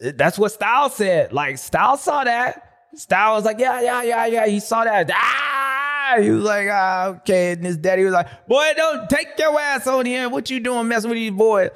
That's 0.00 0.38
what 0.38 0.52
Stilez 0.52 0.92
said. 0.92 1.32
Like 1.32 1.56
Stilez 1.56 1.98
saw 1.98 2.24
that. 2.24 2.70
Stilez 2.96 3.34
was 3.34 3.44
like, 3.44 3.58
yeah, 3.58 3.80
yeah, 3.80 4.02
yeah, 4.02 4.26
yeah. 4.26 4.46
He 4.46 4.60
saw 4.60 4.84
that. 4.84 5.10
Ah! 5.12 6.16
He 6.20 6.30
was 6.30 6.44
like, 6.44 6.68
ah, 6.70 7.06
okay. 7.06 7.52
And 7.52 7.64
his 7.64 7.76
daddy 7.76 8.04
was 8.04 8.12
like, 8.12 8.46
boy, 8.46 8.72
don't 8.76 9.08
take 9.08 9.38
your 9.38 9.58
ass 9.58 9.86
on 9.86 10.06
here. 10.06 10.28
What 10.28 10.50
you 10.50 10.60
doing 10.60 10.86
messing 10.86 11.10
with 11.10 11.16
these 11.16 11.32
boys? 11.32 11.70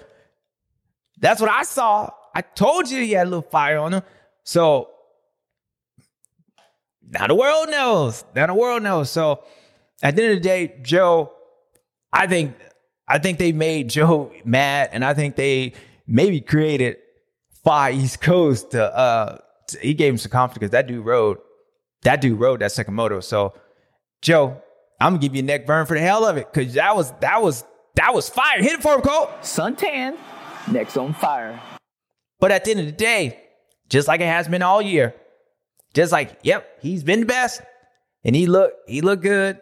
That's 1.18 1.40
what 1.40 1.50
I 1.50 1.64
saw. 1.64 2.10
I 2.38 2.42
told 2.42 2.88
you 2.88 3.02
he 3.02 3.10
had 3.12 3.26
a 3.26 3.30
little 3.30 3.50
fire 3.50 3.78
on 3.78 3.94
him. 3.94 4.02
So 4.44 4.90
now 7.10 7.26
the 7.26 7.34
world 7.34 7.68
knows. 7.68 8.24
Now 8.32 8.46
the 8.46 8.54
world 8.54 8.80
knows. 8.84 9.10
So 9.10 9.42
at 10.04 10.14
the 10.14 10.22
end 10.22 10.32
of 10.34 10.38
the 10.38 10.48
day, 10.48 10.76
Jo, 10.82 11.32
I 12.12 12.28
think 12.28 12.54
I 13.08 13.18
think 13.18 13.38
they 13.38 13.50
made 13.50 13.88
Jo 13.90 14.30
mad, 14.44 14.90
and 14.92 15.04
I 15.04 15.14
think 15.14 15.34
they 15.34 15.72
maybe 16.06 16.40
created 16.40 16.98
Far 17.64 17.90
East 17.90 18.20
Coast 18.20 18.70
to 18.70 18.84
uh 18.96 19.38
to- 19.66 19.78
he 19.80 19.94
gave 19.94 20.12
him 20.12 20.18
some 20.18 20.30
confidence 20.30 20.60
because 20.60 20.70
that 20.70 20.86
dude 20.86 21.04
rode 21.04 21.38
that 22.02 22.20
dude 22.20 22.38
rode 22.38 22.60
that 22.60 22.70
second 22.70 22.94
moto. 22.94 23.18
So 23.18 23.52
Jo, 24.22 24.62
I'm 25.00 25.14
gonna 25.14 25.18
give 25.18 25.34
you 25.34 25.40
a 25.40 25.44
neck 25.44 25.66
burn 25.66 25.86
for 25.86 25.94
the 25.94 26.04
hell 26.04 26.24
of 26.24 26.36
it 26.36 26.52
because 26.52 26.74
that 26.74 26.94
was 26.94 27.10
that 27.18 27.42
was 27.42 27.64
that 27.96 28.14
was 28.14 28.28
fire. 28.28 28.62
Hit 28.62 28.74
it 28.74 28.82
for 28.82 28.94
him, 28.94 29.00
Cole. 29.00 29.26
Suntan, 29.42 30.16
next 30.70 30.96
on 30.96 31.14
fire. 31.14 31.60
But 32.40 32.52
at 32.52 32.64
the 32.64 32.72
end 32.72 32.80
of 32.80 32.86
the 32.86 32.92
day, 32.92 33.40
just 33.88 34.08
like 34.08 34.20
it 34.20 34.26
has 34.26 34.48
been 34.48 34.62
all 34.62 34.80
year, 34.80 35.14
just 35.94 36.12
like, 36.12 36.38
yep, 36.42 36.78
he's 36.80 37.02
been 37.02 37.20
the 37.20 37.26
best. 37.26 37.62
And 38.24 38.36
he 38.36 38.46
looked, 38.46 38.88
he 38.88 39.00
looked 39.00 39.22
good. 39.22 39.60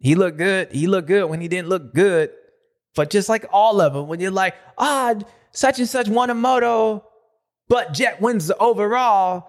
He 0.00 0.14
looked 0.14 0.38
good. 0.38 0.72
He 0.72 0.86
looked 0.86 1.08
good 1.08 1.28
when 1.28 1.40
he 1.40 1.48
didn't 1.48 1.68
look 1.68 1.94
good. 1.94 2.30
But 2.94 3.10
just 3.10 3.28
like 3.28 3.46
all 3.52 3.80
of 3.80 3.92
them, 3.94 4.08
when 4.08 4.20
you're 4.20 4.30
like, 4.30 4.54
ah, 4.76 5.14
such 5.52 5.78
and 5.78 5.88
such 5.88 6.08
won 6.08 6.30
a 6.30 6.34
moto, 6.34 7.04
but 7.68 7.92
Jett 7.92 8.20
wins 8.20 8.46
the 8.46 8.56
overall. 8.58 9.48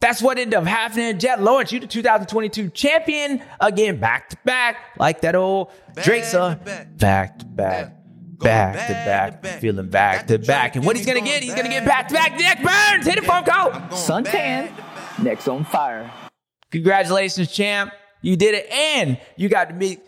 That's 0.00 0.22
what 0.22 0.38
ended 0.38 0.54
up 0.54 0.64
happening. 0.64 1.18
Jett 1.18 1.42
Lawrence, 1.42 1.72
you 1.72 1.80
the 1.80 1.88
2022 1.88 2.70
champion 2.70 3.42
again, 3.60 3.98
back 3.98 4.28
to 4.28 4.36
back, 4.44 4.76
like 4.96 5.22
that 5.22 5.34
old 5.34 5.72
Drake 6.02 6.24
song. 6.24 6.60
Back 6.96 7.40
to 7.40 7.44
back, 7.44 7.97
back 8.38 8.74
to 8.74 8.92
back, 8.92 9.60
feeling 9.60 9.88
back 9.88 10.26
to 10.28 10.38
back. 10.38 10.76
And 10.76 10.84
what 10.84 10.96
he's 10.96 11.06
gonna 11.06 11.20
get, 11.20 11.42
he's 11.42 11.54
gonna 11.54 11.68
get 11.68 11.84
back 11.84 12.08
to 12.08 12.14
back. 12.14 12.36
Nick 12.36 12.62
Burns, 12.62 13.06
hit 13.06 13.18
it 13.18 13.24
for 13.24 13.32
him, 13.36 13.44
go. 13.44 13.70
Suntan, 13.90 14.70
next 15.22 15.48
on 15.48 15.64
fire. 15.64 16.10
Congratulations, 16.70 17.50
champ. 17.50 17.92
You 18.22 18.36
did 18.36 18.54
it. 18.54 18.70
And 18.70 19.18
you 19.36 19.48
got 19.48 19.68
to 19.68 19.74
meet 19.74 20.00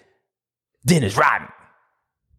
Dennis 0.84 1.16
Rodman. 1.16 1.50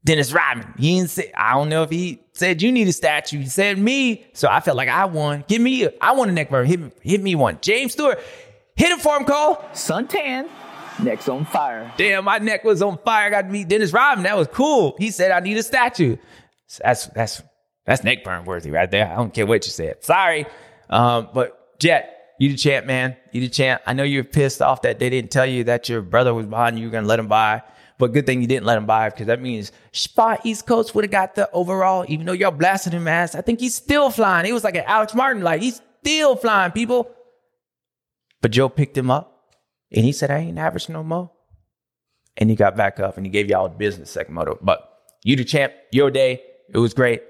Dennis 0.03 0.33
Rodman. 0.33 0.73
He 0.77 0.97
didn't 0.97 1.09
say, 1.11 1.31
I 1.35 1.53
don't 1.53 1.69
know 1.69 1.83
if 1.83 1.89
he 1.89 2.21
said 2.33 2.61
you 2.61 2.71
need 2.71 2.87
a 2.87 2.93
statue. 2.93 3.39
He 3.39 3.45
said 3.45 3.77
me. 3.77 4.25
So 4.33 4.47
I 4.47 4.59
felt 4.59 4.77
like 4.77 4.89
I 4.89 5.05
won. 5.05 5.43
Give 5.47 5.61
me, 5.61 5.85
a, 5.85 5.91
I 6.01 6.13
want 6.13 6.31
a 6.31 6.33
neck 6.33 6.49
burn. 6.49 6.65
Hit, 6.65 6.79
me- 6.79 6.91
hit 7.01 7.21
me 7.21 7.35
one. 7.35 7.59
James 7.61 7.93
Stewart, 7.93 8.19
hit 8.75 8.91
it 8.91 8.99
for 8.99 9.15
him, 9.17 9.25
Cole. 9.25 9.55
Suntan, 9.73 10.49
next 11.03 11.27
on 11.29 11.45
fire. 11.45 11.91
Damn, 11.97 12.25
my 12.25 12.37
neck 12.37 12.63
was 12.63 12.81
on 12.81 12.97
fire. 12.99 13.27
I 13.27 13.29
got 13.29 13.41
to 13.43 13.49
meet 13.49 13.67
Dennis 13.67 13.93
Rodman. 13.93 14.23
That 14.23 14.37
was 14.37 14.47
cool. 14.47 14.95
He 14.97 15.11
said 15.11 15.31
I 15.31 15.39
need 15.39 15.57
a 15.57 15.63
statue. 15.63 16.17
That's 16.83 17.07
that's 17.07 17.41
that's 17.85 18.03
neck 18.03 18.23
burn 18.23 18.45
worthy 18.45 18.71
right 18.71 18.89
there. 18.89 19.11
I 19.11 19.15
don't 19.15 19.33
care 19.33 19.45
what 19.45 19.65
you 19.65 19.71
said. 19.71 20.03
Sorry, 20.03 20.45
um, 20.89 21.29
but 21.33 21.79
Jett, 21.79 22.35
you 22.39 22.49
the 22.49 22.57
champ, 22.57 22.85
man. 22.85 23.17
You 23.31 23.41
the 23.41 23.49
champ. 23.49 23.81
I 23.85 23.93
know 23.93 24.03
you're 24.03 24.23
pissed 24.23 24.61
off 24.61 24.83
that 24.83 24.99
they 24.99 25.09
didn't 25.09 25.31
tell 25.31 25.45
you 25.45 25.65
that 25.65 25.89
your 25.89 26.01
brother 26.01 26.33
was 26.33 26.45
behind 26.45 26.77
you. 26.77 26.83
You're 26.83 26.91
gonna 26.91 27.07
let 27.07 27.19
him 27.19 27.27
by. 27.27 27.63
But 27.97 28.13
good 28.13 28.25
thing 28.25 28.41
you 28.41 28.47
didn't 28.47 28.65
let 28.65 28.79
him 28.79 28.87
by 28.87 29.09
because 29.09 29.27
that 29.27 29.41
means 29.41 29.71
Spot 29.91 30.43
East 30.43 30.65
Coast 30.65 30.95
would 30.95 31.03
have 31.03 31.11
got 31.11 31.35
the 31.35 31.51
overall. 31.51 32.03
Even 32.07 32.25
though 32.25 32.33
y'all 32.33 32.49
blasted 32.49 32.93
him 32.93 33.07
ass, 33.07 33.35
I 33.35 33.41
think 33.41 33.59
he's 33.59 33.75
still 33.75 34.09
flying. 34.09 34.45
He 34.45 34.53
was 34.53 34.63
like 34.63 34.75
an 34.75 34.85
Alex 34.87 35.13
Martin, 35.13 35.43
like 35.43 35.61
he's 35.61 35.81
still 35.99 36.35
flying, 36.35 36.71
people. 36.71 37.11
But 38.41 38.49
Jo 38.49 38.69
picked 38.69 38.97
him 38.97 39.11
up 39.11 39.30
and 39.91 40.05
he 40.05 40.11
said, 40.11 40.31
I 40.31 40.39
ain't 40.39 40.57
average 40.57 40.89
no 40.89 41.03
more. 41.03 41.31
And 42.37 42.49
he 42.49 42.55
got 42.55 42.77
back 42.77 42.99
up 42.99 43.17
and 43.17 43.25
he 43.25 43.31
gave 43.31 43.49
y'all 43.49 43.67
the 43.67 43.75
business 43.75 44.09
second 44.09 44.33
moto. 44.33 44.57
But 44.61 44.87
you 45.23 45.35
the 45.35 45.43
champ, 45.43 45.73
your 45.91 46.09
day. 46.09 46.41
It 46.69 46.77
was 46.77 46.93
great. 46.93 47.23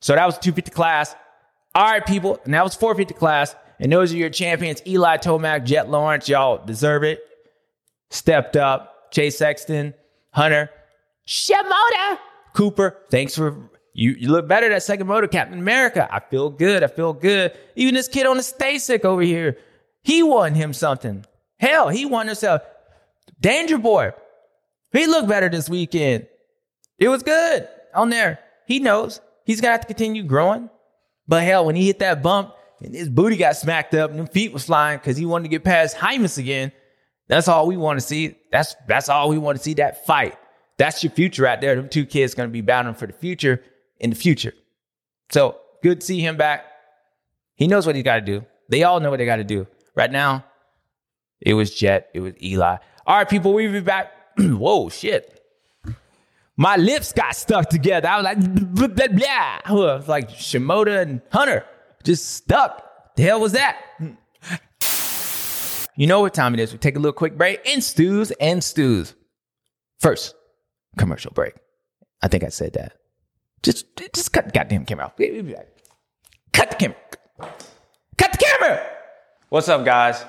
So 0.00 0.14
that 0.14 0.24
was 0.24 0.38
250 0.38 0.70
class. 0.70 1.14
All 1.74 1.84
right, 1.84 2.06
people. 2.06 2.38
And 2.44 2.54
that 2.54 2.62
was 2.62 2.74
450 2.74 3.18
class. 3.18 3.56
And 3.80 3.92
those 3.92 4.12
are 4.12 4.16
your 4.16 4.30
champions. 4.30 4.80
Eli 4.86 5.16
Tomac, 5.16 5.64
Jett 5.64 5.90
Lawrence. 5.90 6.28
Y'all 6.28 6.64
deserve 6.64 7.02
it. 7.02 7.20
Stepped 8.10 8.56
up. 8.56 8.94
Chase 9.14 9.38
Sexton, 9.38 9.94
Hunter, 10.32 10.68
Shimoda, 11.26 12.18
Cooper. 12.52 12.98
Thanks 13.10 13.36
for 13.36 13.70
You, 13.94 14.10
you 14.18 14.28
look 14.28 14.48
better 14.48 14.68
that 14.68 14.82
second 14.82 15.06
moto, 15.06 15.28
Captain 15.28 15.58
America. 15.58 16.08
I 16.10 16.18
feel 16.18 16.50
good. 16.50 16.82
I 16.82 16.88
feel 16.88 17.12
good. 17.12 17.56
Even 17.76 17.94
this 17.94 18.08
kid 18.08 18.26
on 18.26 18.36
the 18.36 18.42
Stasic 18.42 19.04
over 19.04 19.22
here, 19.22 19.56
he 20.02 20.24
won 20.24 20.54
him 20.54 20.72
something. 20.72 21.24
Hell, 21.64 21.88
he 21.88 22.04
won 22.04 22.26
himself. 22.26 22.60
Danger 23.40 23.78
Boy, 23.78 24.12
he 24.92 25.06
looked 25.06 25.28
better 25.28 25.48
this 25.48 25.66
weekend. 25.66 26.26
It 26.98 27.08
was 27.08 27.22
good 27.22 27.66
on 27.94 28.10
there. 28.10 28.38
He 28.66 28.80
knows 28.80 29.22
he's 29.46 29.62
gonna 29.62 29.72
have 29.72 29.80
to 29.80 29.86
continue 29.86 30.24
growing. 30.24 30.68
But 31.26 31.42
hell, 31.42 31.64
when 31.64 31.74
he 31.74 31.86
hit 31.86 32.00
that 32.00 32.22
bump 32.22 32.52
and 32.82 32.94
his 32.94 33.08
booty 33.08 33.38
got 33.38 33.56
smacked 33.56 33.94
up 33.94 34.10
and 34.10 34.18
them 34.18 34.26
feet 34.26 34.52
was 34.52 34.66
flying 34.66 34.98
because 34.98 35.16
he 35.16 35.24
wanted 35.24 35.44
to 35.44 35.48
get 35.48 35.64
past 35.64 35.96
Hymus 35.96 36.36
again, 36.36 36.70
that's 37.28 37.48
all 37.48 37.66
we 37.66 37.78
want 37.78 37.98
to 37.98 38.04
see. 38.04 38.36
That's 38.52 38.76
that's 38.86 39.08
all 39.08 39.30
we 39.30 39.38
want 39.38 39.56
to 39.56 39.64
see. 39.64 39.72
That 39.72 40.04
fight. 40.04 40.36
That's 40.76 41.02
your 41.02 41.12
future 41.12 41.46
out 41.46 41.62
there. 41.62 41.76
Them 41.76 41.88
two 41.88 42.04
kids 42.04 42.34
gonna 42.34 42.50
be 42.50 42.60
battling 42.60 42.94
for 42.94 43.06
the 43.06 43.14
future 43.14 43.62
in 43.98 44.10
the 44.10 44.16
future. 44.16 44.52
So 45.30 45.58
good 45.82 46.00
to 46.02 46.06
see 46.06 46.20
him 46.20 46.36
back. 46.36 46.66
He 47.54 47.68
knows 47.68 47.86
what 47.86 47.96
he 47.96 48.02
got 48.02 48.16
to 48.16 48.20
do. 48.20 48.44
They 48.68 48.82
all 48.82 49.00
know 49.00 49.08
what 49.08 49.16
they 49.16 49.24
got 49.24 49.36
to 49.36 49.44
do. 49.44 49.66
Right 49.94 50.12
now, 50.12 50.44
it 51.40 51.54
was 51.54 51.74
Jett. 51.74 52.10
It 52.14 52.20
was 52.20 52.34
Eli. 52.42 52.76
All 53.06 53.16
right, 53.16 53.28
people, 53.28 53.52
we'll 53.52 53.72
be 53.72 53.80
back. 53.80 54.12
Whoa, 54.38 54.88
shit. 54.88 55.40
My 56.56 56.76
lips 56.76 57.12
got 57.12 57.34
stuck 57.34 57.68
together. 57.68 58.08
I 58.08 58.16
was 58.16 58.24
like, 58.24 58.74
blah, 58.74 58.86
blah, 58.86 59.06
blah. 59.08 59.58
It 59.68 59.72
was 59.72 60.08
like 60.08 60.30
Shimoda 60.30 61.02
and 61.02 61.20
Hunter 61.32 61.64
just 62.04 62.32
stuck. 62.32 63.14
The 63.16 63.22
hell 63.24 63.40
was 63.40 63.52
that? 63.52 63.80
You 65.96 66.08
know 66.08 66.22
what 66.22 66.34
time 66.34 66.54
it 66.54 66.60
is. 66.60 66.72
We 66.72 66.78
take 66.78 66.96
a 66.96 66.98
little 66.98 67.12
quick 67.12 67.38
break 67.38 67.60
in 67.64 67.80
stews 67.80 68.32
and 68.40 68.64
stews. 68.64 69.14
First, 70.00 70.34
commercial 70.98 71.30
break. 71.30 71.54
I 72.20 72.26
think 72.26 72.42
I 72.42 72.48
said 72.48 72.72
that. 72.72 72.94
Just, 73.62 73.86
just 74.12 74.32
cut 74.32 74.46
the 74.46 74.50
goddamn 74.50 74.86
camera 74.86 75.06
off. 75.06 75.16
Cut 76.52 76.70
the 76.70 76.76
camera. 76.76 76.96
Cut 78.18 78.32
the 78.32 78.38
camera. 78.38 78.86
What's 79.50 79.68
up, 79.68 79.84
guys? 79.84 80.24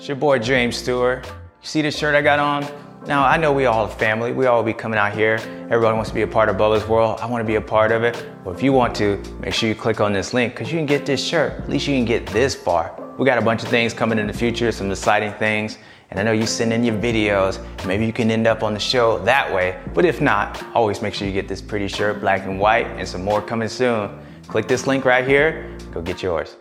It's 0.00 0.08
your 0.08 0.16
boy 0.16 0.38
James 0.38 0.78
Stewart. 0.78 1.26
You 1.26 1.32
see 1.60 1.82
this 1.82 1.94
shirt 1.94 2.14
I 2.14 2.22
got 2.22 2.38
on? 2.38 2.66
Now, 3.06 3.22
I 3.22 3.36
know 3.36 3.52
we 3.52 3.66
all 3.66 3.84
a 3.84 3.88
family. 3.88 4.32
We 4.32 4.46
all 4.46 4.62
be 4.62 4.72
coming 4.72 4.98
out 4.98 5.12
here. 5.12 5.34
Everybody 5.68 5.94
wants 5.94 6.08
to 6.08 6.14
be 6.14 6.22
a 6.22 6.26
part 6.26 6.48
of 6.48 6.56
Bubba's 6.56 6.88
world. 6.88 7.20
I 7.20 7.26
want 7.26 7.42
to 7.42 7.46
be 7.46 7.56
a 7.56 7.60
part 7.60 7.92
of 7.92 8.02
it. 8.02 8.26
But 8.42 8.52
if 8.52 8.62
you 8.62 8.72
want 8.72 8.94
to, 8.94 9.22
make 9.40 9.52
sure 9.52 9.68
you 9.68 9.74
click 9.74 10.00
on 10.00 10.14
this 10.14 10.32
link 10.32 10.54
because 10.54 10.72
you 10.72 10.78
can 10.78 10.86
get 10.86 11.04
this 11.04 11.22
shirt. 11.22 11.52
At 11.60 11.68
least 11.68 11.86
you 11.86 11.94
can 11.94 12.06
get 12.06 12.26
this 12.28 12.54
far. 12.54 12.98
We 13.18 13.26
got 13.26 13.36
a 13.36 13.42
bunch 13.42 13.62
of 13.62 13.68
things 13.68 13.92
coming 13.92 14.18
in 14.18 14.26
the 14.26 14.32
future, 14.32 14.72
some 14.72 14.90
exciting 14.90 15.34
things. 15.34 15.76
And 16.08 16.18
I 16.18 16.22
know 16.22 16.32
you 16.32 16.46
send 16.46 16.72
in 16.72 16.82
your 16.82 16.96
videos. 16.96 17.60
Maybe 17.86 18.06
you 18.06 18.12
can 18.14 18.30
end 18.30 18.46
up 18.46 18.62
on 18.62 18.72
the 18.72 18.80
show 18.80 19.18
that 19.24 19.52
way. 19.52 19.78
But 19.92 20.06
if 20.06 20.22
not, 20.22 20.64
always 20.74 21.02
make 21.02 21.12
sure 21.12 21.28
you 21.28 21.34
get 21.34 21.46
this 21.46 21.60
pretty 21.60 21.88
shirt, 21.88 22.20
black 22.20 22.46
and 22.46 22.58
white, 22.58 22.86
and 22.86 23.06
some 23.06 23.22
more 23.22 23.42
coming 23.42 23.68
soon. 23.68 24.18
Click 24.48 24.66
this 24.66 24.86
link 24.86 25.04
right 25.04 25.28
here. 25.28 25.76
Go 25.92 26.00
get 26.00 26.22
yours. 26.22 26.56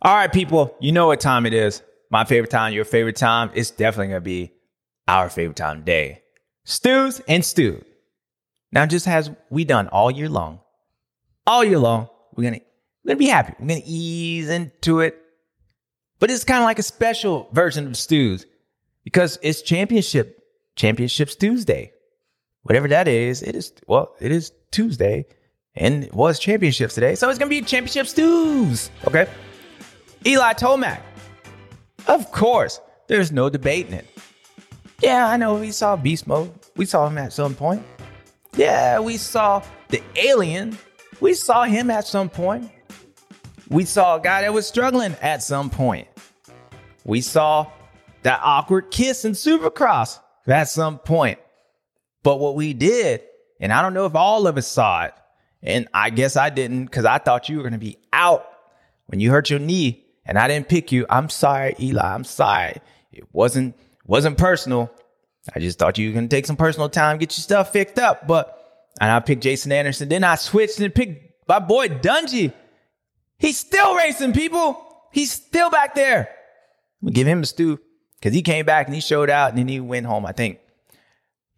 All 0.00 0.14
right, 0.14 0.32
people, 0.32 0.76
you 0.78 0.92
know 0.92 1.08
what 1.08 1.18
time 1.20 1.44
it 1.44 1.52
is. 1.52 1.82
My 2.10 2.24
favorite 2.24 2.50
time, 2.50 2.72
your 2.72 2.84
favorite 2.84 3.16
time. 3.16 3.50
It's 3.54 3.72
definitely 3.72 4.08
going 4.08 4.22
to 4.22 4.24
be 4.24 4.52
our 5.08 5.28
favorite 5.28 5.56
time 5.56 5.82
day. 5.82 6.22
Stews 6.64 7.20
and 7.26 7.44
stew. 7.44 7.84
Now, 8.70 8.86
just 8.86 9.08
as 9.08 9.30
we 9.50 9.64
done 9.64 9.88
all 9.88 10.10
year 10.10 10.28
long, 10.28 10.60
all 11.46 11.64
year 11.64 11.78
long, 11.78 12.08
we're 12.36 12.44
going 12.44 12.60
to 12.60 12.66
we're 13.04 13.10
gonna 13.10 13.18
be 13.18 13.26
happy. 13.26 13.54
We're 13.58 13.68
going 13.68 13.82
to 13.82 13.88
ease 13.88 14.48
into 14.48 15.00
it. 15.00 15.18
But 16.20 16.30
it's 16.30 16.44
kind 16.44 16.62
of 16.62 16.64
like 16.64 16.78
a 16.78 16.84
special 16.84 17.48
version 17.52 17.86
of 17.86 17.96
stews 17.96 18.46
because 19.02 19.38
it's 19.42 19.62
championship, 19.62 20.42
championships 20.76 21.34
Tuesday. 21.34 21.92
Whatever 22.62 22.88
that 22.88 23.08
is, 23.08 23.42
it 23.42 23.56
is, 23.56 23.72
well, 23.86 24.14
it 24.20 24.30
is 24.30 24.52
Tuesday 24.70 25.26
and 25.74 26.04
it 26.04 26.14
was 26.14 26.38
championships 26.38 26.94
today. 26.94 27.14
So 27.14 27.30
it's 27.30 27.38
going 27.38 27.50
to 27.50 27.60
be 27.60 27.66
championship 27.66 28.06
stews. 28.06 28.90
Okay. 29.06 29.26
Eli 30.26 30.52
Tomac. 30.54 31.00
Of 32.06 32.30
course, 32.32 32.80
there's 33.06 33.32
no 33.32 33.48
debating 33.48 33.92
it. 33.92 34.06
Yeah, 35.00 35.28
I 35.28 35.36
know 35.36 35.54
we 35.54 35.70
saw 35.70 35.96
Beast 35.96 36.26
Mode. 36.26 36.52
We 36.76 36.84
saw 36.84 37.06
him 37.06 37.18
at 37.18 37.32
some 37.32 37.54
point. 37.54 37.84
Yeah, 38.56 38.98
we 39.00 39.16
saw 39.16 39.62
the 39.88 40.02
alien. 40.16 40.76
We 41.20 41.34
saw 41.34 41.64
him 41.64 41.90
at 41.90 42.06
some 42.06 42.28
point. 42.28 42.70
We 43.68 43.84
saw 43.84 44.16
a 44.16 44.20
guy 44.20 44.42
that 44.42 44.52
was 44.52 44.66
struggling 44.66 45.14
at 45.20 45.42
some 45.42 45.70
point. 45.70 46.08
We 47.04 47.20
saw 47.20 47.70
that 48.22 48.40
awkward 48.42 48.90
kiss 48.90 49.24
in 49.24 49.32
Supercross 49.32 50.18
at 50.46 50.68
some 50.68 50.98
point. 50.98 51.38
But 52.22 52.40
what 52.40 52.56
we 52.56 52.72
did, 52.74 53.22
and 53.60 53.72
I 53.72 53.82
don't 53.82 53.94
know 53.94 54.06
if 54.06 54.14
all 54.14 54.46
of 54.46 54.56
us 54.56 54.66
saw 54.66 55.04
it, 55.04 55.14
and 55.62 55.88
I 55.94 56.10
guess 56.10 56.36
I 56.36 56.50
didn't 56.50 56.86
because 56.86 57.04
I 57.04 57.18
thought 57.18 57.48
you 57.48 57.56
were 57.56 57.62
going 57.62 57.72
to 57.72 57.78
be 57.78 57.98
out 58.12 58.46
when 59.06 59.20
you 59.20 59.30
hurt 59.30 59.50
your 59.50 59.58
knee 59.58 60.04
and 60.28 60.38
I 60.38 60.46
didn't 60.46 60.68
pick 60.68 60.92
you. 60.92 61.06
I'm 61.10 61.30
sorry, 61.30 61.74
Eli. 61.80 62.00
I'm 62.00 62.24
sorry. 62.24 62.76
It 63.10 63.26
wasn't 63.32 63.74
wasn't 64.04 64.38
personal. 64.38 64.92
I 65.54 65.60
just 65.60 65.78
thought 65.78 65.98
you 65.98 66.10
were 66.10 66.14
gonna 66.14 66.28
take 66.28 66.46
some 66.46 66.56
personal 66.56 66.88
time, 66.88 67.18
get 67.18 67.36
your 67.36 67.42
stuff 67.42 67.72
fixed 67.72 67.98
up. 67.98 68.28
But 68.28 68.54
and 69.00 69.10
I 69.10 69.20
picked 69.20 69.42
Jason 69.42 69.72
Anderson. 69.72 70.08
Then 70.08 70.22
I 70.22 70.36
switched 70.36 70.78
and 70.78 70.94
picked 70.94 71.48
my 71.48 71.58
boy 71.58 71.88
Dungey. 71.88 72.52
He's 73.38 73.58
still 73.58 73.96
racing, 73.96 74.34
people. 74.34 74.84
He's 75.12 75.32
still 75.32 75.70
back 75.70 75.94
there. 75.94 76.28
We 77.00 77.12
give 77.12 77.26
him 77.26 77.42
a 77.42 77.46
stew 77.46 77.80
because 78.16 78.34
he 78.34 78.42
came 78.42 78.66
back 78.66 78.86
and 78.86 78.94
he 78.94 79.00
showed 79.00 79.30
out 79.30 79.50
and 79.50 79.58
then 79.58 79.68
he 79.68 79.80
went 79.80 80.06
home, 80.06 80.26
I 80.26 80.32
think. 80.32 80.58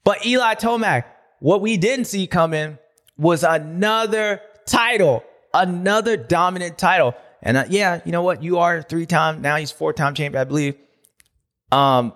But 0.04 0.24
Eli 0.24 0.54
Tomac, 0.54 1.04
what 1.40 1.60
we 1.60 1.76
didn't 1.76 2.04
see 2.04 2.26
coming 2.26 2.78
was 3.16 3.42
another 3.42 4.40
title, 4.66 5.24
another 5.52 6.16
dominant 6.16 6.78
title. 6.78 7.14
And 7.42 7.56
uh, 7.56 7.64
yeah, 7.68 8.00
you 8.04 8.12
know 8.12 8.22
what? 8.22 8.42
You 8.42 8.58
are 8.58 8.82
three 8.82 9.06
time 9.06 9.42
now. 9.42 9.56
He's 9.56 9.70
four 9.70 9.92
time 9.92 10.14
champion, 10.14 10.40
I 10.40 10.44
believe. 10.44 10.74
Um, 11.72 12.12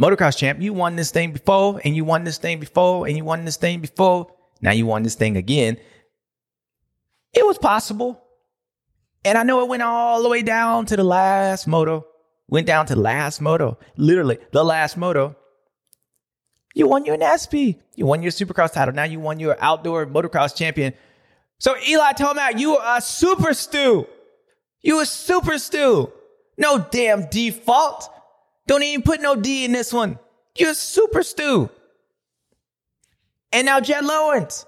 motocross 0.00 0.36
champ. 0.36 0.60
You 0.60 0.72
won 0.72 0.96
this 0.96 1.10
thing 1.10 1.32
before, 1.32 1.80
and 1.84 1.94
you 1.96 2.04
won 2.04 2.24
this 2.24 2.38
thing 2.38 2.60
before, 2.60 3.06
and 3.06 3.16
you 3.16 3.24
won 3.24 3.44
this 3.44 3.56
thing 3.56 3.80
before. 3.80 4.32
Now 4.60 4.72
you 4.72 4.86
won 4.86 5.02
this 5.02 5.14
thing 5.14 5.36
again. 5.36 5.78
It 7.32 7.46
was 7.46 7.58
possible, 7.58 8.22
and 9.24 9.38
I 9.38 9.42
know 9.42 9.62
it 9.62 9.68
went 9.68 9.82
all 9.82 10.22
the 10.22 10.28
way 10.28 10.42
down 10.42 10.86
to 10.86 10.96
the 10.96 11.04
last 11.04 11.66
moto. 11.66 12.06
Went 12.48 12.66
down 12.66 12.86
to 12.86 12.96
the 12.96 13.00
last 13.00 13.40
moto, 13.40 13.78
literally 13.96 14.38
the 14.50 14.64
last 14.64 14.96
moto. 14.96 15.36
You 16.74 16.88
won 16.88 17.04
your 17.04 17.16
NASP. 17.16 17.78
You 17.94 18.06
won 18.06 18.22
your 18.22 18.32
Supercross 18.32 18.72
title. 18.72 18.94
Now 18.94 19.04
you 19.04 19.20
won 19.20 19.38
your 19.40 19.56
outdoor 19.60 20.06
motocross 20.06 20.56
champion. 20.56 20.94
So 21.58 21.76
Eli 21.88 22.12
Tomac, 22.12 22.58
you 22.58 22.76
are 22.76 22.98
a 22.98 23.00
super 23.00 23.54
stew. 23.54 24.06
You 24.82 25.00
a 25.00 25.06
super 25.06 25.58
stew. 25.58 26.12
No 26.56 26.78
damn 26.90 27.28
default. 27.28 28.08
Don't 28.66 28.82
even 28.82 29.02
put 29.02 29.20
no 29.20 29.34
D 29.34 29.64
in 29.64 29.72
this 29.72 29.92
one. 29.92 30.18
You're 30.56 30.70
a 30.70 30.74
super 30.74 31.22
stew. 31.22 31.70
And 33.52 33.66
now 33.66 33.80
Jett 33.80 34.04
Lawrence, 34.04 34.64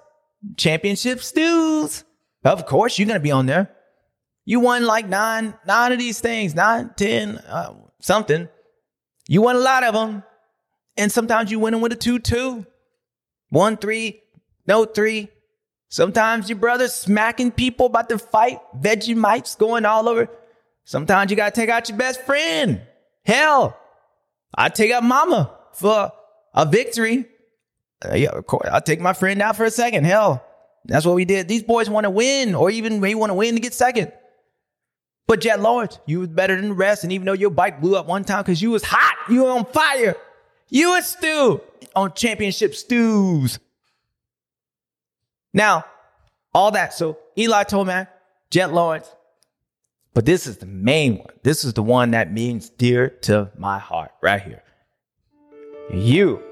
championship 0.56 1.22
stews. 1.22 2.04
Of 2.44 2.66
course, 2.66 2.98
you're 2.98 3.06
gonna 3.06 3.20
be 3.20 3.30
on 3.30 3.46
there. 3.46 3.70
You 4.44 4.58
won 4.58 4.84
like 4.84 5.08
nine, 5.08 5.54
nine 5.66 5.92
of 5.92 5.98
these 5.98 6.20
things, 6.20 6.54
nine, 6.54 6.90
ten, 6.96 7.38
uh, 7.38 7.74
something. 8.00 8.48
You 9.28 9.42
won 9.42 9.54
a 9.54 9.60
lot 9.60 9.84
of 9.84 9.94
them, 9.94 10.24
and 10.96 11.12
sometimes 11.12 11.50
you 11.52 11.60
win 11.60 11.72
them 11.72 11.80
with 11.80 11.92
a 11.92 11.96
two-two, 11.96 12.66
one 13.50 13.76
three, 13.76 14.20
no 14.66 14.84
three. 14.84 15.28
Sometimes 15.92 16.48
your 16.48 16.56
brother's 16.56 16.94
smacking 16.94 17.50
people 17.52 17.84
about 17.84 18.08
to 18.08 18.16
fight, 18.16 18.60
Vegemites 18.80 19.58
going 19.58 19.84
all 19.84 20.08
over. 20.08 20.26
Sometimes 20.84 21.30
you 21.30 21.36
gotta 21.36 21.54
take 21.54 21.68
out 21.68 21.86
your 21.86 21.98
best 21.98 22.22
friend. 22.22 22.80
Hell, 23.26 23.78
I 24.54 24.70
take 24.70 24.90
out 24.90 25.04
mama 25.04 25.54
for 25.74 26.10
a 26.54 26.64
victory. 26.64 27.26
Uh, 28.02 28.14
yeah, 28.14 28.30
of 28.30 28.46
course. 28.46 28.66
I'll 28.72 28.80
take 28.80 29.02
my 29.02 29.12
friend 29.12 29.42
out 29.42 29.54
for 29.54 29.66
a 29.66 29.70
second. 29.70 30.04
Hell, 30.04 30.42
that's 30.86 31.04
what 31.04 31.14
we 31.14 31.26
did. 31.26 31.46
These 31.46 31.64
boys 31.64 31.90
want 31.90 32.04
to 32.04 32.10
win, 32.10 32.54
or 32.54 32.70
even 32.70 32.98
maybe 32.98 33.14
want 33.14 33.28
to 33.28 33.34
win 33.34 33.54
to 33.56 33.60
get 33.60 33.74
second. 33.74 34.12
But 35.26 35.42
Jett 35.42 35.60
Lawrence, 35.60 35.98
you 36.06 36.20
was 36.20 36.28
better 36.28 36.56
than 36.56 36.70
the 36.70 36.74
rest. 36.74 37.04
And 37.04 37.12
even 37.12 37.26
though 37.26 37.34
your 37.34 37.50
bike 37.50 37.82
blew 37.82 37.96
up 37.96 38.06
one 38.06 38.24
time 38.24 38.42
because 38.42 38.62
you 38.62 38.70
was 38.70 38.82
hot, 38.82 39.30
you 39.30 39.44
were 39.44 39.50
on 39.50 39.66
fire. 39.66 40.16
You 40.70 40.92
was 40.92 41.04
stew 41.04 41.60
on 41.94 42.14
championship 42.14 42.74
stews. 42.74 43.58
Now, 45.52 45.84
all 46.54 46.70
that. 46.72 46.94
So 46.94 47.18
Eli 47.36 47.64
Tomac, 47.64 48.08
Jett 48.50 48.72
Lawrence. 48.72 49.10
But 50.14 50.26
this 50.26 50.46
is 50.46 50.58
the 50.58 50.66
main 50.66 51.18
one. 51.18 51.34
This 51.42 51.64
is 51.64 51.72
the 51.72 51.82
one 51.82 52.10
that 52.10 52.32
means 52.32 52.68
dear 52.68 53.08
to 53.22 53.50
my 53.56 53.78
heart 53.78 54.10
right 54.20 54.42
here. 54.42 54.62
you, 55.92 56.42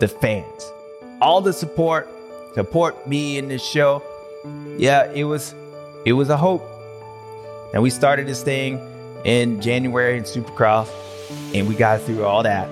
the 0.00 0.08
fans, 0.08 0.72
all 1.20 1.42
the 1.42 1.52
support, 1.52 2.08
support 2.54 3.06
me 3.06 3.36
in 3.36 3.48
this 3.48 3.62
show. 3.62 4.02
Yeah, 4.78 5.10
it 5.12 5.24
was, 5.24 5.54
it 6.06 6.14
was 6.14 6.30
a 6.30 6.36
hope. 6.36 6.62
And 7.74 7.82
we 7.82 7.90
started 7.90 8.26
this 8.26 8.42
thing 8.42 8.80
in 9.24 9.60
January 9.60 10.16
in 10.16 10.24
Supercross, 10.24 10.88
and 11.54 11.68
we 11.68 11.74
got 11.74 12.00
through 12.00 12.24
all 12.24 12.42
that, 12.42 12.68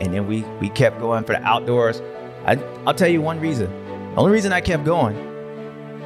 and 0.00 0.12
then 0.12 0.26
we 0.26 0.42
we 0.60 0.68
kept 0.70 0.98
going 0.98 1.22
for 1.24 1.34
the 1.34 1.42
outdoors. 1.44 2.00
I, 2.46 2.56
I'll 2.86 2.94
tell 2.94 3.08
you 3.08 3.20
one 3.20 3.40
reason. 3.40 3.70
The 4.16 4.22
only 4.22 4.32
reason 4.32 4.50
I 4.50 4.62
kept 4.62 4.82
going 4.84 5.14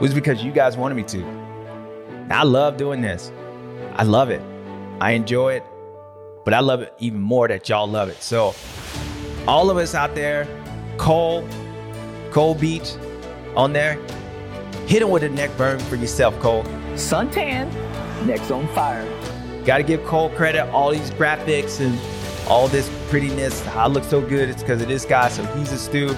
was 0.00 0.12
because 0.12 0.42
you 0.42 0.50
guys 0.50 0.76
wanted 0.76 0.96
me 0.96 1.04
to. 1.04 1.24
I 2.28 2.42
love 2.42 2.76
doing 2.76 3.00
this. 3.00 3.30
I 3.94 4.02
love 4.02 4.30
it. 4.30 4.42
I 5.00 5.12
enjoy 5.12 5.52
it, 5.52 5.64
but 6.44 6.52
I 6.52 6.58
love 6.58 6.82
it 6.82 6.92
even 6.98 7.20
more 7.20 7.46
that 7.46 7.68
y'all 7.68 7.86
love 7.86 8.08
it. 8.08 8.20
So, 8.20 8.52
all 9.46 9.70
of 9.70 9.76
us 9.76 9.94
out 9.94 10.16
there, 10.16 10.48
Cole, 10.98 11.46
Cole 12.32 12.56
Beach, 12.56 12.96
on 13.54 13.72
there, 13.72 13.94
hit 14.88 15.02
him 15.02 15.10
with 15.10 15.22
a 15.22 15.28
neck 15.28 15.56
burn 15.56 15.78
for 15.78 15.94
yourself, 15.94 16.36
Cole. 16.40 16.64
Suntan, 16.94 17.72
next 18.26 18.50
on 18.50 18.66
fire. 18.74 19.06
Got 19.64 19.76
to 19.76 19.84
give 19.84 20.04
Cole 20.04 20.30
credit. 20.30 20.68
All 20.70 20.90
these 20.90 21.12
graphics 21.12 21.78
and 21.78 21.96
all 22.48 22.66
this 22.66 22.90
prettiness, 23.08 23.64
I 23.68 23.86
look 23.86 24.02
so 24.02 24.20
good. 24.20 24.48
It's 24.48 24.62
because 24.62 24.82
of 24.82 24.88
this 24.88 25.04
guy. 25.04 25.28
So 25.28 25.44
he's 25.54 25.70
a 25.70 25.78
stew. 25.78 26.12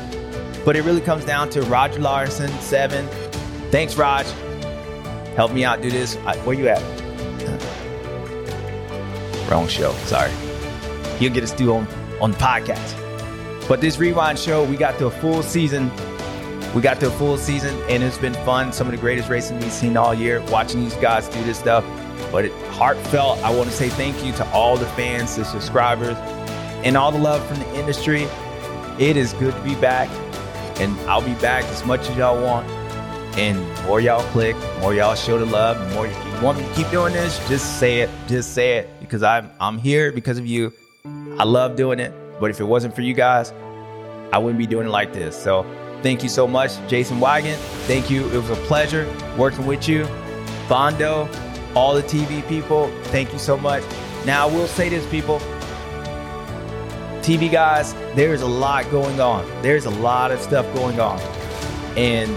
But 0.65 0.77
it 0.77 0.83
really 0.83 1.01
comes 1.01 1.25
down 1.25 1.51
to 1.51 1.63
Roger 1.63 2.01
Larson, 2.01 2.49
seven. 2.61 3.07
Thanks, 3.71 3.97
Raj. 3.97 4.27
Help 5.37 5.53
me 5.53 5.65
out 5.65 5.83
do 5.83 5.91
this. 5.91 6.15
Where 6.45 6.55
you 6.55 6.69
at? 6.69 6.81
Wrong 9.51 9.67
show. 9.67 9.93
Sorry. 10.05 10.31
He'll 11.19 11.33
get 11.33 11.43
us 11.43 11.53
stew 11.53 11.75
on, 11.75 11.87
on 12.21 12.33
the 12.33 12.39
podcast. 12.39 12.99
But 13.69 13.81
this 13.81 13.99
rewind 13.99 14.39
show, 14.39 14.65
we 14.65 14.77
got 14.77 14.99
to 14.99 15.07
a 15.07 15.11
full 15.11 15.43
season. 15.43 15.91
We 16.75 16.83
got 16.83 17.01
to 17.01 17.09
a 17.09 17.11
full 17.11 17.37
season, 17.37 17.75
and 17.89 18.03
it's 18.03 18.19
been 18.19 18.35
fun. 18.35 18.73
Some 18.73 18.87
of 18.87 18.93
the 18.93 18.99
greatest 18.99 19.29
racing 19.29 19.59
we've 19.61 19.73
seen 19.73 19.97
all 19.97 20.15
year. 20.15 20.41
Watching 20.51 20.83
these 20.83 20.95
guys 20.97 21.29
do 21.29 21.43
this 21.45 21.59
stuff 21.59 21.85
but 22.33 22.47
it, 22.47 22.53
heartfelt. 22.71 23.39
I 23.45 23.55
want 23.55 23.71
to 23.71 23.77
say 23.77 23.91
thank 23.91 24.25
you 24.25 24.33
to 24.33 24.51
all 24.53 24.77
the 24.77 24.87
fans, 24.87 25.37
the 25.37 25.45
subscribers, 25.45 26.17
and 26.85 26.97
all 26.97 27.13
the 27.13 27.19
love 27.19 27.47
from 27.47 27.59
the 27.59 27.79
industry. 27.79 28.27
It 28.99 29.17
is 29.17 29.35
good 29.35 29.55
to 29.55 29.61
be 29.61 29.75
back, 29.77 30.09
and 30.81 30.99
I'll 31.09 31.25
be 31.25 31.35
back 31.35 31.65
as 31.65 31.85
much 31.85 32.09
as 32.09 32.17
y'all 32.17 32.43
want. 32.43 32.69
And 33.39 33.59
more 33.87 34.01
y'all 34.01 34.23
click, 34.31 34.55
more 34.81 34.95
y'all 34.95 35.15
show 35.15 35.39
the 35.39 35.47
love, 35.47 35.77
more 35.95 36.07
you, 36.07 36.15
want 36.43 36.59
me 36.59 36.67
to 36.67 36.75
keep 36.75 36.91
doing 36.91 37.13
this, 37.15 37.39
just 37.49 37.79
say 37.79 38.01
it, 38.01 38.11
just 38.29 38.53
say 38.53 38.79
it, 38.79 38.91
because 39.01 39.23
I'm 39.23 39.51
I'm 39.59 39.79
here 39.79 40.13
because 40.13 40.39
of 40.39 40.47
you. 40.47 40.73
I 41.39 41.45
love 41.45 41.77
doing 41.77 41.99
it, 41.99 42.13
but 42.41 42.51
if 42.51 42.61
it 42.61 42.65
wasn't 42.65 42.95
for 42.95 43.01
you 43.01 43.15
guys, 43.15 43.53
I 44.33 44.39
wouldn't 44.39 44.59
be 44.59 44.67
doing 44.67 44.87
it 44.87 44.91
like 44.91 45.13
this. 45.13 45.41
So 45.41 45.65
thank 46.03 46.23
you 46.23 46.29
so 46.29 46.47
much, 46.47 46.73
Jason 46.89 47.21
Weigandt. 47.21 47.57
Thank 47.87 48.11
you. 48.11 48.27
It 48.29 48.37
was 48.37 48.51
a 48.51 48.63
pleasure 48.67 49.11
working 49.39 49.67
with 49.67 49.89
you. 49.89 50.07
Bondo, 50.69 51.29
all 51.75 51.95
the 51.95 52.03
TV 52.03 52.47
people, 52.49 52.89
thank 53.05 53.33
you 53.33 53.39
so 53.39 53.57
much. 53.57 53.83
Now, 54.27 54.49
I 54.49 54.53
will 54.53 54.67
say 54.67 54.89
this, 54.89 55.07
people 55.11 55.41
TV 57.23 57.51
guys, 57.51 57.95
there's 58.15 58.43
a 58.43 58.47
lot 58.47 58.91
going 58.91 59.21
on. 59.21 59.47
There's 59.63 59.85
a 59.85 59.91
lot 59.91 60.33
of 60.33 60.41
stuff 60.41 60.67
going 60.75 60.99
on. 60.99 61.21
And 61.97 62.31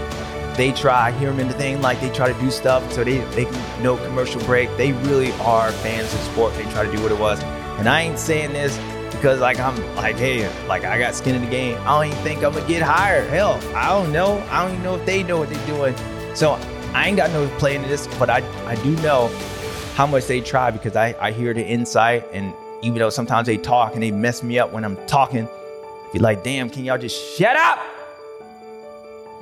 they 0.56 0.72
try, 0.72 1.10
hear 1.12 1.30
them 1.30 1.40
in 1.40 1.48
the 1.48 1.54
thing, 1.54 1.82
like 1.82 2.00
they 2.00 2.10
try 2.10 2.32
to 2.32 2.40
do 2.40 2.50
stuff 2.50 2.90
so 2.92 3.04
they, 3.04 3.18
they 3.34 3.44
can 3.44 3.82
no 3.82 3.96
commercial 3.96 4.40
break. 4.42 4.74
They 4.76 4.92
really 4.92 5.32
are 5.32 5.70
fans 5.72 6.12
of 6.14 6.20
sport. 6.20 6.54
They 6.54 6.62
try 6.70 6.86
to 6.86 6.96
do 6.96 7.02
what 7.02 7.12
it 7.12 7.18
was. 7.18 7.42
And 7.78 7.88
I 7.88 8.02
ain't 8.02 8.18
saying 8.18 8.52
this 8.52 8.78
because 9.12 9.40
like 9.40 9.58
I'm 9.58 9.76
like, 9.96 10.16
hey, 10.16 10.48
like 10.66 10.84
I 10.84 10.98
got 10.98 11.14
skin 11.14 11.34
in 11.34 11.44
the 11.44 11.50
game. 11.50 11.76
I 11.80 11.98
don't 11.98 12.12
even 12.12 12.24
think 12.24 12.44
I'm 12.44 12.52
gonna 12.52 12.66
get 12.66 12.82
hired. 12.82 13.28
Hell, 13.28 13.60
I 13.74 13.88
don't 13.88 14.12
know. 14.12 14.38
I 14.50 14.62
don't 14.62 14.72
even 14.72 14.84
know 14.84 14.94
if 14.94 15.04
they 15.04 15.22
know 15.22 15.38
what 15.38 15.50
they're 15.50 15.66
doing. 15.66 15.94
So 16.34 16.52
I 16.94 17.08
ain't 17.08 17.16
got 17.16 17.30
no 17.30 17.48
play 17.58 17.76
in 17.76 17.82
this, 17.82 18.06
but 18.18 18.30
I, 18.30 18.38
I 18.66 18.76
do 18.76 18.96
know 18.96 19.28
how 19.94 20.06
much 20.06 20.26
they 20.26 20.40
try 20.40 20.70
because 20.70 20.96
I, 20.96 21.14
I 21.20 21.32
hear 21.32 21.52
the 21.52 21.66
insight. 21.66 22.24
And 22.32 22.54
even 22.82 22.98
though 22.98 23.10
sometimes 23.10 23.46
they 23.46 23.56
talk 23.56 23.94
and 23.94 24.02
they 24.02 24.10
mess 24.10 24.42
me 24.42 24.58
up 24.58 24.72
when 24.72 24.84
I'm 24.84 24.96
talking, 25.06 25.48
be 26.12 26.18
like, 26.18 26.44
damn, 26.44 26.70
can 26.70 26.84
y'all 26.84 26.98
just 26.98 27.36
shut 27.36 27.56
up? 27.56 27.78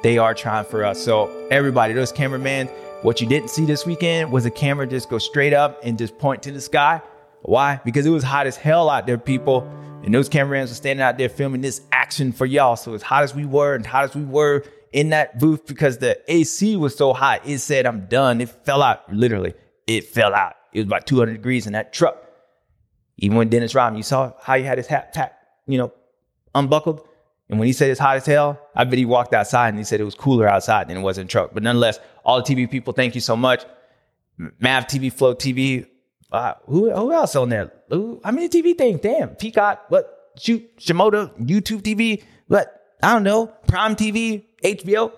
They 0.02 0.18
are 0.18 0.34
trying 0.34 0.64
for 0.64 0.84
us. 0.84 1.02
So, 1.02 1.30
everybody, 1.50 1.94
those 1.94 2.12
cameramen, 2.12 2.66
what 3.02 3.20
you 3.20 3.26
didn't 3.26 3.50
see 3.50 3.64
this 3.64 3.86
weekend 3.86 4.30
was 4.30 4.44
a 4.44 4.50
camera 4.50 4.86
just 4.86 5.08
go 5.08 5.18
straight 5.18 5.52
up 5.52 5.80
and 5.82 5.96
just 5.96 6.18
point 6.18 6.42
to 6.42 6.52
the 6.52 6.60
sky. 6.60 7.00
Why? 7.42 7.80
Because 7.84 8.06
it 8.06 8.10
was 8.10 8.22
hot 8.22 8.46
as 8.46 8.56
hell 8.56 8.90
out 8.90 9.06
there, 9.06 9.18
people. 9.18 9.62
And 10.02 10.14
those 10.14 10.28
cameramen 10.28 10.68
were 10.68 10.74
standing 10.74 11.02
out 11.02 11.16
there 11.16 11.28
filming 11.30 11.62
this 11.62 11.80
action 11.92 12.32
for 12.32 12.44
y'all. 12.44 12.76
So, 12.76 12.94
as 12.94 13.02
hot 13.02 13.22
as 13.22 13.34
we 13.34 13.46
were 13.46 13.74
and 13.74 13.86
hot 13.86 14.04
as 14.04 14.14
we 14.14 14.24
were, 14.24 14.64
in 14.94 15.10
that 15.10 15.40
booth 15.40 15.66
because 15.66 15.98
the 15.98 16.18
AC 16.32 16.76
was 16.76 16.94
so 16.94 17.12
hot. 17.12 17.42
It 17.44 17.58
said, 17.58 17.84
I'm 17.84 18.06
done. 18.06 18.40
It 18.40 18.48
fell 18.48 18.80
out. 18.80 19.12
Literally, 19.12 19.52
it 19.86 20.04
fell 20.04 20.34
out. 20.34 20.54
It 20.72 20.78
was 20.78 20.86
about 20.86 21.06
200 21.06 21.32
degrees 21.32 21.66
in 21.66 21.72
that 21.72 21.92
truck. 21.92 22.23
Even 23.18 23.36
when 23.36 23.48
Dennis 23.48 23.74
Rodman, 23.74 23.96
you 23.96 24.02
saw 24.02 24.32
how 24.40 24.56
he 24.56 24.64
had 24.64 24.78
his 24.78 24.86
hat 24.86 25.14
packed, 25.14 25.44
you 25.66 25.78
know, 25.78 25.92
unbuckled. 26.54 27.06
And 27.48 27.58
when 27.58 27.66
he 27.66 27.72
said 27.72 27.90
it's 27.90 28.00
hot 28.00 28.16
as 28.16 28.26
hell, 28.26 28.60
I 28.74 28.84
bet 28.84 28.98
he 28.98 29.04
walked 29.04 29.34
outside 29.34 29.68
and 29.68 29.78
he 29.78 29.84
said 29.84 30.00
it 30.00 30.04
was 30.04 30.14
cooler 30.14 30.48
outside 30.48 30.88
than 30.88 30.96
it 30.96 31.02
was 31.02 31.18
in 31.18 31.28
truck. 31.28 31.50
But 31.52 31.62
nonetheless, 31.62 32.00
all 32.24 32.42
the 32.42 32.54
TV 32.54 32.70
people, 32.70 32.92
thank 32.92 33.14
you 33.14 33.20
so 33.20 33.36
much. 33.36 33.64
Mav 34.38 34.86
TV, 34.86 35.12
Flow 35.12 35.34
TV. 35.34 35.86
Uh, 36.32 36.54
who, 36.66 36.90
who 36.90 37.12
else 37.12 37.36
on 37.36 37.50
there? 37.50 37.72
Who, 37.90 38.20
many 38.24 38.48
TV 38.48 38.76
things? 38.76 39.00
Damn. 39.00 39.30
Peacock, 39.36 39.84
what? 39.88 40.32
Shoot, 40.36 40.78
Shimoda, 40.78 41.30
YouTube 41.38 41.82
TV, 41.82 42.24
what? 42.48 42.96
I 43.00 43.12
don't 43.12 43.22
know. 43.22 43.46
Prime 43.68 43.94
TV, 43.94 44.44
HBO, 44.64 45.12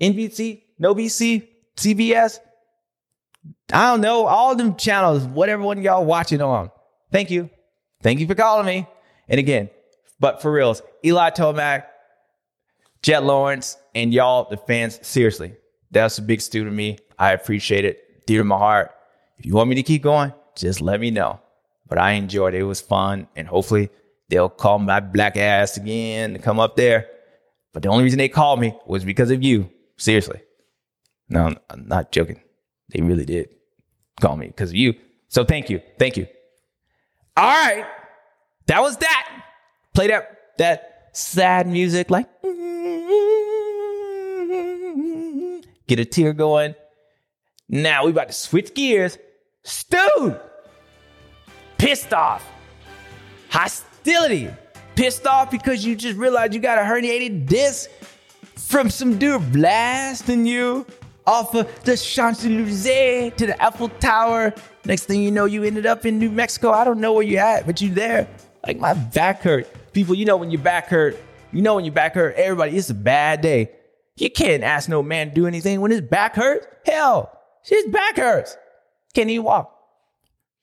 NBC, 0.00 0.62
NoBC, 0.78 1.48
CBS. 1.76 2.38
I 3.72 3.90
don't 3.90 4.02
know. 4.02 4.26
All 4.26 4.54
them 4.54 4.76
channels, 4.76 5.24
whatever 5.24 5.62
one 5.62 5.80
y'all 5.80 6.04
watching 6.04 6.42
on. 6.42 6.70
Thank 7.12 7.30
you. 7.30 7.50
Thank 8.02 8.18
you 8.18 8.26
for 8.26 8.34
calling 8.34 8.66
me. 8.66 8.86
And 9.28 9.38
again, 9.38 9.70
but 10.18 10.42
for 10.42 10.50
reals, 10.50 10.82
Eli 11.04 11.30
Tomac, 11.30 11.84
Jett 13.02 13.22
Lawrence, 13.22 13.76
and 13.94 14.12
y'all, 14.12 14.48
the 14.48 14.56
fans, 14.56 14.98
seriously, 15.06 15.54
that's 15.90 16.18
a 16.18 16.22
big 16.22 16.40
stew 16.40 16.64
to 16.64 16.70
me. 16.70 16.98
I 17.18 17.32
appreciate 17.32 17.84
it. 17.84 18.26
Dear 18.26 18.38
to 18.38 18.44
my 18.44 18.56
heart. 18.56 18.90
If 19.38 19.46
you 19.46 19.54
want 19.54 19.68
me 19.68 19.74
to 19.76 19.82
keep 19.82 20.02
going, 20.02 20.32
just 20.56 20.80
let 20.80 21.00
me 21.00 21.10
know. 21.10 21.40
But 21.88 21.98
I 21.98 22.12
enjoyed 22.12 22.54
it. 22.54 22.60
It 22.60 22.64
was 22.64 22.80
fun. 22.80 23.28
And 23.36 23.46
hopefully 23.46 23.90
they'll 24.28 24.48
call 24.48 24.78
my 24.78 25.00
black 25.00 25.36
ass 25.36 25.76
again 25.76 26.32
to 26.32 26.38
come 26.38 26.58
up 26.58 26.76
there. 26.76 27.08
But 27.72 27.82
the 27.82 27.88
only 27.88 28.04
reason 28.04 28.18
they 28.18 28.28
called 28.28 28.60
me 28.60 28.76
was 28.86 29.04
because 29.04 29.30
of 29.30 29.42
you. 29.42 29.70
Seriously. 29.96 30.40
No, 31.28 31.54
I'm 31.68 31.88
not 31.88 32.12
joking. 32.12 32.40
They 32.90 33.02
really 33.02 33.24
did 33.24 33.48
call 34.20 34.36
me 34.36 34.46
because 34.46 34.70
of 34.70 34.76
you. 34.76 34.94
So 35.28 35.44
thank 35.44 35.68
you. 35.68 35.80
Thank 35.98 36.16
you. 36.16 36.26
All 37.36 37.44
right. 37.44 37.86
That 38.66 38.80
was 38.80 38.96
that. 38.98 39.44
Play 39.94 40.08
that 40.08 40.38
that 40.58 41.10
sad 41.12 41.66
music 41.66 42.10
like 42.10 42.28
get 45.86 45.98
a 45.98 46.04
tear 46.04 46.32
going. 46.32 46.74
Now 47.68 48.04
we 48.04 48.10
about 48.10 48.28
to 48.28 48.32
switch 48.34 48.74
gears. 48.74 49.18
Stu 49.62 50.36
pissed 51.78 52.12
off. 52.12 52.46
Hostility 53.50 54.50
pissed 54.94 55.26
off 55.26 55.50
because 55.50 55.84
you 55.84 55.96
just 55.96 56.16
realized 56.16 56.54
you 56.54 56.60
got 56.60 56.78
a 56.78 56.82
herniated 56.82 57.46
disc 57.46 57.90
from 58.56 58.88
some 58.88 59.18
dude 59.18 59.52
blasting 59.52 60.46
you 60.46 60.86
off 61.26 61.54
of 61.54 61.84
the 61.84 61.96
Champs 61.96 62.44
Elysees 62.44 63.34
to 63.36 63.46
the 63.46 63.62
Eiffel 63.64 63.88
Tower. 63.88 64.54
Next 64.84 65.04
thing 65.04 65.22
you 65.22 65.30
know, 65.30 65.44
you 65.44 65.62
ended 65.64 65.86
up 65.86 66.04
in 66.04 66.18
New 66.18 66.30
Mexico. 66.30 66.70
I 66.70 66.84
don't 66.84 67.00
know 67.00 67.12
where 67.12 67.22
you're 67.22 67.42
at, 67.42 67.66
but 67.66 67.80
you 67.80 67.90
there. 67.94 68.28
Like 68.66 68.78
my 68.78 68.94
back 68.94 69.42
hurt. 69.42 69.68
People, 69.92 70.14
you 70.14 70.24
know 70.24 70.36
when 70.36 70.50
your 70.50 70.60
back 70.60 70.86
hurt, 70.86 71.16
you 71.52 71.62
know 71.62 71.76
when 71.76 71.84
your 71.84 71.94
back 71.94 72.14
hurt. 72.14 72.34
Everybody, 72.36 72.76
it's 72.76 72.90
a 72.90 72.94
bad 72.94 73.40
day. 73.40 73.70
You 74.16 74.30
can't 74.30 74.62
ask 74.62 74.88
no 74.88 75.02
man 75.02 75.28
to 75.28 75.34
do 75.34 75.46
anything 75.46 75.80
when 75.80 75.90
his 75.90 76.00
back 76.00 76.34
hurts. 76.34 76.66
Hell, 76.84 77.30
his 77.64 77.86
back 77.86 78.16
hurts. 78.16 78.56
Can 79.14 79.28
he 79.28 79.38
walk? 79.38 79.72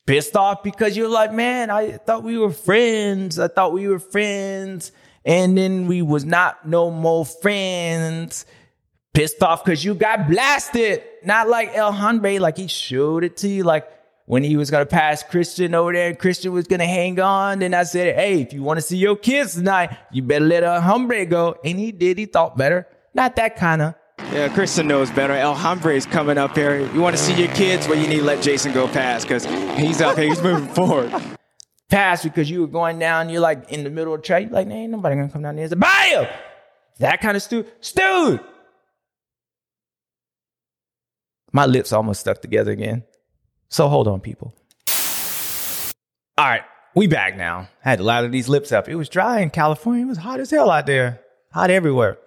pissed 0.10 0.36
off 0.36 0.64
because 0.64 0.98
you're 0.98 1.08
like, 1.08 1.32
man, 1.32 1.70
I 1.70 1.92
thought 1.92 2.24
we 2.24 2.36
were 2.36 2.50
friends. 2.50 3.38
I 3.38 3.48
thought 3.48 3.74
we 3.74 3.88
were 3.88 4.00
friends. 4.00 4.92
And 5.24 5.56
then 5.56 5.86
we 5.86 6.02
was 6.02 6.26
not 6.26 6.68
no 6.68 6.90
more 6.90 7.24
friends. 7.24 8.48
Pissed 9.14 9.44
off 9.44 9.64
because 9.64 9.86
you 9.86 9.94
got 9.94 10.28
blasted. 10.28 11.04
Not 11.24 11.48
like 11.48 11.76
El 11.76 11.92
Hombre, 11.92 12.40
like 12.40 12.58
he 12.58 12.66
showed 12.66 13.24
it 13.24 13.38
to 13.38 13.48
you, 13.48 13.64
like 13.64 13.88
when 14.30 14.44
he 14.44 14.56
was 14.58 14.70
gonna 14.70 14.86
pass 14.86 15.24
Christian 15.24 15.74
over 15.74 15.92
there 15.92 16.10
and 16.10 16.20
Christian 16.20 16.54
was 16.54 16.68
gonna 16.68 16.86
hang 16.86 17.20
on. 17.20 17.58
Then 17.60 17.74
I 17.74 17.82
said, 17.82 18.16
hey, 18.16 18.44
if 18.44 18.54
you 18.54 18.62
want 18.62 18.78
to 18.78 18.82
see 18.84 18.96
your 18.96 19.16
kids 19.16 19.56
tonight, 19.56 19.98
you 20.12 20.22
better 20.22 20.46
let 20.46 20.64
El 20.64 20.80
Hombre 20.82 21.26
go. 21.26 21.56
And 21.66 21.80
he 21.80 21.92
did, 21.92 22.20
he 22.20 22.28
thought 22.28 22.56
better. 22.56 22.86
Not 23.16 23.36
that 23.38 23.56
kind 23.56 23.82
of. 23.82 23.96
Yeah, 24.32 24.48
Christian 24.50 24.88
knows 24.88 25.10
better. 25.10 25.34
El 25.34 25.56
is 25.90 26.06
coming 26.06 26.38
up 26.38 26.56
here. 26.56 26.80
You 26.94 27.02
want 27.02 27.18
to 27.18 27.22
see 27.22 27.34
your 27.34 27.52
kids? 27.56 27.88
Well, 27.88 27.98
you 27.98 28.08
need 28.08 28.20
to 28.20 28.24
let 28.24 28.44
Jason 28.44 28.72
go 28.72 28.88
past 28.88 29.28
because 29.28 29.46
he's 29.80 30.00
up 30.00 30.16
here. 30.16 30.30
He's 30.30 30.44
moving 30.44 30.68
forward. 30.76 31.12
fast 31.90 32.24
because 32.24 32.52
you 32.52 32.62
were 32.62 32.68
going 32.68 33.00
down. 33.00 33.30
You're 33.30 33.42
like 33.42 33.72
in 33.72 33.84
the 33.84 33.90
middle 33.90 34.14
of 34.14 34.22
the 34.22 34.28
track. 34.28 34.44
You're 34.44 34.52
like, 34.52 34.68
ain't 34.68 34.92
nobody 34.92 35.16
gonna 35.16 35.30
come 35.30 35.42
down 35.42 35.56
there. 35.56 35.66
It's 35.66 35.74
like, 35.74 35.80
bam! 35.80 36.28
That 37.00 37.20
kind 37.20 37.36
of 37.36 37.42
stu 37.42 37.66
Dude! 37.96 38.42
My 41.52 41.66
lips 41.66 41.92
almost 41.92 42.20
stuck 42.20 42.44
together 42.44 42.72
again. 42.72 43.06
So 43.70 43.88
hold 43.88 44.08
on, 44.08 44.20
people. 44.20 44.54
All 46.38 46.46
right, 46.46 46.64
we 46.96 47.08
back 47.08 47.38
now. 47.38 47.70
I 47.84 47.90
had 47.90 48.00
to 48.00 48.04
lather 48.04 48.30
these 48.30 48.50
lips 48.50 48.72
up. 48.72 48.88
It 48.88 48.96
was 48.96 49.10
dry 49.10 49.40
in 49.42 49.50
California. 49.50 50.06
It 50.06 50.10
was 50.10 50.18
hot 50.18 50.40
as 50.40 50.52
hell 50.52 50.72
out 50.72 50.86
there. 50.86 51.22
Hot 51.52 51.70
everywhere. 51.70 52.18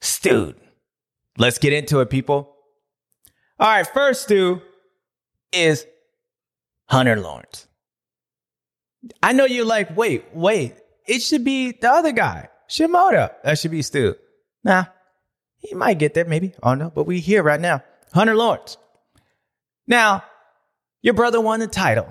Stewed. 0.00 0.56
Let's 1.38 1.58
get 1.58 1.72
into 1.72 2.00
it, 2.00 2.10
people. 2.10 2.54
All 3.58 3.68
right, 3.68 3.86
first 3.86 4.22
stew 4.22 4.60
is 5.52 5.86
Hunter 6.88 7.16
Lawrence. 7.16 7.66
I 9.22 9.32
know 9.32 9.44
you're 9.44 9.64
like, 9.64 9.96
wait, 9.96 10.24
wait, 10.32 10.74
it 11.06 11.20
should 11.20 11.44
be 11.44 11.72
the 11.72 11.90
other 11.90 12.12
guy, 12.12 12.48
Shimoda. 12.68 13.32
That 13.42 13.58
should 13.58 13.70
be 13.70 13.82
Stu. 13.82 14.14
Nah, 14.64 14.84
he 15.58 15.74
might 15.74 15.98
get 15.98 16.14
there, 16.14 16.24
maybe. 16.24 16.54
I 16.62 16.70
don't 16.70 16.78
know, 16.78 16.92
but 16.94 17.04
we 17.04 17.20
here 17.20 17.42
right 17.42 17.60
now. 17.60 17.82
Hunter 18.12 18.34
Lawrence. 18.34 18.76
Now, 19.92 20.24
your 21.02 21.12
brother 21.12 21.38
won 21.38 21.60
the 21.60 21.66
title. 21.66 22.08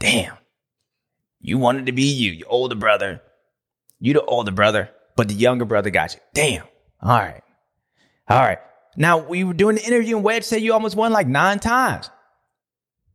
Damn. 0.00 0.36
You 1.40 1.58
wanted 1.58 1.86
to 1.86 1.92
be 1.92 2.02
you, 2.02 2.32
your 2.32 2.48
older 2.48 2.74
brother. 2.74 3.22
You 4.00 4.14
the 4.14 4.24
older 4.24 4.50
brother, 4.50 4.90
but 5.14 5.28
the 5.28 5.34
younger 5.34 5.64
brother 5.64 5.90
got 5.90 6.12
you. 6.14 6.20
Damn. 6.34 6.64
All 7.00 7.16
right. 7.16 7.42
All 8.28 8.40
right. 8.40 8.58
Now 8.96 9.18
we 9.18 9.44
were 9.44 9.54
doing 9.54 9.76
the 9.76 9.86
interview 9.86 10.16
and 10.16 10.24
Wedge 10.24 10.42
said 10.42 10.60
you 10.60 10.72
almost 10.72 10.96
won 10.96 11.12
like 11.12 11.28
nine 11.28 11.60
times. 11.60 12.10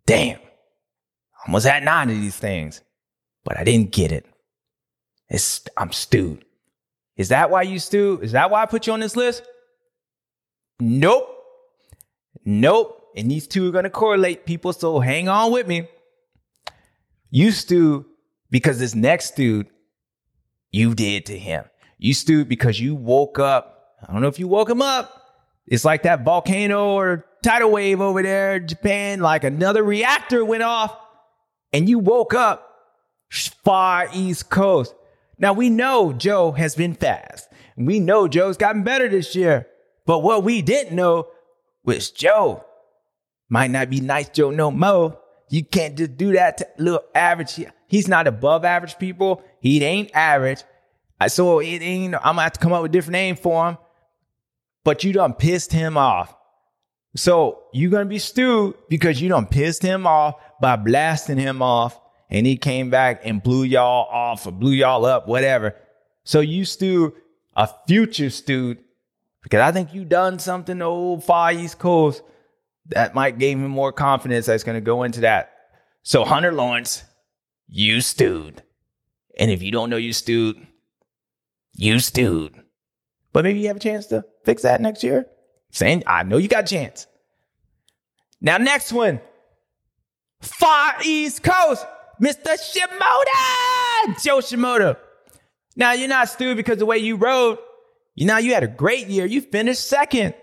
Damn. 0.06 0.40
Almost 1.46 1.68
had 1.68 1.84
nine 1.84 2.10
of 2.10 2.16
these 2.16 2.38
things, 2.38 2.80
but 3.44 3.58
I 3.58 3.66
didn't 3.66 3.92
get 3.92 4.14
it. 4.14 4.26
It's, 5.28 5.68
I'm 5.76 5.92
stewed. 5.92 6.46
Is 7.18 7.28
that 7.30 7.50
why 7.50 7.64
you 7.64 7.80
stew? 7.80 8.18
Is 8.24 8.32
that 8.32 8.50
why 8.50 8.62
I 8.62 8.66
put 8.66 8.88
you 8.88 8.94
on 8.94 9.02
this 9.02 9.18
list? 9.18 9.44
Nope. 10.80 11.28
Nope. 12.46 12.95
And 13.16 13.32
these 13.32 13.48
two 13.48 13.70
are 13.70 13.72
going 13.72 13.86
to 13.86 13.90
correlate, 13.90 14.46
people. 14.46 14.74
So 14.74 15.00
hang 15.00 15.30
on 15.30 15.52
with 15.52 15.68
me. 15.68 15.88
You 17.30 17.52
stew 17.52 18.06
because 18.50 18.80
this 18.80 18.94
next 18.94 19.36
dude 19.36 19.68
you 20.72 20.94
did 20.94 21.26
to 21.28 21.38
him. 21.38 21.64
You 21.98 22.14
stewed 22.14 22.50
because 22.50 22.80
you 22.80 22.96
woke 22.96 23.40
up. 23.40 23.96
I 24.08 24.12
don't 24.12 24.22
know 24.22 24.28
if 24.28 24.40
you 24.40 24.48
woke 24.48 24.70
him 24.70 24.82
up. 24.82 25.22
It's 25.66 25.86
like 25.86 26.04
that 26.04 26.24
volcano 26.24 26.94
or 26.94 27.26
tidal 27.42 27.72
wave 27.72 28.02
over 28.02 28.22
there 28.22 28.58
in 28.58 28.68
Japan, 28.68 29.20
like 29.22 29.44
another 29.44 29.84
reactor 29.84 30.44
went 30.44 30.64
off 30.64 30.96
and 31.72 31.90
you 31.90 32.00
woke 32.00 32.34
up 32.34 32.72
far 33.64 34.10
East 34.14 34.50
Coast. 34.50 34.94
Now 35.40 35.54
we 35.54 35.70
know 35.70 36.14
Jo 36.14 36.52
has 36.52 36.76
been 36.76 36.94
fast. 36.94 37.48
We 37.78 38.00
know 38.00 38.28
Jo's 38.28 38.58
gotten 38.58 38.84
better 38.84 39.08
this 39.10 39.36
year. 39.36 39.68
But 40.06 40.20
what 40.20 40.44
we 40.44 40.62
didn't 40.62 40.96
know 40.96 41.28
was 41.84 42.12
Jo 42.12 42.65
might 43.50 43.72
not 43.72 43.90
be 43.90 44.02
nice 44.02 44.30
Jo 44.30 44.52
no 44.52 44.72
more. 44.72 45.20
You 45.50 45.64
can't 45.64 45.96
just 45.96 46.18
do 46.18 46.34
that 46.34 46.58
to 46.58 46.68
little 46.78 47.04
average. 47.14 47.64
He's 47.88 48.08
not 48.08 48.28
above 48.28 48.66
average 48.66 48.98
people. 48.98 49.44
He 49.60 49.84
ain't 49.84 50.12
average. 50.14 50.64
I 51.20 51.28
So 51.28 51.60
it 51.60 51.82
ain't, 51.82 52.16
I'm 52.16 52.22
gonna 52.22 52.44
have 52.44 52.54
to 52.54 52.60
come 52.60 52.74
up 52.74 52.82
with 52.82 52.92
a 52.92 52.94
different 52.94 53.14
name 53.14 53.36
for 53.36 53.70
him. 53.70 53.78
But 54.84 55.04
you 55.04 55.14
done 55.14 55.34
pissed 55.34 55.72
him 55.72 55.98
off. 55.98 56.36
So 57.16 57.64
you're 57.74 57.92
gonna 57.92 58.06
be 58.06 58.20
stewed 58.20 58.76
because 58.90 59.22
you 59.22 59.30
done 59.30 59.46
pissed 59.46 59.82
him 59.82 60.06
off 60.06 60.36
by 60.60 60.76
blasting 60.76 61.38
him 61.38 61.62
off 61.62 62.00
and 62.30 62.46
he 62.46 62.58
came 62.58 62.90
back 62.90 63.22
and 63.24 63.42
blew 63.42 63.64
y'all 63.64 64.08
off 64.12 64.46
or 64.46 64.52
blew 64.52 64.72
y'all 64.72 65.06
up, 65.06 65.28
whatever. 65.28 65.76
So 66.24 66.40
you 66.40 66.66
stew 66.66 67.14
a 67.56 67.70
future 67.88 68.30
stewed 68.30 68.80
because 69.42 69.62
I 69.62 69.72
think 69.72 69.94
you 69.94 70.04
done 70.06 70.40
something 70.40 70.80
to 70.80 70.86
old 70.86 71.24
Far 71.24 71.54
East 71.54 71.80
Coast 71.80 72.22
that 72.88 73.16
might 73.16 73.38
give 73.38 73.60
him 73.60 73.68
more 73.68 73.92
confidence 73.92 74.46
that's 74.46 74.64
going 74.64 74.76
to 74.78 74.82
go 74.82 75.04
into 75.04 75.22
that. 75.22 75.52
So 76.04 76.24
Hunter 76.24 76.52
Lawrence, 76.52 77.04
you 77.68 78.02
stewed. 78.02 78.62
And 79.40 79.52
if 79.52 79.62
you 79.62 79.72
don't 79.72 79.90
know 79.90 79.98
you 79.98 80.14
stewed, 80.14 80.66
you 81.74 82.00
stewed. 82.00 82.54
But 83.34 83.44
maybe 83.44 83.60
you 83.60 83.68
have 83.68 83.78
a 83.78 83.82
chance 83.82 84.06
to 84.08 84.24
fix 84.46 84.62
that 84.62 84.82
next 84.82 85.04
year. 85.04 85.26
Saying, 85.72 86.04
I 86.08 86.24
know 86.24 86.38
you 86.38 86.48
got 86.48 86.64
a 86.64 86.68
chance. 86.68 87.08
Now, 88.40 88.58
next 88.58 88.94
one. 88.94 89.20
Far 90.42 90.94
East 91.04 91.44
Coast, 91.44 91.86
Mr. 92.22 92.56
Shimoda, 92.56 94.24
Jo 94.24 94.40
Shimoda. 94.40 94.98
Now, 95.76 95.94
you're 95.94 96.08
not 96.08 96.30
stewed 96.30 96.56
because 96.56 96.78
the 96.78 96.86
way 96.86 97.00
you 97.00 97.16
rode, 97.16 97.58
you 98.14 98.26
know, 98.26 98.38
you 98.38 98.54
had 98.54 98.64
a 98.64 98.68
great 98.68 99.08
year. 99.08 99.26
You 99.26 99.42
finished 99.42 99.86
second. 99.88 100.36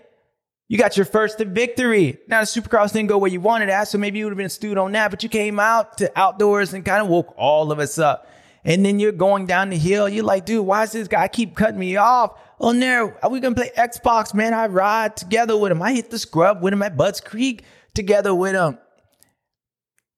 You 0.67 0.77
got 0.77 0.97
your 0.97 1.05
first 1.05 1.39
victory. 1.39 2.19
Now 2.27 2.39
the 2.39 2.45
supercross 2.45 2.93
didn't 2.93 3.09
go 3.09 3.17
where 3.17 3.29
you 3.29 3.41
wanted 3.41 3.69
at, 3.69 3.87
so 3.87 3.97
maybe 3.97 4.19
you 4.19 4.25
would 4.25 4.31
have 4.31 4.37
been 4.37 4.49
stewed 4.49 4.77
on 4.77 4.91
that, 4.93 5.11
but 5.11 5.21
you 5.21 5.29
came 5.29 5.59
out 5.59 5.97
to 5.97 6.11
outdoors 6.17 6.73
and 6.73 6.83
kind 6.83 7.01
of 7.01 7.09
woke 7.09 7.33
all 7.37 7.71
of 7.71 7.79
us 7.79 7.99
up. 7.99 8.27
And 8.65 8.85
then 8.85 8.99
you're 8.99 9.11
going 9.11 9.45
down 9.45 9.69
the 9.69 9.77
hill. 9.77 10.07
You're 10.07 10.23
like, 10.23 10.45
dude, 10.45 10.65
why 10.65 10.83
does 10.83 10.93
this 10.93 11.07
guy 11.07 11.27
keep 11.27 11.55
cutting 11.55 11.79
me 11.79 11.97
off? 11.97 12.39
Oh, 12.59 13.13
are 13.21 13.29
we 13.29 13.41
gonna 13.41 13.55
play 13.55 13.71
Xbox, 13.77 14.33
man? 14.33 14.53
I 14.53 14.67
ride 14.67 15.17
together 15.17 15.57
with 15.57 15.71
him. 15.71 15.81
I 15.81 15.93
hit 15.93 16.09
the 16.09 16.17
scrub 16.17 16.63
with 16.63 16.73
him 16.73 16.81
at 16.81 16.95
Budds 16.95 17.19
Creek 17.19 17.63
together 17.93 18.33
with 18.33 18.53
him. 18.53 18.77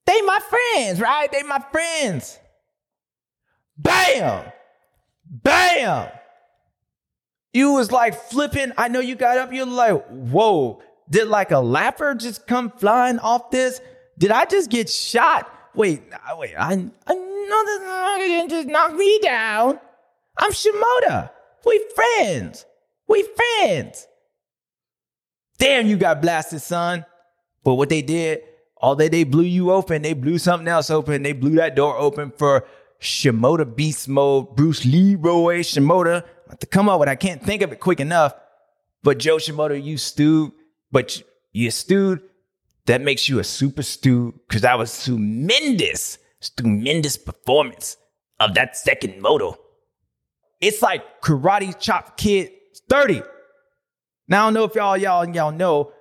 They 0.06 0.22
my 0.22 0.39
friends, 0.39 1.02
right? 1.02 1.32
They 1.32 1.41
my 1.41 1.64
friends. 1.72 2.38
Bam! 3.78 4.52
Bam! 5.26 6.10
You 7.56 7.72
was 7.72 7.89
like 7.89 8.16
flipping. 8.16 8.74
I 8.78 8.89
know 8.89 8.99
you 8.99 9.16
got 9.16 9.38
up. 9.38 9.53
You're 9.53 9.66
like, 9.66 10.06
whoa. 10.10 10.82
Did 11.10 11.30
like 11.30 11.51
a 11.51 11.62
lapper 11.64 12.20
just 12.20 12.47
come 12.47 12.70
flying 12.70 13.18
off 13.20 13.49
this? 13.49 13.80
Did 14.18 14.32
I 14.32 14.43
just 14.43 14.70
get 14.70 14.89
shot? 14.89 15.49
Wait, 15.74 16.03
wait. 16.38 16.53
I, 16.58 16.74
I 17.08 17.14
know 17.14 17.66
this 17.66 18.28
didn't 18.28 18.49
just 18.49 18.68
knock 18.68 18.93
me 18.93 19.20
down. 19.20 19.80
I'm 20.38 20.51
Shimoda. 20.51 21.30
We 21.66 21.86
friends. 21.95 22.66
We 23.08 23.26
friends. 23.38 24.06
Damn, 25.58 25.88
you 25.88 25.95
got 25.95 26.22
blasted, 26.22 26.62
son. 26.62 27.06
But 27.64 27.76
what 27.76 27.88
they 27.88 28.01
did, 28.01 28.41
all 28.76 28.97
they 28.97 29.08
they 29.08 29.24
blew 29.24 29.43
you 29.43 29.72
open. 29.72 30.01
They 30.01 30.12
blew 30.12 30.39
something 30.39 30.68
else 30.68 30.89
open. 30.89 31.24
They 31.24 31.32
blew 31.32 31.56
that 31.56 31.78
door 31.78 31.97
open 31.97 32.34
for 32.38 32.66
Shimoda 32.99 33.78
Beast 33.78 34.10
Mode, 34.10 34.58
Bruce 34.58 34.84
Leroy 34.84 35.60
Shimoda. 35.60 36.26
Have 36.50 36.60
to 36.60 36.68
come 36.68 36.89
up 36.89 37.00
with. 37.00 37.10
I 37.10 37.16
can't 37.16 37.41
think 37.41 37.62
of 37.62 37.72
it 37.72 37.80
quick 37.80 38.00
enough. 38.00 38.34
But 39.04 39.18
Jo 39.20 39.38
Shimoda, 39.38 39.82
you 39.82 39.98
stewed, 39.98 40.52
but 40.91 41.22
you 41.52 41.72
stewed. 41.72 42.22
That 42.86 43.02
makes 43.02 43.28
you 43.28 43.39
a 43.39 43.43
super 43.43 43.82
stew 43.82 44.39
because 44.48 44.62
that 44.62 44.78
was 44.78 45.06
tremendous, 45.06 46.20
tremendous 46.56 47.18
performance 47.18 47.98
of 48.39 48.54
that 48.56 48.78
second 48.78 49.22
moto. 49.22 49.58
It's 50.62 50.82
like 50.82 51.22
Karate 51.22 51.80
Chop 51.80 52.18
Kid 52.18 52.52
30. 52.89 53.24
Now 54.28 54.43
I 54.43 54.48
don't 54.48 54.54
know 54.54 54.64
if 54.64 54.76
y'all 54.76 54.98
y'all 54.98 55.28
y'all 55.30 55.52
know, 55.52 55.91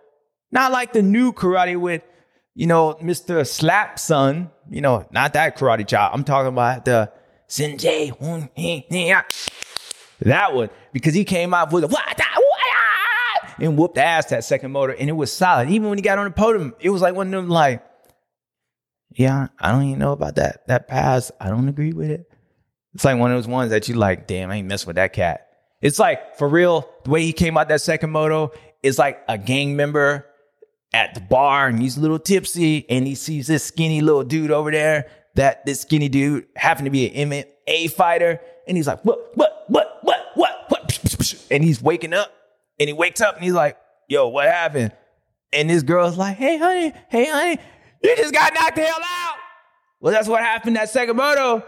not 0.51 0.73
like 0.73 0.93
the 0.93 1.03
new 1.03 1.33
karate 1.33 1.79
with 1.79 2.03
you 2.55 2.67
know 2.67 2.97
Mr. 3.03 3.47
Slap 3.47 3.99
Son, 3.99 4.51
you 4.71 4.81
know, 4.81 5.07
not 5.11 5.33
that 5.35 5.59
karate 5.59 5.87
chop. 5.87 6.13
I'm 6.15 6.25
talking 6.25 6.49
about 6.49 6.85
the 6.85 7.13
Sinjay 7.49 8.11
that 10.21 10.55
one 10.55 10.71
because 10.93 11.15
he 11.15 11.25
came 11.25 11.53
out 11.55 11.73
with 11.73 11.85
a 11.85 11.89
and 13.59 13.77
whooped 13.77 13.99
ass 13.99 14.27
that 14.27 14.45
second 14.45 14.73
motor, 14.73 14.93
and 14.93 15.09
it 15.09 15.13
was 15.15 15.33
solid. 15.33 15.71
Even 15.71 15.89
when 15.89 15.99
he 15.99 16.03
got 16.03 16.19
on 16.19 16.25
the 16.25 16.31
podium, 16.31 16.75
it 16.81 16.91
was 16.91 17.03
like 17.03 17.15
one 17.15 17.29
of 17.29 17.33
them 17.33 17.49
like, 17.49 17.85
yeah, 19.11 19.49
I 19.61 19.73
don't 19.73 19.85
even 19.85 19.99
know 19.99 20.13
about 20.13 20.37
that 20.37 20.67
that 20.67 20.89
pass. 20.89 21.31
I 21.41 21.49
don't 21.49 21.69
agree 21.69 21.93
with 21.93 22.11
it. 22.11 22.31
It's 22.95 23.05
like 23.05 23.19
one 23.19 23.31
of 23.31 23.37
those 23.37 23.49
ones 23.49 23.71
that 23.71 23.89
you 23.89 23.95
like, 23.95 24.27
damn, 24.27 24.51
I 24.51 24.57
ain't 24.57 24.69
messing 24.69 24.87
with 24.87 24.97
that 24.97 25.13
cat. 25.13 25.49
It's 25.81 25.99
like 25.99 26.37
for 26.37 26.49
real, 26.49 26.89
the 27.05 27.11
way 27.11 27.23
he 27.23 27.33
came 27.33 27.57
out 27.57 27.69
that 27.69 27.81
second 27.81 28.11
moto 28.11 28.53
is 28.83 28.99
like 28.99 29.23
a 29.29 29.39
gang 29.39 29.77
member 29.77 30.27
at 30.93 31.15
the 31.15 31.21
bar 31.21 31.67
and 31.67 31.81
he's 31.81 31.97
a 31.97 32.01
little 32.01 32.19
tipsy 32.19 32.89
and 32.89 33.07
he 33.07 33.15
sees 33.15 33.47
this 33.47 33.65
skinny 33.65 34.01
little 34.01 34.25
dude 34.25 34.51
over 34.51 34.71
there. 34.71 35.09
That 35.35 35.67
this 35.67 35.81
skinny 35.81 36.09
dude 36.09 36.47
happened 36.55 36.87
to 36.87 36.91
be 36.91 37.13
an 37.13 37.31
MMA 37.31 37.91
fighter, 37.91 38.41
and 38.69 38.77
he's 38.77 38.87
like, 38.87 39.05
what, 39.05 39.37
what, 39.37 39.51
what, 39.51 39.54
what, 39.54 39.54
what, 39.54 39.54
what? 39.54 39.54
And 41.51 41.63
he's 41.63 41.81
waking 41.81 42.13
up, 42.13 42.33
and 42.79 42.89
he 42.89 42.93
wakes 42.93 43.21
up, 43.21 43.37
and 43.37 43.45
he's 43.45 43.53
like, 43.53 43.77
yo, 44.09 44.29
what 44.29 44.47
happened? 44.47 44.93
And 45.53 45.71
this 45.71 45.83
girl's 45.83 46.19
like, 46.19 46.37
hey, 46.37 46.59
honey, 46.59 46.93
hey, 47.09 47.27
honey, 47.31 47.59
you 48.03 48.17
just 48.17 48.35
got 48.35 48.53
knocked 48.55 48.77
the 48.77 48.83
hell 48.83 48.99
out. 49.01 49.37
Well, 50.01 50.13
that's 50.13 50.29
what 50.29 50.43
happened 50.43 50.77
that 50.77 50.91
second 50.91 51.17
moto. 51.17 51.65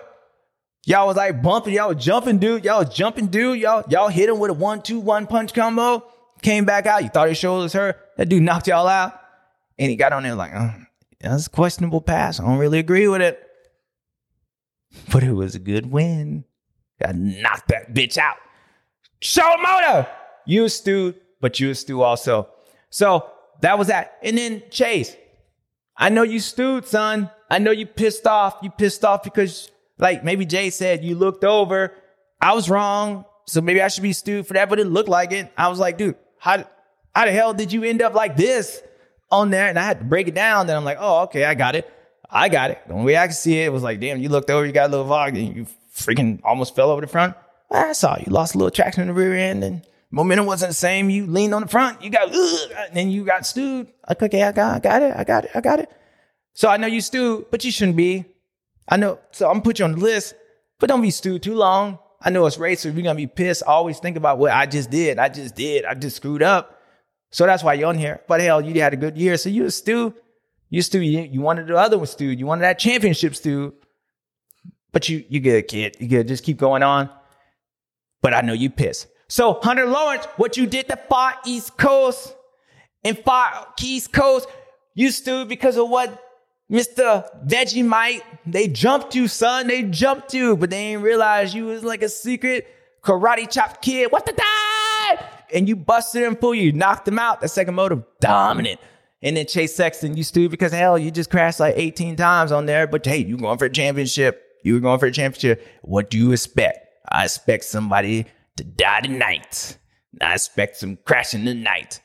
Y'all 0.84 1.06
was 1.06 1.16
like 1.16 1.42
bumping, 1.42 1.74
y'all 1.74 1.94
was 1.94 2.04
jumping, 2.04 2.38
dude. 2.38 2.64
Y'all 2.64 2.84
was 2.84 2.94
jumping, 2.94 3.26
dude. 3.26 3.58
Y'all, 3.58 3.84
y'all 3.88 4.08
hit 4.08 4.28
him 4.28 4.38
with 4.38 4.50
a 4.50 4.54
one, 4.54 4.82
two, 4.82 5.00
one 5.00 5.26
punch 5.26 5.52
combo. 5.54 6.04
Came 6.42 6.64
back 6.64 6.86
out. 6.86 7.02
You 7.02 7.08
thought 7.08 7.28
his 7.28 7.38
shoulders 7.38 7.72
hurt. 7.72 7.98
That 8.16 8.28
dude 8.28 8.42
knocked 8.42 8.68
y'all 8.68 8.86
out. 8.86 9.18
And 9.78 9.90
he 9.90 9.96
got 9.96 10.12
on 10.12 10.22
there 10.22 10.34
like, 10.34 10.52
oh, 10.54 10.74
That's 11.20 11.46
a 11.46 11.50
questionable 11.50 12.00
pass. 12.00 12.38
I 12.38 12.44
don't 12.44 12.58
really 12.58 12.78
agree 12.78 13.08
with 13.08 13.20
it. 13.20 13.42
But 15.12 15.22
it 15.22 15.32
was 15.32 15.54
a 15.54 15.58
good 15.58 15.90
win. 15.90 16.44
I 17.04 17.12
knocked 17.12 17.68
that 17.68 17.92
bitch 17.92 18.16
out. 18.16 18.36
Showmoto! 19.20 20.08
You 20.44 20.64
a 20.64 20.68
Stu, 20.68 21.14
but 21.40 21.58
you 21.60 21.70
a 21.70 21.74
Stu 21.74 22.02
also. 22.02 22.48
So 22.90 23.30
that 23.60 23.78
was 23.78 23.88
that. 23.88 24.18
And 24.22 24.38
then 24.38 24.62
Chase, 24.70 25.16
I 25.96 26.08
know 26.08 26.22
you 26.22 26.40
stewed, 26.40 26.86
son. 26.86 27.30
I 27.50 27.58
know 27.58 27.70
you 27.70 27.86
pissed 27.86 28.26
off. 28.26 28.58
You 28.62 28.70
pissed 28.70 29.04
off 29.04 29.22
because, 29.22 29.70
like 29.98 30.24
maybe 30.24 30.44
Jay 30.44 30.70
said, 30.70 31.04
you 31.04 31.14
looked 31.14 31.44
over. 31.44 31.92
I 32.40 32.54
was 32.54 32.68
wrong. 32.68 33.24
So 33.46 33.60
maybe 33.60 33.80
I 33.80 33.88
should 33.88 34.02
be 34.02 34.12
stewed 34.12 34.46
for 34.46 34.54
that, 34.54 34.68
but 34.68 34.80
it 34.80 34.86
looked 34.86 35.08
like 35.08 35.32
it. 35.32 35.52
I 35.56 35.68
was 35.68 35.78
like, 35.78 35.98
dude, 35.98 36.16
how, 36.38 36.64
how 37.14 37.24
the 37.24 37.30
hell 37.30 37.54
did 37.54 37.72
you 37.72 37.84
end 37.84 38.02
up 38.02 38.12
like 38.12 38.36
this 38.36 38.82
on 39.30 39.50
there? 39.50 39.68
And 39.68 39.78
I 39.78 39.84
had 39.84 40.00
to 40.00 40.04
break 40.04 40.26
it 40.26 40.34
down. 40.34 40.66
Then 40.66 40.76
I'm 40.76 40.84
like, 40.84 40.98
oh, 41.00 41.22
okay, 41.24 41.44
I 41.44 41.54
got 41.54 41.76
it. 41.76 41.88
I 42.28 42.48
got 42.48 42.72
it. 42.72 42.82
The 42.88 42.94
only 42.94 43.06
way 43.06 43.16
I 43.16 43.28
could 43.28 43.36
see 43.36 43.60
it 43.60 43.72
was 43.72 43.84
like, 43.84 44.00
damn, 44.00 44.18
you 44.18 44.28
looked 44.28 44.50
over, 44.50 44.66
you 44.66 44.72
got 44.72 44.88
a 44.88 44.90
little 44.90 45.06
vog, 45.06 45.36
and 45.36 45.56
you 45.56 45.66
freaking 45.94 46.40
almost 46.42 46.74
fell 46.74 46.90
over 46.90 47.00
the 47.00 47.06
front. 47.06 47.36
I 47.70 47.92
saw 47.92 48.16
you 48.16 48.32
lost 48.32 48.54
a 48.54 48.58
little 48.58 48.70
traction 48.70 49.02
in 49.02 49.08
the 49.08 49.14
rear 49.14 49.34
end, 49.34 49.64
and 49.64 49.86
momentum 50.10 50.46
wasn't 50.46 50.70
the 50.70 50.74
same. 50.74 51.10
You 51.10 51.26
leaned 51.26 51.54
on 51.54 51.62
the 51.62 51.68
front, 51.68 52.02
you 52.02 52.10
got, 52.10 52.32
and 52.32 52.94
then 52.96 53.10
you 53.10 53.24
got 53.24 53.46
stewed. 53.46 53.88
Like, 54.08 54.22
okay, 54.22 54.42
I 54.42 54.52
got, 54.52 54.76
I 54.76 54.78
got 54.78 55.02
it, 55.02 55.14
I 55.16 55.24
got 55.24 55.44
it, 55.44 55.50
I 55.54 55.60
got 55.60 55.80
it. 55.80 55.90
So 56.54 56.68
I 56.68 56.76
know 56.76 56.86
you 56.86 57.00
stewed, 57.00 57.46
but 57.50 57.64
you 57.64 57.70
shouldn't 57.70 57.96
be. 57.96 58.24
I 58.88 58.96
know. 58.96 59.18
So 59.32 59.46
I'm 59.46 59.54
gonna 59.54 59.64
put 59.64 59.78
you 59.78 59.84
on 59.84 59.92
the 59.92 59.98
list, 59.98 60.34
but 60.78 60.88
don't 60.88 61.02
be 61.02 61.10
stewed 61.10 61.42
too 61.42 61.54
long. 61.54 61.98
I 62.22 62.30
know 62.30 62.46
it's 62.46 62.58
race, 62.58 62.80
so 62.80 62.88
you're 62.88 63.02
gonna 63.02 63.14
be 63.14 63.26
pissed, 63.26 63.62
always 63.62 63.98
think 63.98 64.16
about 64.16 64.38
what 64.38 64.52
I 64.52 64.66
just 64.66 64.90
did. 64.90 65.18
I 65.18 65.28
just 65.28 65.54
did. 65.54 65.84
I 65.84 65.94
just 65.94 66.16
screwed 66.16 66.42
up. 66.42 66.80
So 67.30 67.44
that's 67.44 67.62
why 67.62 67.74
you're 67.74 67.88
on 67.88 67.98
here. 67.98 68.22
But 68.28 68.40
hell, 68.40 68.60
you 68.60 68.80
had 68.80 68.94
a 68.94 68.96
good 68.96 69.16
year, 69.18 69.36
so 69.36 69.48
you 69.48 69.68
stew. 69.70 70.14
You 70.70 70.82
stew. 70.82 71.00
You, 71.00 71.40
wanted 71.40 71.66
the 71.66 71.76
other 71.76 71.98
one 71.98 72.06
stew. 72.06 72.26
You 72.26 72.46
wanted 72.46 72.62
that 72.62 72.78
championship 72.78 73.34
stew. 73.34 73.74
But 74.92 75.08
you 75.08 75.24
you 75.28 75.40
good, 75.40 75.68
kid. 75.68 75.96
You 76.00 76.08
good. 76.08 76.28
Just 76.28 76.44
keep 76.44 76.56
going 76.56 76.82
on. 76.82 77.10
But 78.26 78.34
I 78.34 78.40
know 78.40 78.54
you 78.54 78.70
pissed. 78.70 79.06
So 79.28 79.60
Hunter 79.62 79.86
Lawrence, 79.86 80.24
what 80.36 80.56
you 80.56 80.66
did 80.66 80.88
to 80.88 80.96
Far 80.96 81.34
East 81.46 81.76
Coast 81.76 82.34
and 83.04 83.16
Far 83.16 83.68
East 83.80 84.12
Coast, 84.12 84.48
you 84.94 85.12
stewed 85.12 85.48
because 85.48 85.76
of 85.76 85.88
what 85.88 86.20
Mr. 86.68 87.24
Vegemite, 87.46 88.22
they 88.44 88.66
jumped 88.66 89.14
you, 89.14 89.28
son. 89.28 89.68
They 89.68 89.84
jumped 89.84 90.34
you, 90.34 90.56
but 90.56 90.70
they 90.70 90.90
didn't 90.90 91.04
realize 91.04 91.54
you 91.54 91.66
was 91.66 91.84
like 91.84 92.02
a 92.02 92.08
secret 92.08 92.66
karate 93.00 93.48
chop 93.48 93.80
kid. 93.80 94.10
What 94.10 94.26
the 94.26 94.32
die? 94.32 95.24
And 95.54 95.68
you 95.68 95.76
busted 95.76 96.24
him 96.24 96.34
full. 96.34 96.52
You 96.52 96.72
knocked 96.72 97.06
him 97.06 97.20
out. 97.20 97.40
The 97.40 97.46
second 97.46 97.76
motive, 97.76 98.02
dominant. 98.20 98.80
And 99.22 99.36
then 99.36 99.46
Chase 99.46 99.76
Sexton, 99.76 100.16
you 100.16 100.24
stupid 100.24 100.50
because 100.50 100.72
hell, 100.72 100.98
you 100.98 101.12
just 101.12 101.30
crashed 101.30 101.60
like 101.60 101.74
18 101.76 102.16
times 102.16 102.50
on 102.50 102.66
there. 102.66 102.88
But 102.88 103.06
hey, 103.06 103.18
you 103.18 103.36
going 103.36 103.58
for 103.58 103.66
a 103.66 103.70
championship. 103.70 104.42
You 104.64 104.74
were 104.74 104.80
going 104.80 104.98
for 104.98 105.06
a 105.06 105.12
championship. 105.12 105.64
What 105.82 106.10
do 106.10 106.18
you 106.18 106.32
expect? 106.32 106.85
I 107.08 107.24
expect 107.24 107.64
somebody 107.64 108.26
to 108.56 108.64
die 108.64 109.00
tonight. 109.00 109.78
I 110.20 110.34
expect 110.34 110.76
some 110.76 110.98
crashing 111.04 111.44
tonight. 111.44 112.00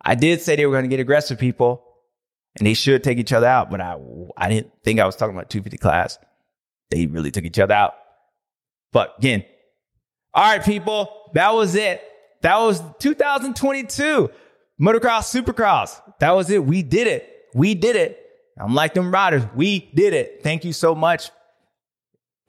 I 0.00 0.14
did 0.14 0.40
say 0.40 0.56
they 0.56 0.66
were 0.66 0.72
going 0.72 0.84
to 0.84 0.88
get 0.88 1.00
aggressive 1.00 1.38
people 1.38 1.84
and 2.56 2.66
they 2.66 2.74
should 2.74 3.04
take 3.04 3.18
each 3.18 3.32
other 3.32 3.46
out. 3.46 3.70
But 3.70 3.80
I, 3.80 3.96
I 4.36 4.48
didn't 4.48 4.72
think 4.84 5.00
I 5.00 5.06
was 5.06 5.16
talking 5.16 5.34
about 5.34 5.50
250 5.50 5.78
class. 5.78 6.18
They 6.90 7.06
really 7.06 7.30
took 7.30 7.44
each 7.44 7.58
other 7.58 7.74
out. 7.74 7.94
But 8.92 9.14
again, 9.18 9.44
all 10.32 10.44
right, 10.44 10.64
people, 10.64 11.30
that 11.34 11.54
was 11.54 11.74
it. 11.74 12.02
That 12.42 12.58
was 12.58 12.80
2022 13.00 14.30
motocross, 14.80 15.42
supercross. 15.42 16.00
That 16.20 16.32
was 16.32 16.50
it. 16.50 16.64
We 16.64 16.82
did 16.82 17.06
it. 17.06 17.28
We 17.54 17.74
did 17.74 17.96
it. 17.96 18.24
I'm 18.58 18.74
like 18.74 18.94
them 18.94 19.12
riders. 19.12 19.42
We 19.54 19.90
did 19.94 20.14
it. 20.14 20.40
Thank 20.42 20.64
you 20.64 20.72
so 20.72 20.94
much. 20.94 21.30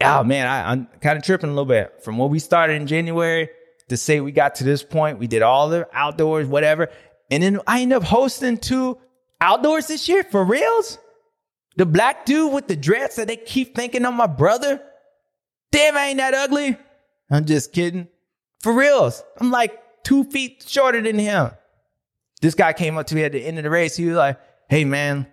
Oh 0.01 0.23
man, 0.23 0.47
I, 0.47 0.71
I'm 0.71 0.87
kind 1.01 1.17
of 1.17 1.23
tripping 1.23 1.49
a 1.49 1.53
little 1.53 1.65
bit 1.65 2.03
from 2.03 2.17
what 2.17 2.29
we 2.29 2.39
started 2.39 2.73
in 2.73 2.87
January 2.87 3.49
to 3.89 3.97
say 3.97 4.21
we 4.21 4.31
got 4.31 4.55
to 4.55 4.63
this 4.63 4.83
point. 4.83 5.19
We 5.19 5.27
did 5.27 5.41
all 5.41 5.69
the 5.69 5.87
outdoors, 5.91 6.47
whatever. 6.47 6.89
And 7.29 7.43
then 7.43 7.59
I 7.67 7.81
end 7.81 7.93
up 7.93 8.03
hosting 8.03 8.57
two 8.57 8.97
outdoors 9.41 9.87
this 9.87 10.07
year 10.07 10.23
for 10.23 10.43
reals? 10.43 10.97
The 11.75 11.85
black 11.85 12.25
dude 12.25 12.53
with 12.53 12.67
the 12.67 12.75
dreads 12.75 13.15
that 13.15 13.27
they 13.27 13.37
keep 13.37 13.75
thinking 13.75 14.05
I'm 14.05 14.15
my 14.15 14.27
brother? 14.27 14.81
Damn, 15.71 15.97
I 15.97 16.07
ain't 16.07 16.17
that 16.17 16.33
ugly. 16.33 16.77
I'm 17.29 17.45
just 17.45 17.73
kidding. 17.73 18.07
For 18.61 18.73
reals. 18.73 19.23
I'm 19.39 19.51
like 19.51 19.79
two 20.03 20.23
feet 20.25 20.65
shorter 20.67 21.01
than 21.01 21.19
him. 21.19 21.51
This 22.41 22.55
guy 22.55 22.73
came 22.73 22.97
up 22.97 23.07
to 23.07 23.15
me 23.15 23.23
at 23.23 23.31
the 23.31 23.45
end 23.45 23.57
of 23.57 23.63
the 23.63 23.69
race. 23.69 23.95
He 23.95 24.05
was 24.05 24.15
like, 24.15 24.39
Hey 24.69 24.85
man, 24.85 25.27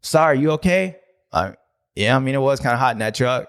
sorry, 0.00 0.40
you 0.40 0.52
okay? 0.52 0.96
Like, 1.32 1.58
yeah, 1.94 2.16
I 2.16 2.18
mean, 2.18 2.34
it 2.34 2.40
was 2.40 2.60
kind 2.60 2.74
of 2.74 2.80
hot 2.80 2.92
in 2.92 2.98
that 2.98 3.14
truck. 3.14 3.48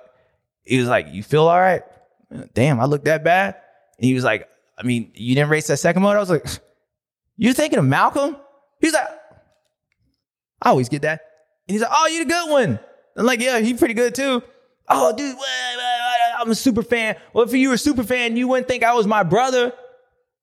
He 0.66 0.80
was 0.80 0.88
like, 0.88 1.07
You 1.11 1.24
feel 1.24 1.47
all 1.47 1.59
right? 1.59 1.84
Damn, 2.53 2.80
I 2.80 2.86
look 2.86 3.05
that 3.05 3.24
bad. 3.24 3.55
And 3.97 4.05
he 4.05 4.13
was 4.13 4.24
like, 4.24 4.49
I 4.78 4.84
mean, 4.84 5.11
you 5.13 5.36
didn't 5.36 5.49
race 5.49 5.68
that 5.68 5.78
second 5.78 6.01
motor? 6.01 6.18
I 6.18 6.20
was 6.20 6.30
like, 6.30 6.45
You 7.38 7.53
thinking 7.53 7.80
of 7.80 7.86
Malcolm? 7.86 8.38
He's 8.80 8.93
like, 8.93 9.07
I 10.61 10.70
always 10.70 10.89
get 10.89 11.03
that. 11.03 11.22
And 11.68 11.74
he's 11.74 11.82
like, 11.82 11.91
oh, 11.93 12.07
you 12.07 12.20
the 12.20 12.30
good 12.30 12.49
one. 12.49 12.80
I'm 13.18 13.26
like, 13.26 13.41
yeah, 13.41 13.59
he's 13.59 13.80
pretty 13.80 13.93
good 13.93 14.16
too. 14.16 14.43
Oh, 14.88 15.16
dude, 15.16 15.36
I'm 16.39 16.51
a 16.51 16.55
super 16.55 16.84
fan. 16.84 17.16
Well, 17.34 17.43
if 17.45 17.53
you 17.53 17.70
were 17.70 17.76
a 17.76 17.78
super 17.78 18.03
fan, 18.03 18.38
you 18.38 18.47
wouldn't 18.47 18.68
think 18.68 18.84
I 18.84 18.93
was 18.93 19.07
my 19.07 19.24
brother. 19.24 19.74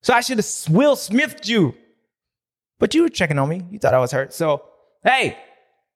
So 0.03 0.13
I 0.13 0.21
should 0.21 0.39
have 0.39 0.47
Will 0.69 0.97
Smithed 0.97 1.47
you. 1.47 1.75
But 2.81 2.95
you 2.95 3.03
were 3.03 3.09
checking 3.09 3.39
on 3.39 3.49
me. 3.49 3.63
You 3.71 3.79
thought 3.79 3.95
I 3.95 3.99
was 3.99 4.11
hurt. 4.11 4.33
So, 4.33 4.65
hey, 5.05 5.39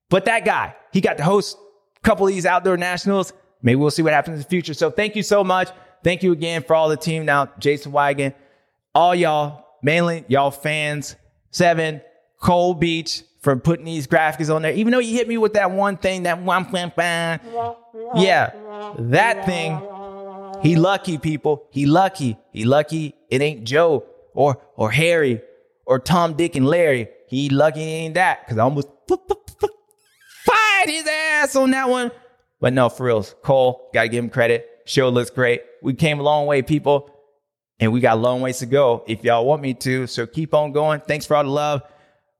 but 0.08 0.26
that 0.26 0.44
guy, 0.44 0.76
he 0.92 1.00
got 1.00 1.16
to 1.16 1.24
host 1.24 1.58
a 1.96 2.00
couple 2.00 2.26
of 2.26 2.32
these 2.32 2.46
outdoor 2.46 2.76
nationals. 2.76 3.32
Maybe 3.62 3.76
we'll 3.76 3.90
see 3.90 4.02
what 4.02 4.12
happens 4.12 4.34
in 4.34 4.42
the 4.42 4.48
future. 4.48 4.74
So 4.74 4.90
thank 4.90 5.16
you 5.16 5.22
so 5.22 5.42
much. 5.44 5.70
Thank 6.04 6.22
you 6.22 6.32
again 6.32 6.62
for 6.62 6.76
all 6.76 6.88
the 6.88 6.96
team 6.96 7.24
now, 7.24 7.50
Jason 7.58 7.92
Weigandt, 7.92 8.34
all 8.94 9.14
y'all, 9.14 9.64
mainly 9.82 10.24
y'all 10.28 10.50
fans, 10.50 11.16
Seven, 11.50 12.00
Cole 12.40 12.74
Beach, 12.74 13.22
for 13.40 13.56
putting 13.56 13.84
these 13.84 14.06
graphics 14.06 14.54
on 14.54 14.62
there. 14.62 14.72
Even 14.72 14.92
though 14.92 14.98
you 14.98 15.14
hit 15.14 15.28
me 15.28 15.38
with 15.38 15.54
that 15.54 15.70
one 15.70 15.96
thing, 15.96 16.24
that 16.24 16.40
one, 16.40 16.64
yeah, 18.14 18.52
that 18.98 19.46
thing. 19.46 19.80
He 20.62 20.76
lucky, 20.76 21.18
people. 21.18 21.66
He 21.70 21.86
lucky. 21.86 22.36
He 22.52 22.64
lucky. 22.64 23.14
It 23.30 23.42
ain't 23.42 23.64
Joe 23.64 24.04
or 24.34 24.60
or 24.76 24.90
Harry 24.90 25.40
or 25.84 25.98
Tom, 25.98 26.34
Dick, 26.34 26.56
and 26.56 26.66
Larry. 26.66 27.08
He 27.28 27.48
lucky 27.48 27.82
ain't 27.82 28.14
that 28.14 28.44
because 28.44 28.58
I 28.58 28.62
almost 28.62 28.88
fired 30.44 30.88
his 30.88 31.06
ass 31.06 31.56
on 31.56 31.70
that 31.72 31.88
one. 31.88 32.10
But 32.60 32.72
no, 32.72 32.88
for 32.88 33.06
real, 33.06 33.22
Cole, 33.22 33.90
gotta 33.92 34.08
give 34.08 34.22
him 34.24 34.30
credit. 34.30 34.68
Show 34.86 35.08
looks 35.08 35.30
great. 35.30 35.62
We 35.82 35.94
came 35.94 36.20
a 36.20 36.22
long 36.22 36.46
way, 36.46 36.62
people, 36.62 37.10
and 37.78 37.92
we 37.92 38.00
got 38.00 38.16
a 38.16 38.20
long 38.20 38.40
ways 38.40 38.58
to 38.60 38.66
go 38.66 39.04
if 39.06 39.24
y'all 39.24 39.44
want 39.44 39.62
me 39.62 39.74
to. 39.74 40.06
So 40.06 40.26
keep 40.26 40.54
on 40.54 40.72
going. 40.72 41.00
Thanks 41.00 41.26
for 41.26 41.36
all 41.36 41.44
the 41.44 41.50
love. 41.50 41.82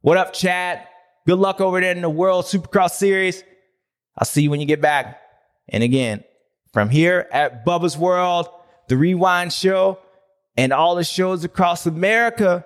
What 0.00 0.16
up, 0.16 0.32
Chad? 0.32 0.86
Good 1.26 1.38
luck 1.38 1.60
over 1.60 1.80
there 1.80 1.92
in 1.92 2.02
the 2.02 2.08
World 2.08 2.44
Supercross 2.44 2.92
Series. 2.92 3.42
I'll 4.16 4.24
see 4.24 4.42
you 4.42 4.50
when 4.50 4.60
you 4.60 4.66
get 4.66 4.80
back. 4.80 5.20
And 5.68 5.82
again, 5.82 6.22
from 6.72 6.88
here 6.88 7.26
at 7.32 7.66
Bubba's 7.66 7.98
World, 7.98 8.48
the 8.88 8.96
Rewind 8.96 9.52
Show, 9.52 9.98
and 10.56 10.72
all 10.72 10.94
the 10.94 11.04
shows 11.04 11.44
across 11.44 11.84
America, 11.86 12.64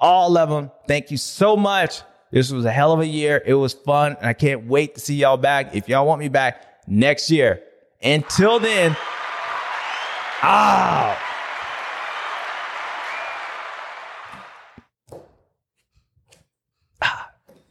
all 0.00 0.38
of 0.38 0.48
them, 0.48 0.70
thank 0.86 1.10
you 1.10 1.16
so 1.16 1.56
much. 1.56 2.02
This 2.34 2.50
was 2.50 2.64
a 2.64 2.72
hell 2.72 2.90
of 2.90 2.98
a 2.98 3.06
year. 3.06 3.40
It 3.46 3.54
was 3.54 3.74
fun, 3.74 4.16
and 4.18 4.26
I 4.26 4.32
can't 4.32 4.66
wait 4.66 4.96
to 4.96 5.00
see 5.00 5.14
y'all 5.14 5.36
back. 5.36 5.76
If 5.76 5.88
y'all 5.88 6.04
want 6.04 6.18
me 6.18 6.28
back 6.28 6.66
next 6.88 7.30
year. 7.30 7.62
Until 8.02 8.58
then, 8.58 8.96
ah. 10.42 11.16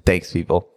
Thanks, 0.06 0.32
people. 0.32 0.73